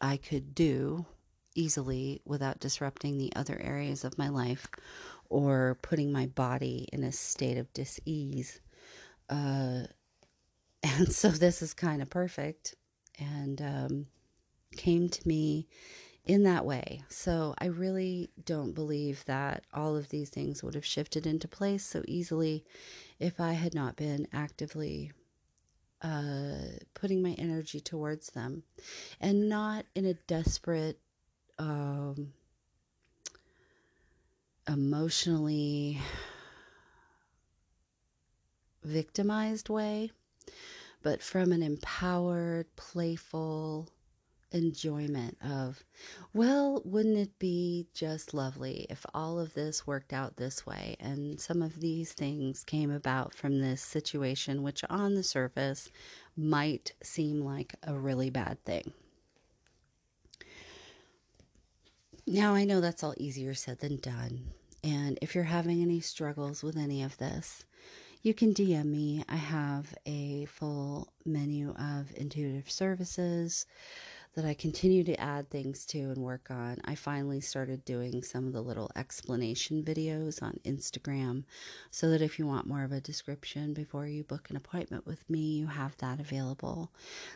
I 0.00 0.16
could 0.16 0.54
do 0.54 1.06
easily 1.54 2.20
without 2.24 2.60
disrupting 2.60 3.18
the 3.18 3.32
other 3.36 3.58
areas 3.60 4.04
of 4.04 4.18
my 4.18 4.28
life 4.28 4.66
or 5.28 5.78
putting 5.82 6.12
my 6.12 6.26
body 6.26 6.88
in 6.92 7.02
a 7.02 7.12
state 7.12 7.58
of 7.58 7.72
dis 7.72 8.00
ease. 8.04 8.60
Uh, 9.28 9.84
and 10.82 11.12
so 11.12 11.28
this 11.28 11.62
is 11.62 11.72
kind 11.72 12.02
of 12.02 12.10
perfect 12.10 12.74
and 13.18 13.62
um, 13.62 14.06
came 14.76 15.08
to 15.08 15.28
me 15.28 15.66
in 16.24 16.42
that 16.44 16.64
way. 16.64 17.02
So 17.08 17.54
I 17.58 17.66
really 17.66 18.30
don't 18.44 18.72
believe 18.72 19.24
that 19.26 19.64
all 19.72 19.96
of 19.96 20.08
these 20.08 20.30
things 20.30 20.62
would 20.62 20.74
have 20.74 20.84
shifted 20.84 21.26
into 21.26 21.48
place 21.48 21.84
so 21.84 22.02
easily 22.06 22.64
if 23.18 23.40
I 23.40 23.52
had 23.52 23.74
not 23.74 23.96
been 23.96 24.26
actively 24.32 25.12
uh, 26.02 26.56
putting 26.94 27.22
my 27.22 27.32
energy 27.38 27.80
towards 27.80 28.28
them 28.28 28.62
and 29.20 29.48
not 29.48 29.86
in 29.94 30.04
a 30.06 30.14
desperate, 30.14 30.98
um, 31.58 32.32
emotionally 34.68 36.00
victimized 38.82 39.68
way, 39.68 40.10
but 41.02 41.22
from 41.22 41.52
an 41.52 41.62
empowered, 41.62 42.66
playful, 42.76 43.88
enjoyment 44.54 45.36
of, 45.42 45.82
well, 46.32 46.80
wouldn't 46.84 47.18
it 47.18 47.38
be 47.38 47.88
just 47.92 48.32
lovely 48.32 48.86
if 48.88 49.04
all 49.12 49.38
of 49.38 49.54
this 49.54 49.86
worked 49.86 50.12
out 50.12 50.36
this 50.36 50.64
way? 50.64 50.96
And 51.00 51.40
some 51.40 51.60
of 51.60 51.80
these 51.80 52.12
things 52.12 52.62
came 52.64 52.90
about 52.90 53.34
from 53.34 53.60
this 53.60 53.82
situation, 53.82 54.62
which 54.62 54.84
on 54.88 55.14
the 55.14 55.24
surface 55.24 55.90
might 56.36 56.92
seem 57.02 57.40
like 57.40 57.74
a 57.82 57.94
really 57.94 58.30
bad 58.30 58.64
thing. 58.64 58.92
Now, 62.26 62.54
I 62.54 62.64
know 62.64 62.80
that's 62.80 63.04
all 63.04 63.14
easier 63.18 63.52
said 63.52 63.80
than 63.80 63.96
done. 63.98 64.46
And 64.82 65.18
if 65.20 65.34
you're 65.34 65.44
having 65.44 65.82
any 65.82 66.00
struggles 66.00 66.62
with 66.62 66.76
any 66.76 67.02
of 67.02 67.18
this, 67.18 67.64
you 68.22 68.32
can 68.32 68.54
DM 68.54 68.86
me. 68.86 69.22
I 69.28 69.36
have 69.36 69.94
a 70.06 70.46
full 70.46 71.12
menu 71.26 71.74
of 71.74 72.12
intuitive 72.16 72.70
services 72.70 73.66
that 74.34 74.44
I 74.44 74.54
continue 74.54 75.04
to 75.04 75.20
add 75.20 75.48
things 75.48 75.86
to 75.86 75.98
and 75.98 76.18
work 76.18 76.50
on. 76.50 76.78
I 76.84 76.96
finally 76.96 77.40
started 77.40 77.84
doing 77.84 78.22
some 78.22 78.46
of 78.46 78.52
the 78.52 78.62
little 78.62 78.90
explanation 78.96 79.84
videos 79.84 80.42
on 80.42 80.58
Instagram 80.64 81.44
so 81.90 82.10
that 82.10 82.22
if 82.22 82.38
you 82.38 82.46
want 82.46 82.66
more 82.66 82.82
of 82.82 82.90
a 82.90 83.00
description 83.00 83.74
before 83.74 84.06
you 84.06 84.24
book 84.24 84.50
an 84.50 84.56
appointment 84.56 85.06
with 85.06 85.28
me, 85.30 85.58
you 85.58 85.66
have 85.68 85.96
that 85.98 86.18
available. 86.18 86.90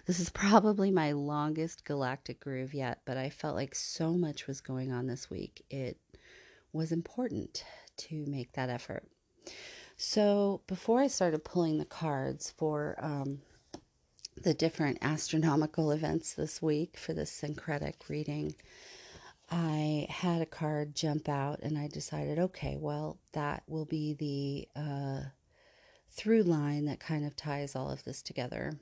This 0.07 0.19
is 0.19 0.31
probably 0.31 0.91
my 0.91 1.13
longest 1.13 1.85
galactic 1.85 2.41
groove 2.41 2.75
yet, 2.75 3.01
but 3.05 3.17
I 3.17 3.31
felt 3.31 3.55
like 3.55 3.75
so 3.75 4.15
much 4.15 4.49
was 4.49 4.61
going 4.61 4.91
on 4.93 5.07
this 5.07 5.31
week. 5.31 5.65
It 5.71 5.99
was 6.73 6.91
important 6.91 7.65
to 7.99 8.25
make 8.27 8.53
that 8.53 8.71
effort. 8.71 9.05
So 9.97 10.63
before 10.67 11.01
I 11.01 11.09
started 11.09 11.45
pulling 11.45 11.79
the 11.79 11.85
cards 11.85 12.53
for 12.57 12.97
um, 13.01 13.41
the 14.43 14.55
different 14.55 14.99
astronomical 15.03 15.91
events 15.93 16.35
this 16.35 16.63
week 16.63 16.97
for 16.97 17.13
this 17.13 17.31
syncretic 17.31 18.09
reading, 18.09 18.55
I 19.51 20.07
had 20.11 20.43
a 20.43 20.47
card 20.47 20.95
jump 20.95 21.29
out 21.29 21.61
and 21.63 21.79
I 21.79 21.89
decided, 21.89 22.39
okay, 22.39 22.77
well, 22.79 23.19
that 23.33 23.63
will 23.67 23.87
be 23.87 24.15
the 24.15 24.81
uh, 24.81 25.21
through 26.11 26.43
line 26.43 26.85
that 26.87 27.01
kind 27.01 27.25
of 27.25 27.37
ties 27.37 27.75
all 27.75 27.91
of 27.91 28.05
this 28.05 28.23
together 28.23 28.79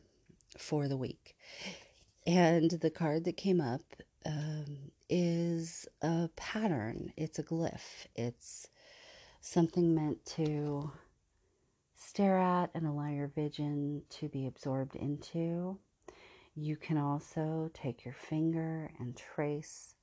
for 0.59 0.89
the 0.89 0.97
week. 0.97 1.37
And 2.27 2.71
the 2.71 2.91
card 2.91 3.25
that 3.25 3.37
came 3.37 3.61
up 3.61 3.83
um, 4.25 4.91
is 5.09 5.87
a 6.03 6.29
pattern, 6.35 7.13
it's 7.17 7.39
a 7.39 7.45
glyph, 7.45 8.07
it's 8.17 8.69
something 9.41 9.95
meant 9.95 10.25
to 10.27 10.91
stare 12.17 12.39
at 12.39 12.71
and 12.73 12.87
allow 12.87 13.11
your 13.11 13.27
vision 13.27 14.01
to 14.09 14.27
be 14.31 14.47
absorbed 14.47 14.97
into. 14.97 15.79
You 16.55 16.75
can 16.75 16.97
also 16.97 17.71
take 17.75 18.07
your 18.07 18.15
finger 18.15 18.91
and 18.99 19.15
trace 19.15 19.95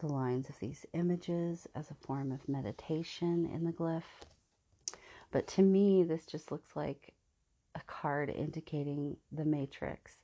the 0.00 0.12
lines 0.12 0.50
of 0.50 0.58
these 0.58 0.84
images 0.92 1.66
as 1.74 1.90
a 1.90 2.06
form 2.06 2.32
of 2.32 2.46
meditation 2.50 3.50
in 3.50 3.64
the 3.64 3.72
glyph. 3.72 4.26
But 5.30 5.46
to 5.48 5.62
me, 5.62 6.02
this 6.02 6.26
just 6.26 6.52
looks 6.52 6.76
like 6.76 7.14
a 7.74 7.80
card 7.86 8.28
indicating 8.28 9.16
the 9.32 9.46
matrix, 9.46 10.18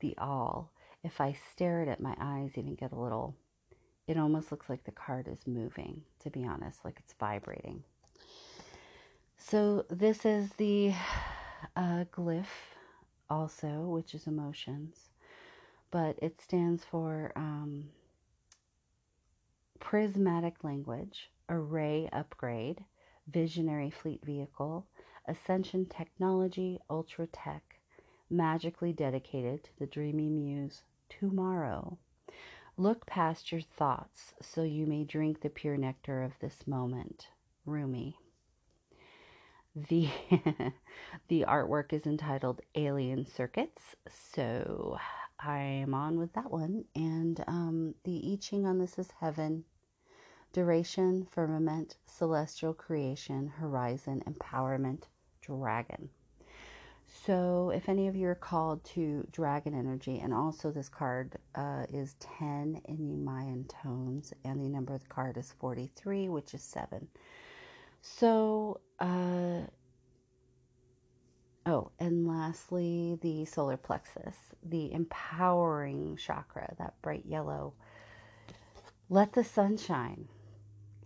the 0.00 0.14
all. 0.18 0.74
If 1.02 1.22
I 1.22 1.38
stare 1.52 1.80
at 1.80 1.88
it, 1.88 2.00
my 2.00 2.14
eyes 2.20 2.58
even 2.58 2.74
get 2.74 2.92
a 2.92 3.00
little, 3.00 3.34
it 4.06 4.18
almost 4.18 4.50
looks 4.50 4.68
like 4.68 4.84
the 4.84 4.92
card 4.92 5.26
is 5.26 5.46
moving, 5.46 6.02
to 6.22 6.28
be 6.28 6.44
honest, 6.44 6.84
like 6.84 6.98
it's 6.98 7.14
vibrating. 7.14 7.82
So, 9.42 9.86
this 9.88 10.24
is 10.24 10.52
the 10.52 10.94
uh, 11.74 12.04
glyph 12.12 12.76
also, 13.28 13.88
which 13.88 14.14
is 14.14 14.26
emotions, 14.28 15.08
but 15.90 16.16
it 16.22 16.40
stands 16.40 16.84
for 16.84 17.32
um, 17.34 17.88
prismatic 19.80 20.62
language, 20.62 21.30
array 21.48 22.08
upgrade, 22.12 22.84
visionary 23.26 23.90
fleet 23.90 24.24
vehicle, 24.24 24.86
ascension 25.26 25.86
technology, 25.86 26.78
ultra 26.88 27.26
tech, 27.26 27.80
magically 28.28 28.92
dedicated 28.92 29.64
to 29.64 29.70
the 29.80 29.86
dreamy 29.86 30.28
muse 30.28 30.82
tomorrow. 31.08 31.98
Look 32.76 33.06
past 33.06 33.50
your 33.50 33.62
thoughts 33.62 34.34
so 34.42 34.62
you 34.62 34.86
may 34.86 35.02
drink 35.02 35.40
the 35.40 35.50
pure 35.50 35.78
nectar 35.78 36.22
of 36.22 36.38
this 36.40 36.66
moment. 36.68 37.28
Rumi. 37.64 38.19
The 39.76 40.08
the 41.28 41.44
artwork 41.46 41.92
is 41.92 42.04
entitled 42.04 42.60
Alien 42.74 43.24
Circuits, 43.24 43.94
so 44.08 44.98
I 45.38 45.60
am 45.60 45.94
on 45.94 46.18
with 46.18 46.32
that 46.32 46.50
one. 46.50 46.86
And 46.96 47.44
um, 47.46 47.94
the 48.02 48.32
I 48.32 48.36
Ching 48.36 48.66
on 48.66 48.78
this 48.78 48.98
is 48.98 49.12
Heaven, 49.20 49.64
Duration, 50.52 51.24
Firmament, 51.30 51.98
Celestial 52.04 52.74
Creation, 52.74 53.46
Horizon, 53.46 54.24
Empowerment, 54.26 55.04
Dragon. 55.40 56.10
So, 57.06 57.70
if 57.70 57.88
any 57.88 58.08
of 58.08 58.16
you 58.16 58.26
are 58.26 58.34
called 58.34 58.82
to 58.96 59.24
dragon 59.30 59.74
energy, 59.74 60.18
and 60.18 60.34
also 60.34 60.72
this 60.72 60.88
card 60.88 61.36
uh, 61.54 61.86
is 61.88 62.16
10 62.18 62.82
in 62.86 63.08
the 63.08 63.16
Mayan 63.16 63.66
tones, 63.66 64.34
and 64.44 64.60
the 64.60 64.68
number 64.68 64.94
of 64.94 65.02
the 65.02 65.08
card 65.08 65.36
is 65.36 65.52
43, 65.52 66.28
which 66.28 66.54
is 66.54 66.62
7. 66.64 67.06
So, 68.02 68.80
uh, 68.98 69.62
oh, 71.66 71.90
and 71.98 72.26
lastly, 72.26 73.18
the 73.20 73.44
solar 73.44 73.76
plexus, 73.76 74.36
the 74.62 74.92
empowering 74.92 76.16
chakra, 76.16 76.74
that 76.78 77.00
bright 77.02 77.26
yellow. 77.26 77.74
Let 79.08 79.32
the 79.32 79.44
sun 79.44 79.76
shine. 79.76 80.28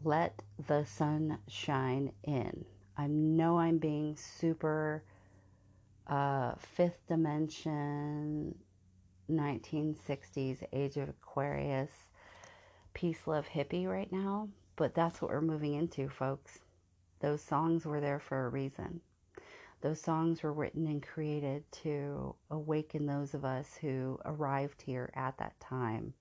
Let 0.03 0.42
the 0.66 0.84
sun 0.84 1.38
shine 1.49 2.12
in. 2.22 2.64
I 2.97 3.07
know 3.09 3.59
I'm 3.59 3.78
being 3.78 4.16
super 4.16 5.03
uh, 6.07 6.55
fifth 6.59 7.07
dimension, 7.09 8.55
1960s, 9.30 10.62
age 10.72 10.97
of 10.97 11.09
Aquarius, 11.09 11.90
peace, 12.92 13.26
love, 13.26 13.49
hippie 13.49 13.88
right 13.88 14.12
now, 14.12 14.49
but 14.76 14.95
that's 14.95 15.20
what 15.20 15.30
we're 15.30 15.40
moving 15.40 15.74
into, 15.74 16.09
folks. 16.09 16.61
Those 17.25 17.41
songs 17.41 17.87
were 17.87 18.03
there 18.03 18.20
for 18.20 18.45
a 18.45 18.51
reason. 18.51 19.01
Those 19.81 19.99
songs 19.99 20.43
were 20.43 20.53
written 20.53 20.87
and 20.87 21.03
created 21.03 21.64
to 21.72 22.35
awaken 22.51 23.07
those 23.07 23.33
of 23.33 23.47
us 23.47 23.77
who 23.77 24.18
arrived 24.27 24.83
here 24.83 25.11
at 25.14 25.39
that 25.39 25.59
time 25.59 26.12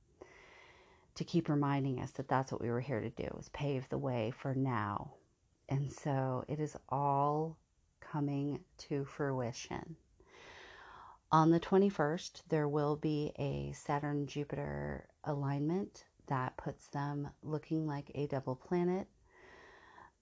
to 1.15 1.25
keep 1.25 1.49
reminding 1.49 1.99
us 1.99 2.11
that 2.11 2.29
that's 2.29 2.53
what 2.53 2.61
we 2.61 2.69
were 2.69 2.79
here 2.79 3.01
to 3.01 3.09
do 3.09 3.27
was 3.35 3.49
pave 3.49 3.89
the 3.89 3.97
way 3.97 4.31
for 4.31 4.55
now. 4.55 5.15
And 5.67 5.91
so 5.91 6.45
it 6.47 6.61
is 6.61 6.77
all 6.87 7.57
coming 7.99 8.61
to 8.87 9.03
fruition. 9.03 9.97
On 11.33 11.51
the 11.51 11.59
21st, 11.59 12.43
there 12.47 12.69
will 12.69 12.95
be 12.95 13.33
a 13.37 13.73
Saturn 13.73 14.25
Jupiter 14.25 15.09
alignment 15.25 16.05
that 16.27 16.55
puts 16.55 16.87
them 16.87 17.27
looking 17.41 17.85
like 17.85 18.09
a 18.15 18.27
double 18.27 18.55
planet 18.55 19.09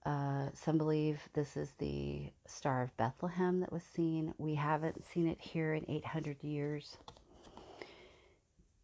Uh, 0.04 0.48
some 0.52 0.78
believe 0.78 1.20
this 1.32 1.56
is 1.56 1.72
the 1.78 2.32
Star 2.46 2.82
of 2.82 2.96
Bethlehem 2.96 3.60
that 3.60 3.72
was 3.72 3.84
seen. 3.84 4.34
We 4.36 4.56
haven't 4.56 5.04
seen 5.04 5.28
it 5.28 5.40
here 5.40 5.74
in 5.74 5.88
800 5.88 6.42
years. 6.42 6.96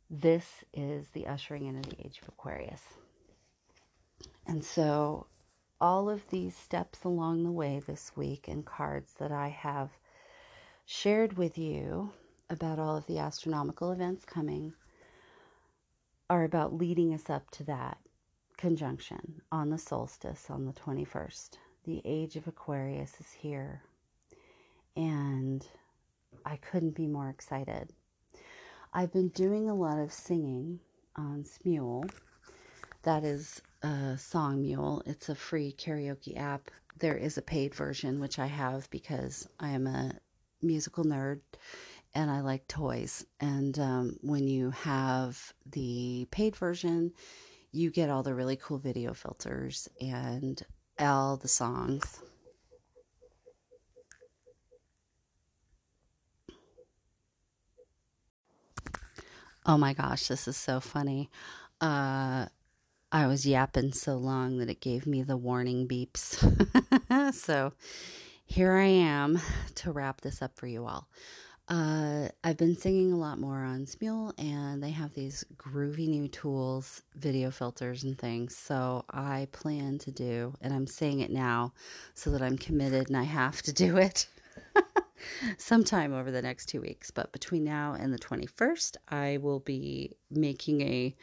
This 0.09 0.65
is 0.73 1.09
the 1.09 1.27
ushering 1.27 1.67
in 1.67 1.77
of 1.77 1.89
the 1.89 2.07
age 2.07 2.21
of 2.23 2.29
Aquarius. 2.29 2.83
And 4.47 4.65
so, 4.65 5.27
all 5.81 6.09
of 6.09 6.29
these 6.31 6.57
steps 6.57 7.05
along 7.05 7.45
the 7.45 7.53
way 7.53 7.81
this 7.85 8.13
week 8.17 8.49
and 8.49 8.65
cards 8.65 9.15
that 9.19 9.33
I 9.33 9.49
have 9.49 9.91
shared 10.87 11.37
with 11.37 11.59
you 11.59 12.13
about 12.49 12.79
all 12.79 12.97
of 12.97 13.07
the 13.07 13.19
astronomical 13.19 13.93
events 13.93 14.25
coming 14.25 14.73
are 16.31 16.45
about 16.45 16.75
leading 16.75 17.13
us 17.13 17.29
up 17.29 17.51
to 17.51 17.65
that 17.65 17.99
conjunction 18.59 19.41
on 19.51 19.71
the 19.71 19.79
solstice 19.79 20.51
on 20.51 20.67
the 20.67 20.73
21st. 20.73 21.51
The 21.85 22.03
age 22.05 22.37
of 22.37 22.47
Aquarius 22.47 23.15
is 23.21 23.33
here, 23.33 23.83
and 24.97 25.67
I 26.45 26.57
couldn't 26.57 26.95
be 26.95 27.07
more 27.07 27.31
excited. 27.31 27.93
I've 28.93 29.13
been 29.13 29.29
doing 29.29 29.71
a 29.71 29.75
lot 29.75 29.99
of 29.99 30.13
singing 30.13 30.81
on 31.17 31.45
Smule. 31.45 32.11
That 33.03 33.25
is 33.25 33.63
a 33.83 34.19
Sonic 34.19 34.59
Mule. 34.59 35.03
It's 35.07 35.29
a 35.29 35.35
free 35.35 35.75
karaoke 35.79 36.37
app. 36.37 36.71
There 36.99 37.17
is 37.17 37.39
a 37.39 37.43
paid 37.43 37.75
version, 37.75 38.19
which 38.21 38.39
I 38.39 38.47
have 38.47 38.91
because 38.91 39.49
I 39.61 39.71
am 39.71 39.87
a 39.87 40.13
musical 40.63 41.05
nerd 41.05 41.41
and 42.15 42.31
I 42.31 42.41
like 42.41 42.67
toys. 42.67 43.25
And 43.41 43.79
um, 43.79 44.19
when 44.23 44.49
you 44.49 44.71
have 44.71 45.53
the 45.71 46.27
paid 46.31 46.57
version, 46.57 47.13
you 47.73 47.91
get 47.91 48.11
all 48.11 48.23
the 48.23 48.35
really 48.35 48.57
cool 48.57 48.79
video 48.79 49.13
filters 49.13 49.89
and 50.01 50.63
all 50.99 51.37
the 51.37 51.49
songs. 51.49 52.21
Oh 59.67 59.77
my 59.77 59.93
gosh, 59.93 60.29
this 60.29 60.49
is 60.49 60.57
so 60.57 60.81
funny. 60.81 61.29
Uh, 61.81 62.47
I 63.13 63.27
was 63.27 63.47
yapping 63.47 63.93
so 63.93 64.17
long 64.17 64.59
that 64.59 64.71
it 64.71 64.81
gave 64.81 65.07
me 65.07 65.23
the 65.23 65.37
warning 65.37 65.87
beeps. 65.87 67.35
so 67.35 67.73
here 68.47 68.73
I 68.73 68.87
am 68.87 69.39
to 69.77 69.93
wrap 69.93 70.23
this 70.23 70.41
up 70.41 70.57
for 70.57 70.67
you 70.67 70.87
all. 70.87 71.09
Uh, 71.69 72.29
I've 72.43 72.57
been 72.57 72.77
singing 72.77 73.13
a 73.13 73.19
lot 73.19 73.39
more 73.39 73.59
on 73.59 73.85
Smule, 73.85 74.33
and 74.39 74.83
they 74.83 74.91
have 74.91 75.13
these 75.13 75.45
groovy 75.59 76.09
new 76.09 76.27
tools, 76.27 77.03
video 77.15 77.51
filters, 77.51 78.05
and 78.05 78.19
things. 78.19 78.57
So 78.57 79.05
I 79.11 79.49
plan 79.53 79.99
to 79.99 80.11
do, 80.11 80.55
and 80.63 80.73
I'm 80.73 80.87
saying 80.87 81.21
it 81.21 81.31
now 81.31 81.75
so 82.15 82.31
that 82.31 82.41
I'm 82.41 82.57
committed 82.57 83.09
and 83.09 83.19
I 83.19 83.25
have 83.25 83.61
to 83.63 83.73
do 83.75 83.99
it 83.99 84.29
sometime 85.59 86.15
over 86.15 86.31
the 86.31 86.41
next 86.41 86.67
two 86.67 86.81
weeks. 86.81 87.11
But 87.11 87.33
between 87.33 87.65
now 87.65 87.93
and 87.93 88.15
the 88.15 88.19
21st, 88.19 88.97
I 89.09 89.37
will 89.43 89.61
be 89.61 90.13
making 90.31 90.81
a 90.81 91.15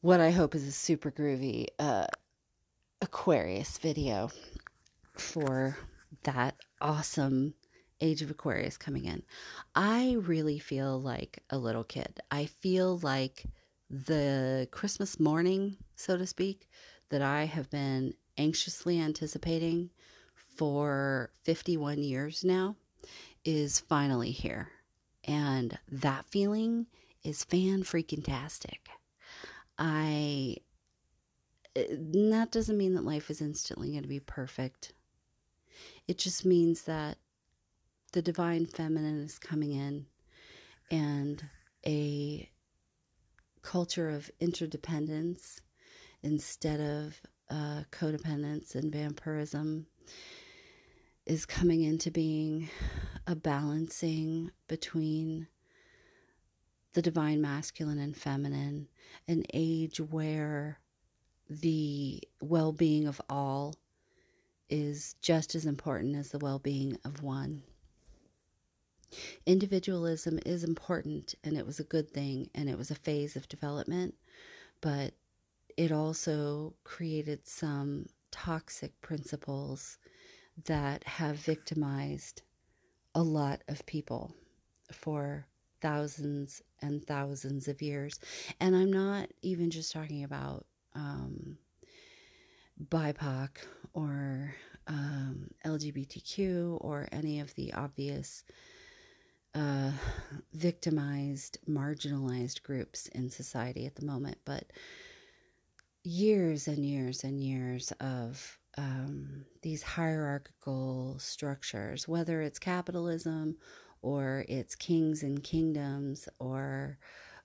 what 0.00 0.20
I 0.20 0.32
hope 0.32 0.56
is 0.56 0.66
a 0.66 0.72
super 0.72 1.12
groovy 1.12 1.68
uh, 1.78 2.06
Aquarius 3.00 3.78
video 3.78 4.30
for 5.16 5.78
that 6.24 6.56
awesome 6.80 7.54
age 8.04 8.22
of 8.22 8.30
Aquarius 8.30 8.76
coming 8.76 9.06
in. 9.06 9.22
I 9.74 10.16
really 10.20 10.58
feel 10.58 11.00
like 11.00 11.42
a 11.50 11.58
little 11.58 11.84
kid. 11.84 12.20
I 12.30 12.46
feel 12.46 12.98
like 12.98 13.44
the 13.90 14.68
Christmas 14.70 15.18
morning, 15.18 15.76
so 15.96 16.16
to 16.16 16.26
speak, 16.26 16.68
that 17.08 17.22
I 17.22 17.44
have 17.44 17.70
been 17.70 18.14
anxiously 18.36 19.00
anticipating 19.00 19.90
for 20.34 21.30
51 21.44 21.98
years 21.98 22.44
now 22.44 22.76
is 23.44 23.80
finally 23.80 24.30
here. 24.30 24.68
And 25.24 25.78
that 25.90 26.26
feeling 26.26 26.86
is 27.22 27.44
fan 27.44 27.82
freaking 27.82 28.24
tastic. 28.24 28.88
I 29.78 30.56
eh, 31.74 31.86
that 32.30 32.50
doesn't 32.50 32.76
mean 32.76 32.94
that 32.94 33.04
life 33.04 33.30
is 33.30 33.40
instantly 33.40 33.90
going 33.90 34.02
to 34.02 34.08
be 34.08 34.20
perfect. 34.20 34.92
It 36.06 36.18
just 36.18 36.44
means 36.44 36.82
that 36.82 37.16
the 38.14 38.22
divine 38.22 38.64
feminine 38.64 39.20
is 39.24 39.40
coming 39.40 39.72
in 39.72 40.06
and 40.88 41.44
a 41.84 42.48
culture 43.60 44.08
of 44.08 44.30
interdependence 44.38 45.60
instead 46.22 46.78
of 46.78 47.20
uh, 47.50 47.82
codependence 47.90 48.76
and 48.76 48.92
vampirism 48.92 49.84
is 51.26 51.44
coming 51.44 51.82
into 51.82 52.12
being 52.12 52.70
a 53.26 53.34
balancing 53.34 54.48
between 54.68 55.48
the 56.92 57.02
divine 57.02 57.40
masculine 57.40 57.98
and 57.98 58.16
feminine, 58.16 58.86
an 59.26 59.42
age 59.52 59.98
where 59.98 60.78
the 61.50 62.22
well 62.40 62.70
being 62.70 63.08
of 63.08 63.20
all 63.28 63.74
is 64.70 65.16
just 65.20 65.56
as 65.56 65.66
important 65.66 66.14
as 66.14 66.28
the 66.28 66.38
well 66.38 66.60
being 66.60 66.96
of 67.04 67.20
one. 67.20 67.64
Individualism 69.46 70.38
is 70.46 70.64
important 70.64 71.34
and 71.44 71.56
it 71.56 71.66
was 71.66 71.80
a 71.80 71.84
good 71.84 72.10
thing 72.10 72.50
and 72.54 72.68
it 72.68 72.78
was 72.78 72.90
a 72.90 72.96
phase 72.96 73.36
of 73.36 73.48
development, 73.48 74.14
but 74.80 75.14
it 75.76 75.92
also 75.92 76.74
created 76.84 77.46
some 77.46 78.06
toxic 78.30 79.00
principles 79.00 79.98
that 80.64 81.04
have 81.04 81.36
victimized 81.36 82.42
a 83.14 83.22
lot 83.22 83.62
of 83.68 83.84
people 83.86 84.34
for 84.92 85.46
thousands 85.80 86.62
and 86.82 87.04
thousands 87.06 87.68
of 87.68 87.82
years. 87.82 88.18
And 88.60 88.74
I'm 88.74 88.92
not 88.92 89.28
even 89.42 89.70
just 89.70 89.92
talking 89.92 90.24
about 90.24 90.66
um, 90.94 91.58
BIPOC 92.88 93.50
or 93.92 94.54
um, 94.86 95.50
LGBTQ 95.64 96.78
or 96.80 97.08
any 97.12 97.40
of 97.40 97.54
the 97.54 97.72
obvious 97.72 98.44
uh, 99.54 99.90
victimized, 100.52 101.58
marginalized 101.68 102.62
groups 102.62 103.08
in 103.08 103.30
society 103.30 103.86
at 103.86 103.94
the 103.94 104.04
moment, 104.04 104.38
but 104.44 104.64
years 106.02 106.68
and 106.68 106.84
years 106.84 107.24
and 107.24 107.40
years 107.40 107.92
of 108.00 108.58
um, 108.76 109.44
these 109.62 109.82
hierarchical 109.82 111.16
structures, 111.18 112.08
whether 112.08 112.42
it's 112.42 112.58
capitalism 112.58 113.56
or 114.02 114.44
it's 114.48 114.74
kings 114.74 115.22
and 115.22 115.42
kingdoms 115.42 116.28
or 116.38 116.98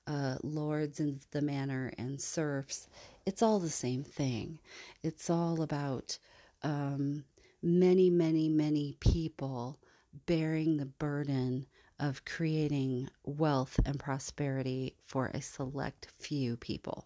uh, 0.07 0.35
lords 0.43 0.99
and 0.99 1.21
the 1.31 1.41
manor 1.41 1.93
and 1.97 2.19
serfs, 2.19 2.87
it's 3.25 3.41
all 3.41 3.59
the 3.59 3.69
same 3.69 4.03
thing. 4.03 4.59
It's 5.03 5.29
all 5.29 5.61
about 5.61 6.17
um, 6.63 7.23
many, 7.61 8.09
many, 8.09 8.49
many 8.49 8.97
people 8.99 9.77
bearing 10.25 10.77
the 10.77 10.85
burden 10.85 11.67
of 11.99 12.25
creating 12.25 13.09
wealth 13.23 13.79
and 13.85 13.99
prosperity 13.99 14.95
for 15.05 15.27
a 15.27 15.41
select 15.41 16.07
few 16.19 16.57
people. 16.57 17.05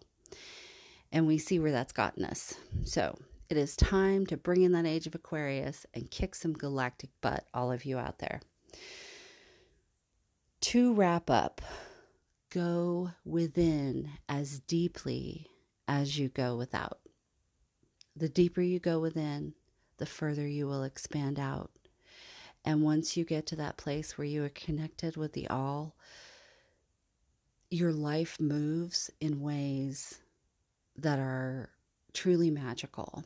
And 1.12 1.26
we 1.26 1.38
see 1.38 1.58
where 1.58 1.72
that's 1.72 1.92
gotten 1.92 2.24
us. 2.24 2.54
So 2.84 3.18
it 3.48 3.56
is 3.56 3.76
time 3.76 4.26
to 4.26 4.36
bring 4.36 4.62
in 4.62 4.72
that 4.72 4.86
age 4.86 5.06
of 5.06 5.14
Aquarius 5.14 5.86
and 5.94 6.10
kick 6.10 6.34
some 6.34 6.52
galactic 6.52 7.10
butt, 7.20 7.46
all 7.52 7.70
of 7.70 7.84
you 7.84 7.98
out 7.98 8.18
there. 8.18 8.40
To 10.60 10.94
wrap 10.94 11.28
up, 11.28 11.60
go 12.50 13.10
within 13.24 14.10
as 14.28 14.60
deeply 14.60 15.46
as 15.86 16.18
you 16.18 16.28
go 16.28 16.56
without. 16.56 17.00
The 18.16 18.28
deeper 18.28 18.62
you 18.62 18.78
go 18.78 18.98
within, 18.98 19.54
the 19.98 20.06
further 20.06 20.46
you 20.46 20.66
will 20.66 20.84
expand 20.84 21.38
out. 21.38 21.70
And 22.64 22.82
once 22.82 23.16
you 23.16 23.24
get 23.24 23.46
to 23.48 23.56
that 23.56 23.76
place 23.76 24.16
where 24.16 24.26
you 24.26 24.44
are 24.44 24.50
connected 24.50 25.16
with 25.16 25.32
the 25.34 25.48
all, 25.48 25.96
your 27.70 27.92
life 27.92 28.40
moves 28.40 29.10
in 29.20 29.40
ways 29.40 30.20
that 30.96 31.18
are 31.18 31.70
truly 32.12 32.50
magical. 32.50 33.24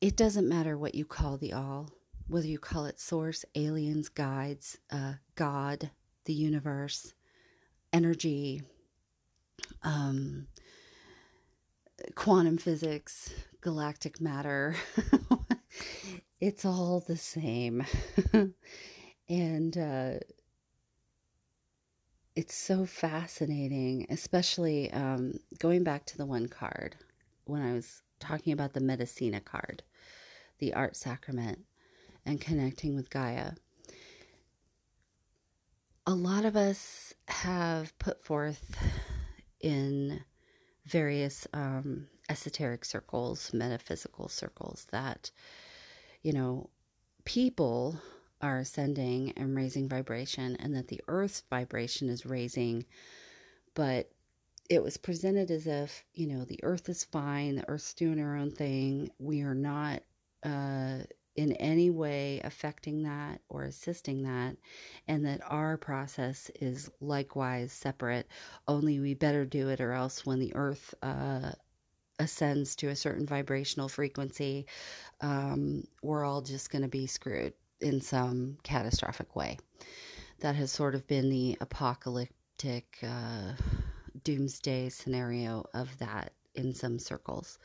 It 0.00 0.16
doesn't 0.16 0.48
matter 0.48 0.78
what 0.78 0.94
you 0.94 1.04
call 1.04 1.36
the 1.36 1.52
all, 1.52 1.90
whether 2.26 2.46
you 2.46 2.58
call 2.58 2.86
it 2.86 3.00
source, 3.00 3.44
aliens, 3.54 4.08
guides, 4.08 4.78
uh, 4.90 5.14
God, 5.34 5.90
the 6.24 6.32
universe, 6.32 7.12
energy, 7.92 8.62
um, 9.82 10.46
quantum 12.14 12.58
physics, 12.58 13.32
galactic 13.60 14.20
matter. 14.20 14.76
it's 16.40 16.64
all 16.64 17.00
the 17.00 17.16
same. 17.16 17.84
and 19.28 19.76
uh, 19.76 20.14
it's 22.36 22.54
so 22.54 22.86
fascinating, 22.86 24.06
especially 24.10 24.92
um, 24.92 25.34
going 25.58 25.82
back 25.82 26.06
to 26.06 26.16
the 26.16 26.26
one 26.26 26.46
card 26.46 26.96
when 27.44 27.62
I 27.62 27.72
was 27.72 28.02
talking 28.20 28.52
about 28.52 28.72
the 28.72 28.80
Medicina 28.80 29.40
card, 29.40 29.82
the 30.58 30.74
art 30.74 30.96
sacrament, 30.96 31.60
and 32.24 32.40
connecting 32.40 32.94
with 32.94 33.10
Gaia. 33.10 33.52
A 36.06 36.14
lot 36.14 36.44
of 36.44 36.56
us 36.56 37.12
have 37.26 37.98
put 37.98 38.24
forth 38.24 38.76
in 39.60 40.20
various 40.86 41.46
um, 41.52 42.06
esoteric 42.28 42.84
circles, 42.84 43.52
metaphysical 43.52 44.28
circles, 44.28 44.86
that, 44.90 45.30
you 46.22 46.32
know, 46.32 46.70
people 47.24 48.00
are 48.40 48.58
ascending 48.58 49.32
and 49.36 49.56
raising 49.56 49.88
vibration, 49.88 50.56
and 50.56 50.74
that 50.74 50.88
the 50.88 51.00
earth's 51.08 51.42
vibration 51.50 52.08
is 52.08 52.26
raising. 52.26 52.84
But 53.74 54.10
it 54.68 54.82
was 54.82 54.96
presented 54.96 55.50
as 55.50 55.66
if, 55.66 56.04
you 56.14 56.26
know, 56.26 56.44
the 56.44 56.62
earth 56.62 56.88
is 56.88 57.04
fine, 57.04 57.56
the 57.56 57.68
earth's 57.68 57.94
doing 57.94 58.18
her 58.18 58.36
own 58.36 58.50
thing. 58.50 59.10
We 59.18 59.42
are 59.42 59.54
not 59.54 60.02
uh, 60.44 60.98
in 61.36 61.52
any 61.52 61.90
way 61.90 62.40
affecting 62.44 63.02
that 63.04 63.40
or 63.48 63.64
assisting 63.64 64.22
that, 64.24 64.56
and 65.06 65.24
that 65.24 65.40
our 65.46 65.76
process 65.76 66.50
is 66.60 66.90
likewise 67.00 67.72
separate. 67.72 68.26
Only 68.66 69.00
we 69.00 69.14
better 69.14 69.44
do 69.44 69.68
it, 69.68 69.80
or 69.80 69.92
else 69.92 70.26
when 70.26 70.38
the 70.38 70.54
earth 70.54 70.94
uh, 71.02 71.52
ascends 72.18 72.74
to 72.76 72.88
a 72.88 72.96
certain 72.96 73.26
vibrational 73.26 73.88
frequency, 73.88 74.66
um, 75.20 75.84
we're 76.02 76.24
all 76.24 76.42
just 76.42 76.70
going 76.70 76.82
to 76.82 76.88
be 76.88 77.06
screwed 77.06 77.52
in 77.80 78.00
some 78.00 78.58
catastrophic 78.62 79.36
way. 79.36 79.58
That 80.40 80.54
has 80.56 80.70
sort 80.70 80.94
of 80.94 81.06
been 81.06 81.30
the 81.30 81.56
apocalyptic 81.60 82.98
uh, 83.02 83.52
doomsday 84.24 84.88
scenario 84.88 85.64
of 85.74 85.98
that 85.98 86.32
in 86.54 86.74
some 86.74 86.98
circles. 86.98 87.58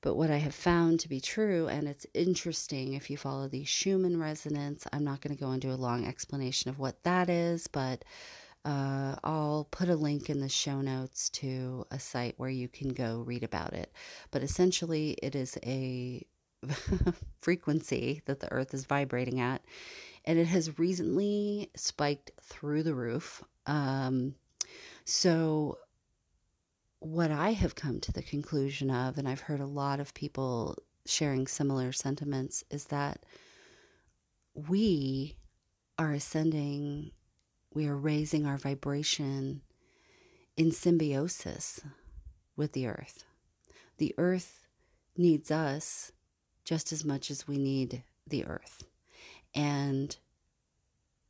But 0.00 0.16
what 0.16 0.30
I 0.30 0.36
have 0.36 0.54
found 0.54 1.00
to 1.00 1.08
be 1.08 1.20
true, 1.20 1.66
and 1.68 1.88
it's 1.88 2.06
interesting 2.12 2.92
if 2.92 3.08
you 3.08 3.16
follow 3.16 3.48
the 3.48 3.64
Schumann 3.64 4.20
resonance, 4.20 4.86
I'm 4.92 5.02
not 5.02 5.22
going 5.22 5.34
to 5.34 5.40
go 5.42 5.52
into 5.52 5.72
a 5.72 5.76
long 5.76 6.06
explanation 6.06 6.68
of 6.68 6.78
what 6.78 7.02
that 7.04 7.30
is, 7.30 7.66
but 7.68 8.04
uh, 8.64 9.16
I'll 9.22 9.68
put 9.70 9.88
a 9.88 9.96
link 9.96 10.30
in 10.30 10.40
the 10.40 10.48
show 10.48 10.80
notes 10.80 11.28
to 11.30 11.86
a 11.90 11.98
site 11.98 12.34
where 12.38 12.50
you 12.50 12.68
can 12.68 12.88
go 12.88 13.22
read 13.26 13.42
about 13.42 13.74
it. 13.74 13.92
But 14.30 14.42
essentially, 14.42 15.16
it 15.22 15.34
is 15.34 15.58
a 15.64 16.26
frequency 17.40 18.22
that 18.24 18.40
the 18.40 18.50
earth 18.52 18.72
is 18.72 18.86
vibrating 18.86 19.40
at, 19.40 19.62
and 20.24 20.38
it 20.38 20.46
has 20.46 20.78
recently 20.78 21.70
spiked 21.76 22.30
through 22.40 22.82
the 22.82 22.94
roof. 22.94 23.42
Um, 23.66 24.34
so, 25.04 25.78
what 27.00 27.30
I 27.30 27.52
have 27.52 27.74
come 27.74 28.00
to 28.00 28.12
the 28.12 28.22
conclusion 28.22 28.90
of, 28.90 29.18
and 29.18 29.28
I've 29.28 29.40
heard 29.40 29.60
a 29.60 29.66
lot 29.66 30.00
of 30.00 30.14
people 30.14 30.78
sharing 31.06 31.46
similar 31.46 31.92
sentiments, 31.92 32.64
is 32.70 32.86
that 32.86 33.26
we 34.54 35.36
are 35.98 36.12
ascending, 36.12 37.10
we 37.74 37.86
are 37.86 37.96
raising 37.96 38.46
our 38.46 38.56
vibration 38.56 39.60
in 40.56 40.70
symbiosis 40.70 41.80
with 42.56 42.72
the 42.72 42.86
earth. 42.86 43.24
The 43.98 44.14
earth 44.16 44.66
needs 45.16 45.50
us 45.50 46.12
just 46.64 46.92
as 46.92 47.04
much 47.04 47.30
as 47.30 47.48
we 47.48 47.58
need 47.58 48.04
the 48.26 48.46
earth. 48.46 48.84
And 49.54 50.16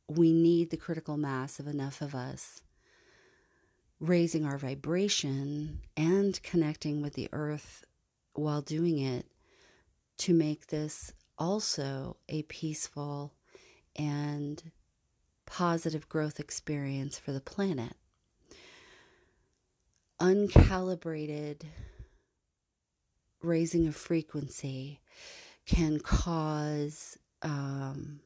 we 0.07 0.31
need 0.31 0.69
the 0.69 0.77
critical 0.77 1.17
mass 1.17 1.59
of 1.59 1.67
enough 1.67 2.01
of 2.01 2.13
us 2.13 2.61
raising 3.99 4.45
our 4.45 4.57
vibration 4.57 5.81
and 5.97 6.41
connecting 6.43 7.01
with 7.01 7.13
the 7.13 7.29
earth 7.31 7.83
while 8.33 8.61
doing 8.61 8.99
it 8.99 9.25
to 10.17 10.33
make 10.33 10.67
this 10.67 11.13
also 11.37 12.17
a 12.29 12.43
peaceful 12.43 13.33
and 13.95 14.71
positive 15.45 16.07
growth 16.09 16.39
experience 16.39 17.17
for 17.17 17.31
the 17.31 17.41
planet. 17.41 17.93
Uncalibrated 20.19 21.63
raising 23.41 23.87
of 23.87 23.95
frequency 23.95 25.01
can 25.65 25.99
cause 25.99 27.17
um, 27.41 28.19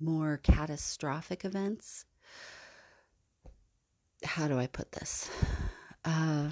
more 0.00 0.38
catastrophic 0.42 1.44
events. 1.44 2.04
How 4.24 4.48
do 4.48 4.58
I 4.58 4.66
put 4.66 4.92
this? 4.92 5.30
Uh, 6.04 6.50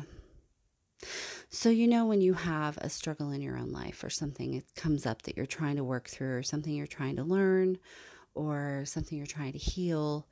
so, 1.49 1.69
you 1.69 1.87
know, 1.87 2.07
when 2.07 2.21
you 2.21 2.33
have 2.35 2.79
a 2.79 2.89
struggle 2.89 3.31
in 3.31 3.43
your 3.43 3.59
own 3.59 3.73
life 3.73 4.03
or 4.05 4.11
something 4.11 4.55
it 4.55 4.65
comes 4.75 5.05
up 5.05 5.23
that 5.23 5.37
you're 5.37 5.45
trying 5.45 5.77
to 5.77 5.85
work 5.85 6.09
through, 6.09 6.37
or 6.37 6.43
something 6.43 6.75
you're 6.75 6.87
trying 6.87 7.17
to 7.17 7.25
learn, 7.25 7.79
or 8.35 8.85
something 8.87 9.19
you're 9.19 9.27
trying 9.27 9.53
to 9.53 9.59
heal, 9.59 10.27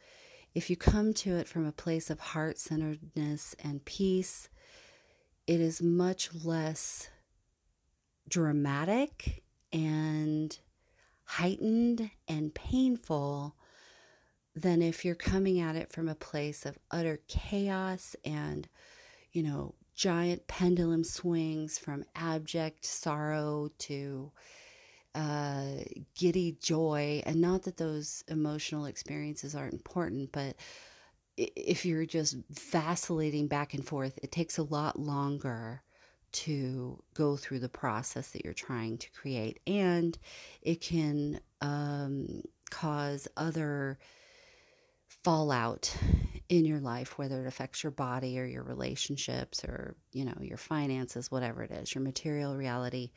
if 0.55 0.68
you 0.68 0.76
come 0.76 1.12
to 1.14 1.36
it 1.36 1.48
from 1.48 1.66
a 1.66 1.72
place 1.72 2.11
of 2.11 2.18
heart 2.18 2.59
centeredness 2.59 3.55
and 3.62 3.84
peace, 3.84 4.48
it 5.46 5.61
is 5.61 5.82
much 5.82 6.30
less 6.44 7.09
dramatic 8.28 9.42
and 9.72 10.59
heightened 11.24 12.11
and 12.26 12.55
painful 12.55 13.55
than 14.55 14.82
if 14.82 15.05
you're 15.05 15.14
coming 15.14 15.61
at 15.61 15.76
it 15.76 15.92
from 15.92 16.09
a 16.09 16.14
place 16.14 16.66
of 16.66 16.78
utter 16.90 17.20
chaos 17.28 18.16
and, 18.24 18.68
you 19.32 19.42
know, 19.42 19.74
giant 19.94 20.46
pendulum 20.48 21.05
swings 21.05 21.78
from 21.78 22.05
abject 22.16 22.84
sorrow 22.84 23.70
to 23.78 24.32
uh, 25.14 25.82
giddy 26.14 26.56
joy. 26.61 27.22
And 27.26 27.40
not 27.40 27.62
that 27.62 27.76
those 27.76 28.24
emotional 28.28 28.86
experiences 28.86 29.54
aren't 29.54 29.74
important, 29.74 30.32
but 30.32 30.56
if 31.36 31.84
you're 31.84 32.06
just 32.06 32.36
vacillating 32.50 33.46
back 33.46 33.74
and 33.74 33.86
forth, 33.86 34.18
it 34.22 34.32
takes 34.32 34.58
a 34.58 34.62
lot 34.62 34.98
longer 34.98 35.82
to 36.32 37.02
go 37.14 37.36
through 37.36 37.58
the 37.58 37.68
process 37.68 38.30
that 38.30 38.44
you're 38.44 38.54
trying 38.54 38.98
to 38.98 39.11
create. 39.11 39.61
And 39.66 40.16
it 40.62 40.80
can 40.80 41.40
um, 41.61 42.42
cause 42.70 43.26
other 43.36 43.98
fallout 45.24 45.94
in 46.48 46.64
your 46.64 46.80
life, 46.80 47.18
whether 47.18 47.40
it 47.40 47.46
affects 47.46 47.82
your 47.82 47.90
body 47.90 48.38
or 48.38 48.44
your 48.44 48.62
relationships 48.62 49.64
or, 49.64 49.96
you 50.12 50.24
know, 50.24 50.36
your 50.40 50.56
finances, 50.56 51.30
whatever 51.30 51.62
it 51.62 51.70
is, 51.70 51.94
your 51.94 52.02
material 52.02 52.56
reality. 52.56 53.11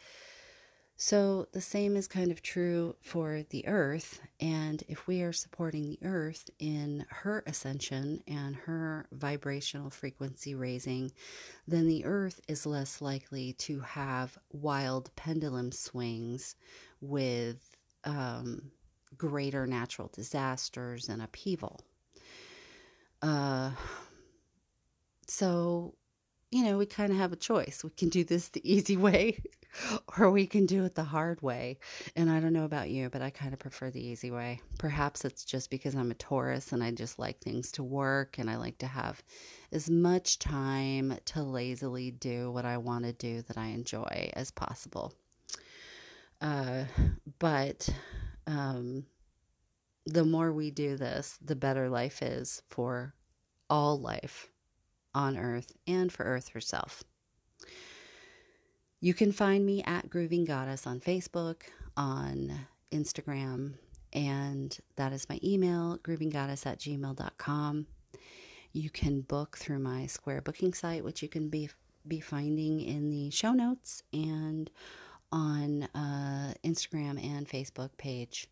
So 0.96 1.48
the 1.52 1.62
same 1.62 1.98
is 1.98 2.08
kind 2.08 2.32
of 2.32 2.42
true 2.42 2.96
for 3.02 3.44
the 3.50 3.68
earth. 3.68 4.22
And 4.40 4.84
if 4.88 5.08
we 5.08 5.22
are 5.22 5.34
supporting 5.34 5.90
the 5.90 6.00
earth 6.04 6.50
in 6.60 7.06
her 7.10 7.44
ascension 7.48 8.24
and 8.28 8.56
her 8.56 9.08
vibrational 9.12 9.90
frequency 9.90 10.56
raising, 10.56 11.12
then 11.68 11.88
the 11.88 12.06
earth 12.06 12.40
is 12.48 12.66
less 12.66 13.02
likely 13.02 13.54
to 13.54 13.80
have 13.82 14.38
wild 14.52 15.14
pendulum 15.16 15.72
swings 15.72 16.56
with 17.02 17.76
um, 18.04 18.72
greater 19.18 19.66
natural 19.66 20.10
disasters 20.14 21.10
and 21.10 21.22
upheaval. 21.22 21.82
Uh, 23.22 23.72
so, 25.28 25.96
you 26.54 26.64
know, 26.64 26.78
we 26.78 26.86
kind 26.86 27.12
of 27.12 27.18
have 27.18 27.34
a 27.34 27.36
choice. 27.38 27.84
We 27.84 27.90
can 27.90 28.10
do 28.10 28.24
this 28.24 28.50
the 28.50 28.62
easy 28.72 28.96
way 28.96 29.42
or 30.20 30.30
we 30.30 30.46
can 30.46 30.68
do 30.68 30.84
it 30.86 30.94
the 30.94 31.04
hard 31.04 31.42
way. 31.42 31.80
And 32.16 32.30
I 32.30 32.40
don't 32.40 32.54
know 32.54 32.66
about 32.66 32.92
you, 32.92 33.10
but 33.10 33.24
I 33.24 33.32
kind 33.32 33.54
of 33.54 33.60
prefer 33.60 33.90
the 33.90 34.06
easy 34.06 34.30
way. 34.30 34.62
Perhaps 34.78 35.26
it's 35.26 35.44
just 35.46 35.72
because 35.72 35.96
I'm 35.96 36.12
a 36.12 36.16
Taurus 36.16 36.72
and 36.72 36.84
I 36.84 36.92
just 36.92 37.18
like 37.18 37.40
things 37.40 37.72
to 37.74 37.84
work 37.84 38.38
and 38.38 38.52
I 38.52 38.58
like 38.58 38.78
to 38.80 38.86
have 38.86 39.24
as 39.72 39.90
much 39.90 40.38
time 40.38 41.18
to 41.26 41.42
lazily 41.42 42.12
do 42.12 42.52
what 42.52 42.66
I 42.66 42.78
want 42.78 43.06
to 43.06 43.14
do 43.14 43.42
that 43.42 43.58
I 43.58 43.68
enjoy 43.68 44.30
as 44.34 44.52
possible. 44.52 45.12
Uh, 46.40 46.84
but 47.40 47.90
um, 48.46 49.08
the 50.06 50.24
more 50.24 50.54
we 50.54 50.70
do 50.70 50.98
this, 50.98 51.40
the 51.44 51.56
better 51.56 51.90
life 51.90 52.22
is 52.22 52.62
for 52.70 53.16
all 53.72 54.00
life 54.00 54.52
on 55.14 55.38
Earth 55.38 55.72
and 55.88 56.12
for 56.12 56.24
Earth 56.24 56.50
herself. 56.50 57.04
You 59.00 59.14
can 59.14 59.32
find 59.32 59.66
me 59.66 59.84
at 59.84 60.10
Grooving 60.10 60.46
Goddess 60.46 60.88
on 60.88 61.00
Facebook, 61.00 61.64
on 61.98 62.68
Instagram, 62.92 63.74
and 64.14 64.78
that 64.96 65.12
is 65.12 65.28
my 65.28 65.40
email, 65.44 65.98
groovinggoddess 65.98 66.66
at 66.66 66.80
gmail.com. 66.80 67.88
You 68.72 68.90
can 68.90 69.22
book 69.22 69.58
through 69.58 69.80
my 69.80 70.06
Square 70.06 70.42
booking 70.44 70.74
site, 70.74 71.04
which 71.04 71.22
you 71.22 71.30
can 71.30 71.50
be 71.50 71.70
be 72.08 72.20
finding 72.20 72.82
in 72.82 73.10
the 73.10 73.30
show 73.30 73.54
notes 73.54 74.04
and 74.12 74.70
on 75.32 75.84
uh, 75.96 76.54
Instagram 76.66 77.24
and 77.24 77.48
Facebook 77.48 77.90
page. 77.98 78.48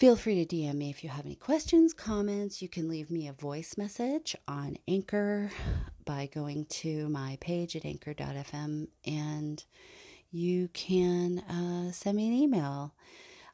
Feel 0.00 0.16
free 0.16 0.42
to 0.42 0.56
DM 0.56 0.76
me 0.76 0.88
if 0.88 1.04
you 1.04 1.10
have 1.10 1.26
any 1.26 1.34
questions, 1.34 1.92
comments. 1.92 2.62
You 2.62 2.70
can 2.70 2.88
leave 2.88 3.10
me 3.10 3.28
a 3.28 3.34
voice 3.34 3.76
message 3.76 4.34
on 4.48 4.78
Anchor 4.88 5.50
by 6.06 6.30
going 6.32 6.64
to 6.70 7.06
my 7.10 7.36
page 7.42 7.76
at 7.76 7.84
anchor.fm 7.84 8.88
and 9.04 9.62
you 10.30 10.68
can 10.68 11.40
uh, 11.40 11.92
send 11.92 12.16
me 12.16 12.28
an 12.28 12.32
email. 12.32 12.94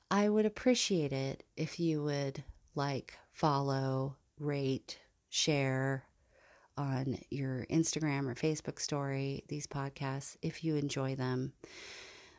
I 0.09 0.29
would 0.29 0.47
appreciate 0.47 1.13
it 1.13 1.43
if 1.57 1.81
you 1.81 2.05
would 2.05 2.45
like, 2.77 3.19
follow, 3.33 4.15
rate, 4.39 5.01
share 5.29 6.05
on 6.79 7.19
your 7.29 7.67
Instagram 7.73 8.29
or 8.29 8.37
Facebook 8.37 8.79
story 8.79 9.43
these 9.49 9.67
podcasts 9.67 10.37
if 10.43 10.63
you 10.63 10.77
enjoy 10.77 11.17
them. 11.17 11.55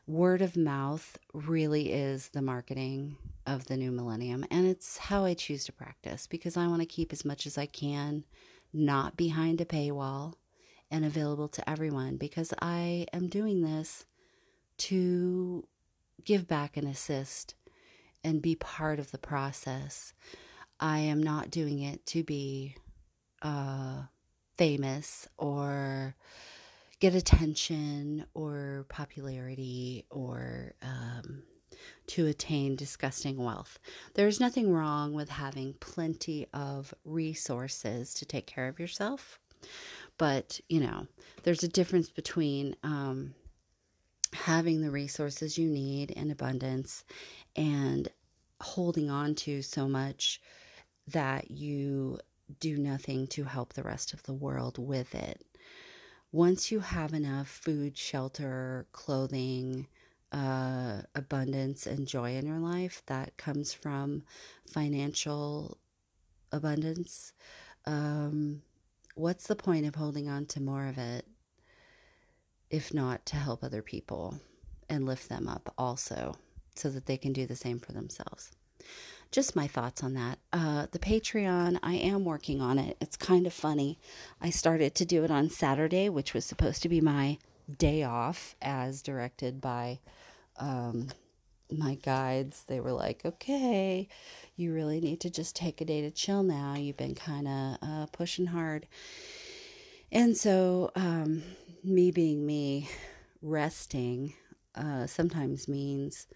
Word 0.08 0.42
of 0.42 0.56
mouth 0.56 1.18
really 1.34 1.92
is 1.92 2.30
the 2.30 2.42
marketing 2.42 3.18
of 3.48 3.66
the 3.66 3.78
new 3.78 3.92
millennium, 3.92 4.46
and 4.52 4.68
it's 4.68 4.98
how 4.98 5.26
I 5.26 5.34
choose 5.34 5.66
to 5.66 5.72
practice 5.72 6.28
because 6.28 6.58
I 6.58 6.68
want 6.68 6.82
to 6.82 6.86
keep 6.86 7.12
as 7.12 7.26
much 7.26 7.48
as 7.48 7.58
I 7.58 7.66
can 7.66 8.26
not 8.74 9.18
behind 9.18 9.62
a 9.62 9.66
paywall 9.66 10.34
and 10.92 11.06
available 11.06 11.48
to 11.48 11.70
everyone 11.70 12.18
because 12.18 12.54
I 12.62 13.08
am 13.14 13.28
doing 13.28 13.62
this 13.62 14.06
to 14.78 15.66
give 16.24 16.48
back 16.48 16.78
and 16.78 16.88
assist 16.88 17.56
and 18.24 18.42
be 18.42 18.56
part 18.56 19.00
of 19.00 19.12
the 19.12 19.18
process. 19.18 20.14
I 20.80 21.00
am 21.00 21.24
not 21.24 21.50
doing 21.50 21.82
it 21.82 22.06
to 22.08 22.24
be 22.24 22.76
uh, 23.42 24.04
famous 24.58 25.28
or 25.38 26.16
get 27.00 27.16
attention 27.16 28.26
or 28.34 28.86
popularity 28.90 30.06
or 30.10 30.74
um, 30.82 31.44
to 32.08 32.28
attain 32.28 32.76
disgusting 32.76 33.38
wealth. 33.38 33.80
There's 34.14 34.40
nothing 34.40 34.74
wrong 34.74 35.14
with 35.14 35.30
having 35.30 35.74
plenty 35.80 36.48
of 36.54 36.94
resources 37.06 38.14
to 38.16 38.26
take 38.26 38.48
care 38.48 38.68
of 38.68 38.80
yourself. 38.80 39.40
But, 40.18 40.60
you 40.70 40.80
know, 40.80 41.08
there's 41.44 41.64
a 41.64 41.68
difference 41.68 42.10
between 42.10 42.76
um, 42.84 43.34
having 44.34 44.82
the 44.82 44.92
resources 44.92 45.58
you 45.58 45.70
need 45.70 46.12
in 46.12 46.32
abundance 46.32 47.04
and 47.56 48.08
holding 48.62 49.10
on 49.10 49.36
to 49.36 49.62
so 49.62 49.88
much 49.88 50.42
that 51.08 51.52
you 51.52 52.20
do 52.60 52.78
nothing 52.78 53.28
to 53.28 53.44
help 53.44 53.74
the 53.74 53.84
rest 53.84 54.14
of 54.14 54.24
the 54.24 54.34
world 54.34 54.78
with 54.78 55.14
it. 55.14 55.44
Once 56.32 56.72
you 56.72 56.80
have 56.80 57.14
enough 57.14 57.48
food, 57.48 57.98
shelter, 57.98 58.86
clothing, 58.92 59.88
uh, 60.32 61.02
abundance, 61.16 61.88
and 61.88 62.08
joy 62.08 62.36
in 62.36 62.46
your 62.46 62.60
life 62.60 63.02
that 63.08 63.38
comes 63.38 63.74
from 63.74 64.24
financial 64.68 65.78
abundance, 66.52 67.34
um, 67.86 68.62
what's 69.16 69.48
the 69.48 69.56
point 69.56 69.86
of 69.86 69.96
holding 69.96 70.30
on 70.30 70.46
to 70.48 70.62
more 70.62 70.88
of 70.88 70.98
it 70.98 71.26
if 72.70 72.94
not 72.94 73.26
to 73.26 73.38
help 73.38 73.64
other 73.64 73.82
people 73.82 74.40
and 74.90 75.06
lift 75.06 75.30
them 75.30 75.48
up 75.48 75.74
also 75.78 76.36
so 76.76 76.90
that 76.90 77.06
they 77.06 77.18
can 77.18 77.34
do 77.34 77.46
the 77.46 77.56
same 77.56 77.80
for 77.80 77.94
themselves? 77.94 78.52
just 79.32 79.56
my 79.56 79.68
thoughts 79.68 80.04
on 80.04 80.14
that. 80.14 80.40
Uh, 80.54 80.88
the 80.92 81.00
Patreon, 81.00 81.80
I 81.84 81.96
am 81.96 82.26
working 82.26 82.62
on 82.62 82.80
it. 82.80 82.98
It's 83.02 83.18
kind 83.18 83.46
of 83.46 83.54
funny. 83.54 84.00
I 84.42 84.50
started 84.50 84.96
to 84.96 85.06
do 85.06 85.24
it 85.24 85.32
on 85.32 85.50
Saturday, 85.50 86.10
which 86.10 86.34
was 86.34 86.46
supposed 86.46 86.82
to 86.84 86.90
be 86.90 87.02
my 87.02 87.38
day 87.78 88.04
off, 88.04 88.56
as 88.62 89.02
directed 89.02 89.60
by 89.60 90.00
um, 90.58 91.10
my 91.72 91.96
guides. 91.96 92.64
They 92.68 92.80
were 92.80 92.94
like, 92.94 93.26
okay, 93.26 94.08
you 94.56 94.74
really 94.74 95.00
need 95.00 95.22
to 95.22 95.30
just 95.30 95.56
take 95.56 95.82
a 95.82 95.86
day 95.86 96.02
to 96.02 96.12
chill 96.12 96.44
now. 96.44 96.76
You've 96.76 96.98
been 96.98 97.16
kind 97.16 97.48
of 97.48 97.78
uh, 97.82 98.06
pushing 98.12 98.48
hard. 98.48 98.88
And 100.12 100.38
so, 100.38 100.92
um, 100.96 101.44
me 101.84 102.12
being 102.12 102.46
me, 102.46 102.90
resting 103.42 104.34
uh, 104.76 105.08
sometimes 105.08 105.68
means 105.68 106.28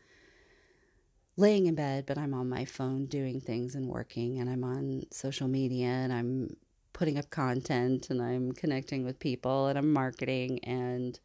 laying 1.38 1.65
in 1.65 1.76
bed, 1.76 2.05
but 2.05 2.17
I'm 2.17 2.34
on 2.34 2.49
my 2.49 2.65
phone 2.65 3.05
doing 3.05 3.39
things 3.39 3.76
and 3.76 3.88
working, 3.88 4.39
and 4.39 4.49
I'm 4.49 4.63
on 4.63 5.03
social 5.11 5.47
media 5.47 5.88
and 5.88 6.13
I'm 6.13 6.55
putting 6.93 7.17
up 7.17 7.30
content 7.30 8.09
and 8.09 8.22
I'm 8.22 8.51
connecting 8.51 9.03
with 9.03 9.19
people 9.19 9.67
and 9.67 9.78
I'm 9.78 9.91
marketing. 9.91 10.59
And 10.63 11.19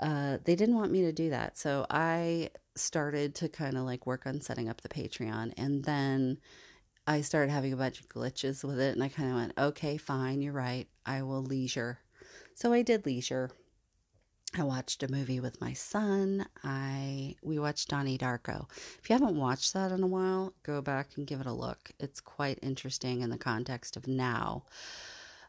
uh, 0.00 0.38
they 0.44 0.54
didn't 0.54 0.76
want 0.76 0.92
me 0.92 1.02
to 1.02 1.12
do 1.12 1.30
that. 1.30 1.56
So 1.56 1.86
I 1.90 2.50
started 2.74 3.34
to 3.36 3.48
kind 3.48 3.76
of 3.76 3.84
like 3.84 4.06
work 4.06 4.26
on 4.26 4.40
setting 4.40 4.68
up 4.68 4.82
the 4.82 4.88
Patreon. 4.88 5.52
And 5.56 5.84
then 5.84 6.38
I 7.06 7.22
started 7.22 7.50
having 7.50 7.72
a 7.72 7.76
bunch 7.76 8.00
of 8.00 8.08
glitches 8.08 8.62
with 8.62 8.78
it. 8.78 8.94
And 8.94 9.02
I 9.02 9.08
kind 9.08 9.30
of 9.30 9.36
went, 9.36 9.52
okay, 9.58 9.96
fine, 9.96 10.42
you're 10.42 10.52
right. 10.52 10.86
I 11.04 11.22
will 11.22 11.42
leisure. 11.42 12.00
So 12.54 12.72
I 12.72 12.82
did 12.82 13.06
leisure. 13.06 13.50
I 14.58 14.62
watched 14.62 15.02
a 15.02 15.10
movie 15.10 15.40
with 15.40 15.60
my 15.60 15.72
son. 15.72 16.46
I 16.64 17.34
we 17.42 17.58
watched 17.58 17.88
Donnie 17.88 18.16
Darko. 18.16 18.66
If 18.98 19.10
you 19.10 19.14
haven't 19.14 19.36
watched 19.36 19.74
that 19.74 19.92
in 19.92 20.02
a 20.02 20.06
while, 20.06 20.54
go 20.62 20.80
back 20.80 21.10
and 21.16 21.26
give 21.26 21.40
it 21.40 21.46
a 21.46 21.52
look. 21.52 21.90
It's 21.98 22.20
quite 22.20 22.58
interesting 22.62 23.20
in 23.20 23.28
the 23.28 23.36
context 23.38 23.96
of 23.96 24.06
now. 24.06 24.64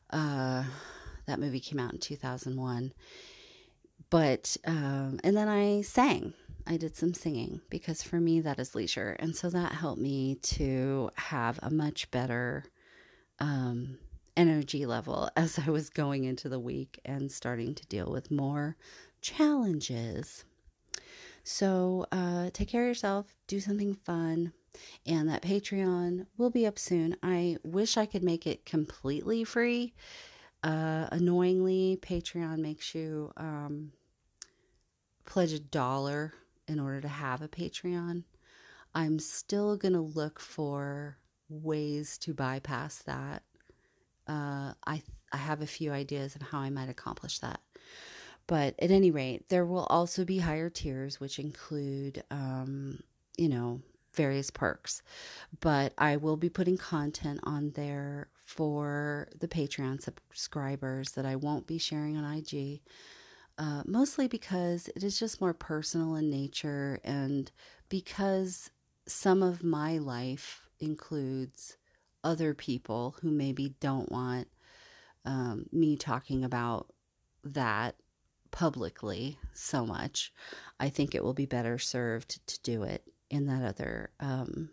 Uh, 0.10 0.64
that 1.26 1.40
movie 1.40 1.60
came 1.60 1.80
out 1.80 1.94
in 1.94 2.00
2001. 2.00 2.92
But 4.10 4.56
um, 4.66 5.20
and 5.24 5.36
then 5.36 5.48
I 5.48 5.82
sang. 5.82 6.34
I 6.66 6.78
did 6.78 6.96
some 6.96 7.14
singing 7.14 7.62
because 7.70 8.04
for 8.04 8.20
me 8.20 8.42
that 8.42 8.60
is 8.60 8.76
leisure, 8.76 9.16
and 9.20 9.36
so 9.36 9.50
that 9.50 9.72
helped 9.74 10.02
me 10.02 10.36
to 10.36 11.10
have 11.16 11.60
a 11.62 11.70
much 11.70 12.12
better 12.12 12.66
um, 13.40 13.98
energy 14.36 14.86
level 14.86 15.30
as 15.36 15.60
I 15.60 15.70
was 15.70 15.90
going 15.90 16.24
into 16.26 16.50
the 16.50 16.60
week 16.60 17.00
and 17.06 17.32
starting 17.32 17.76
to 17.76 17.86
deal 17.88 18.10
with 18.12 18.32
more 18.32 18.78
challenges. 19.22 20.46
So, 21.44 22.06
uh, 22.12 22.50
take 22.52 22.68
care 22.68 22.84
of 22.84 22.90
yourself, 22.90 23.34
do 23.48 23.62
something 23.62 23.96
fun, 23.96 24.52
and 25.06 25.30
that 25.30 25.42
Patreon 25.42 26.26
will 26.38 26.50
be 26.50 26.68
up 26.68 26.78
soon. 26.78 27.16
I 27.24 27.58
wish 27.64 27.96
I 27.96 28.06
could 28.06 28.24
make 28.24 28.46
it 28.46 28.66
completely 28.66 29.46
free. 29.46 29.94
Uh, 30.64 31.08
annoyingly, 31.12 32.00
Patreon 32.02 32.60
makes 32.60 32.94
you 32.96 33.32
um, 33.38 33.92
pledge 35.26 35.54
a 35.54 35.60
dollar 35.60 36.34
in 36.68 36.80
order 36.80 37.02
to 37.02 37.08
have 37.08 37.42
a 37.42 37.48
Patreon. 37.48 38.24
I'm 38.96 39.20
still 39.20 39.78
going 39.78 39.94
to 39.94 40.02
look 40.02 40.40
for 40.40 41.18
ways 41.50 42.18
to 42.20 42.34
bypass 42.34 43.04
that 43.04 43.44
uh, 44.28 44.74
I 44.86 45.02
I 45.32 45.38
have 45.38 45.62
a 45.62 45.68
few 45.68 45.92
ideas 45.92 46.36
of 46.36 46.42
how 46.42 46.60
I 46.60 46.70
might 46.70 46.90
accomplish 46.90 47.40
that. 47.40 47.60
But 48.48 48.76
at 48.80 48.92
any 48.92 49.12
rate, 49.12 49.50
there 49.50 49.66
will 49.66 49.86
also 49.86 50.24
be 50.24 50.40
higher 50.40 50.70
tiers, 50.70 51.20
which 51.20 51.38
include, 51.38 52.24
um, 52.32 53.02
you 53.38 53.50
know, 53.50 53.82
various 54.18 54.50
perks. 54.50 55.02
But 55.62 55.94
I 55.98 56.18
will 56.18 56.36
be 56.36 56.50
putting 56.50 56.78
content 56.78 57.40
on 57.44 57.72
there 57.76 58.28
for 58.44 59.30
the 59.40 59.48
Patreon 59.48 60.02
subscribers 60.02 61.12
that 61.12 61.26
I 61.26 61.38
won't 61.38 61.68
be 61.68 61.78
sharing 61.78 62.18
on 62.18 62.38
IG. 62.38 62.82
Uh, 63.58 63.84
mostly 63.86 64.28
because 64.28 64.90
it 64.96 65.04
is 65.04 65.18
just 65.18 65.42
more 65.42 65.54
personal 65.54 66.16
in 66.16 66.30
nature 66.30 67.00
and 67.04 67.52
because 67.90 68.70
some 69.08 69.42
of 69.42 69.64
my 69.64 69.98
life 69.98 70.68
includes 70.80 71.78
other 72.24 72.54
people 72.54 73.16
who 73.22 73.32
maybe 73.32 73.74
don't 73.80 74.12
want 74.12 74.48
um, 75.26 75.66
me 75.72 75.96
talking 75.96 76.44
about 76.44 76.94
that 77.44 77.96
publicly 78.52 79.40
so 79.54 79.86
much. 79.86 80.32
I 80.80 80.90
think 80.90 81.16
it 81.16 81.24
will 81.24 81.34
be 81.34 81.46
better 81.46 81.78
served 81.78 82.46
to 82.48 82.60
do 82.62 82.84
it 82.84 83.04
in 83.30 83.46
that 83.48 83.64
other 83.64 84.12
um, 84.20 84.70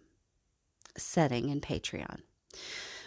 setting 0.96 1.48
in 1.48 1.60
Patreon. 1.60 2.20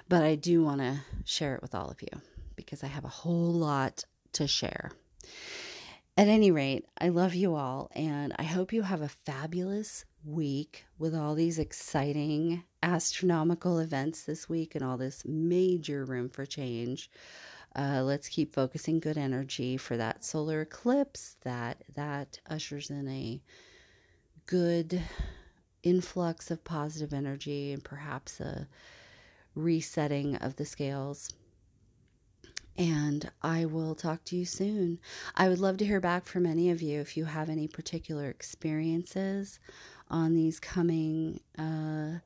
But 0.09 0.23
I 0.23 0.35
do 0.35 0.63
want 0.63 0.81
to 0.81 1.01
share 1.25 1.55
it 1.55 1.61
with 1.61 1.75
all 1.75 1.89
of 1.89 2.01
you 2.01 2.21
because 2.55 2.83
I 2.83 2.87
have 2.87 3.05
a 3.05 3.09
whole 3.09 3.53
lot 3.53 4.03
to 4.33 4.47
share. 4.47 4.91
At 6.17 6.27
any 6.27 6.49
rate, 6.49 6.85
I 6.99 7.09
love 7.09 7.35
you 7.35 7.55
all 7.55 7.91
and 7.93 8.33
I 8.39 8.43
hope 8.43 8.73
you 8.73 8.81
have 8.81 9.01
a 9.01 9.09
fabulous 9.09 10.05
week 10.25 10.85
with 10.97 11.13
all 11.13 11.35
these 11.35 11.59
exciting 11.59 12.63
astronomical 12.81 13.79
events 13.79 14.23
this 14.23 14.49
week 14.49 14.75
and 14.75 14.83
all 14.83 14.97
this 14.97 15.23
major 15.25 16.05
room 16.05 16.29
for 16.29 16.45
change. 16.45 17.11
Uh, 17.75 18.01
let's 18.03 18.27
keep 18.27 18.55
focusing 18.55 18.99
good 18.99 19.17
energy 19.17 19.77
for 19.77 19.95
that 19.97 20.23
solar 20.23 20.61
eclipse 20.61 21.37
that 21.43 21.83
that 21.95 22.39
ushers 22.49 22.89
in 22.89 23.07
a 23.07 23.41
good 24.47 25.01
influx 25.83 26.49
of 26.49 26.63
positive 26.63 27.13
energy 27.13 27.71
and 27.71 27.83
perhaps 27.83 28.39
a 28.39 28.67
resetting 29.55 30.35
of 30.37 30.55
the 30.55 30.65
scales 30.65 31.29
and 32.77 33.31
I 33.41 33.65
will 33.65 33.95
talk 33.95 34.23
to 34.25 34.35
you 34.35 34.45
soon. 34.45 34.99
I 35.35 35.49
would 35.49 35.59
love 35.59 35.77
to 35.77 35.85
hear 35.85 35.99
back 35.99 36.25
from 36.25 36.45
any 36.45 36.69
of 36.69 36.81
you 36.81 36.99
if 36.99 37.17
you 37.17 37.25
have 37.25 37.49
any 37.49 37.67
particular 37.67 38.29
experiences 38.29 39.59
on 40.09 40.35
these 40.35 40.59
coming 40.59 41.39
uh, 41.57 42.19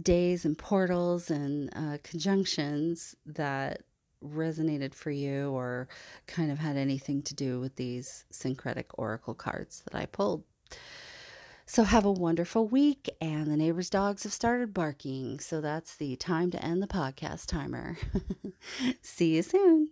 days 0.00 0.44
and 0.44 0.56
portals 0.56 1.30
and 1.30 1.70
uh, 1.76 1.98
conjunctions 2.02 3.14
that 3.26 3.82
resonated 4.24 4.94
for 4.94 5.10
you 5.10 5.50
or 5.50 5.86
kind 6.26 6.50
of 6.50 6.58
had 6.58 6.76
anything 6.76 7.20
to 7.22 7.34
do 7.34 7.60
with 7.60 7.76
these 7.76 8.24
syncretic 8.30 8.86
oracle 8.98 9.34
cards 9.34 9.82
that 9.84 9.94
I 9.94 10.06
pulled. 10.06 10.44
So, 11.66 11.84
have 11.84 12.04
a 12.04 12.12
wonderful 12.12 12.68
week, 12.68 13.08
and 13.20 13.46
the 13.46 13.56
neighbor's 13.56 13.88
dogs 13.88 14.24
have 14.24 14.32
started 14.32 14.74
barking. 14.74 15.40
So, 15.40 15.60
that's 15.60 15.96
the 15.96 16.16
time 16.16 16.50
to 16.50 16.62
end 16.62 16.82
the 16.82 16.86
podcast 16.86 17.46
timer. 17.46 17.96
See 19.02 19.36
you 19.36 19.42
soon. 19.42 19.90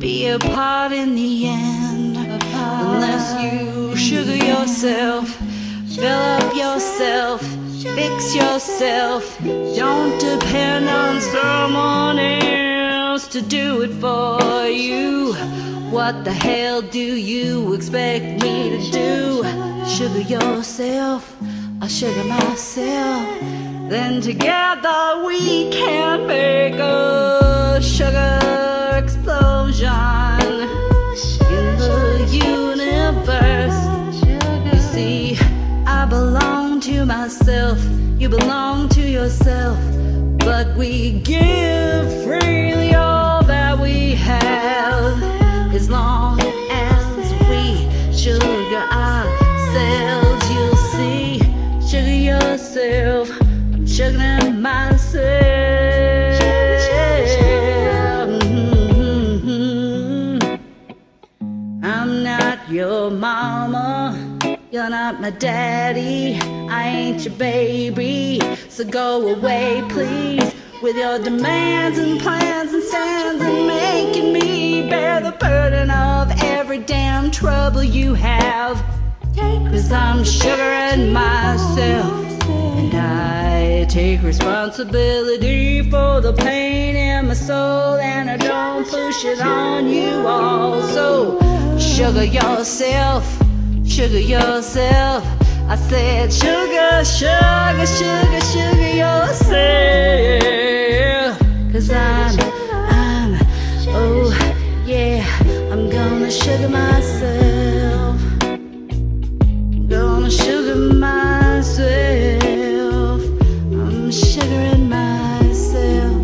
Be 0.00 0.28
apart 0.28 0.92
in 0.92 1.14
the 1.14 1.46
end. 1.46 2.16
Unless 2.16 3.42
you 3.42 3.94
sugar 3.94 4.34
yourself, 4.34 5.28
fill 5.94 6.06
up 6.06 6.56
yourself, 6.56 7.42
fix 7.82 8.34
yourself. 8.34 9.38
Don't 9.76 10.18
depend 10.18 10.88
on 10.88 11.20
someone 11.20 12.18
else 12.18 13.28
to 13.28 13.42
do 13.42 13.82
it 13.82 13.92
for 14.00 14.66
you. 14.66 15.34
What 15.90 16.24
the 16.24 16.32
hell 16.32 16.80
do 16.80 16.98
you 16.98 17.74
expect 17.74 18.42
me 18.42 18.70
to 18.70 18.90
do? 18.90 19.42
Sugar 19.86 20.20
yourself, 20.20 21.36
I'll 21.82 21.88
sugar 21.88 22.24
myself. 22.24 23.38
Then 23.90 24.22
together 24.22 25.24
we 25.26 25.70
can 25.70 26.26
make 26.26 26.74
a 26.76 27.80
sugar 27.82 28.40
explosion 29.80 30.68
in 31.50 31.78
the 31.78 32.28
universe. 32.30 33.80
You 34.72 34.80
see, 34.80 35.38
I 35.86 36.06
belong 36.06 36.80
to 36.80 37.06
myself, 37.06 37.78
you 38.18 38.28
belong 38.28 38.88
to 38.90 39.00
yourself, 39.00 39.78
but 40.38 40.76
we 40.76 41.20
give 41.20 42.24
freely 42.24 42.89
not 65.12 65.20
my 65.20 65.30
daddy. 65.30 66.38
I 66.70 66.86
ain't 66.86 67.24
your 67.24 67.34
baby. 67.34 68.40
So 68.68 68.84
go 68.84 69.34
away, 69.34 69.82
please. 69.88 70.54
With 70.82 70.96
your 70.96 71.18
demands 71.18 71.98
and 71.98 72.20
plans 72.20 72.72
and 72.72 72.82
stands 72.82 73.42
and 73.42 73.66
making 73.66 74.32
me 74.32 74.88
bear 74.88 75.20
the 75.20 75.32
burden 75.32 75.90
of 75.90 76.30
every 76.42 76.78
damn 76.78 77.32
trouble 77.32 77.82
you 77.82 78.14
have. 78.14 78.76
Cause 79.34 79.90
I'm 79.90 80.24
sugaring 80.24 81.12
myself. 81.12 82.12
And 82.48 82.94
I 82.94 83.86
take 83.88 84.22
responsibility 84.22 85.90
for 85.90 86.20
the 86.20 86.34
pain 86.34 86.94
in 86.94 87.26
my 87.26 87.34
soul. 87.34 87.96
And 87.96 88.30
I 88.30 88.36
don't 88.36 88.86
push 88.86 89.24
it 89.24 89.40
on 89.40 89.88
you 89.88 90.24
all. 90.26 90.82
So 90.82 91.40
sugar 91.78 92.24
yourself, 92.24 93.24
sugar 93.90 94.20
yourself. 94.20 95.24
I 95.68 95.74
said, 95.74 96.32
sugar, 96.32 97.04
sugar, 97.04 97.86
sugar, 97.86 98.40
sugar 98.52 98.92
yourself. 99.02 99.50
Cause 101.72 101.90
I'm, 101.90 102.38
I'm, 102.70 103.36
oh 103.88 104.32
yeah, 104.86 105.26
I'm 105.72 105.90
gonna 105.90 106.30
sugar 106.30 106.68
myself. 106.68 108.16
Gonna 109.88 110.30
sugar 110.30 110.76
myself. 110.76 112.00
I'm 113.72 114.12
sugaring 114.12 114.88
myself. 114.88 116.22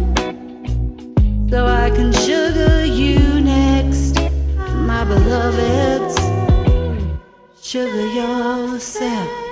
So 1.50 1.66
I 1.66 1.90
can 1.90 2.12
sugar 2.12 2.84
you 2.84 3.40
next, 3.40 4.14
my 4.86 5.02
beloveds. 5.04 6.15
Sugar 7.66 8.06
yourself. 8.06 9.45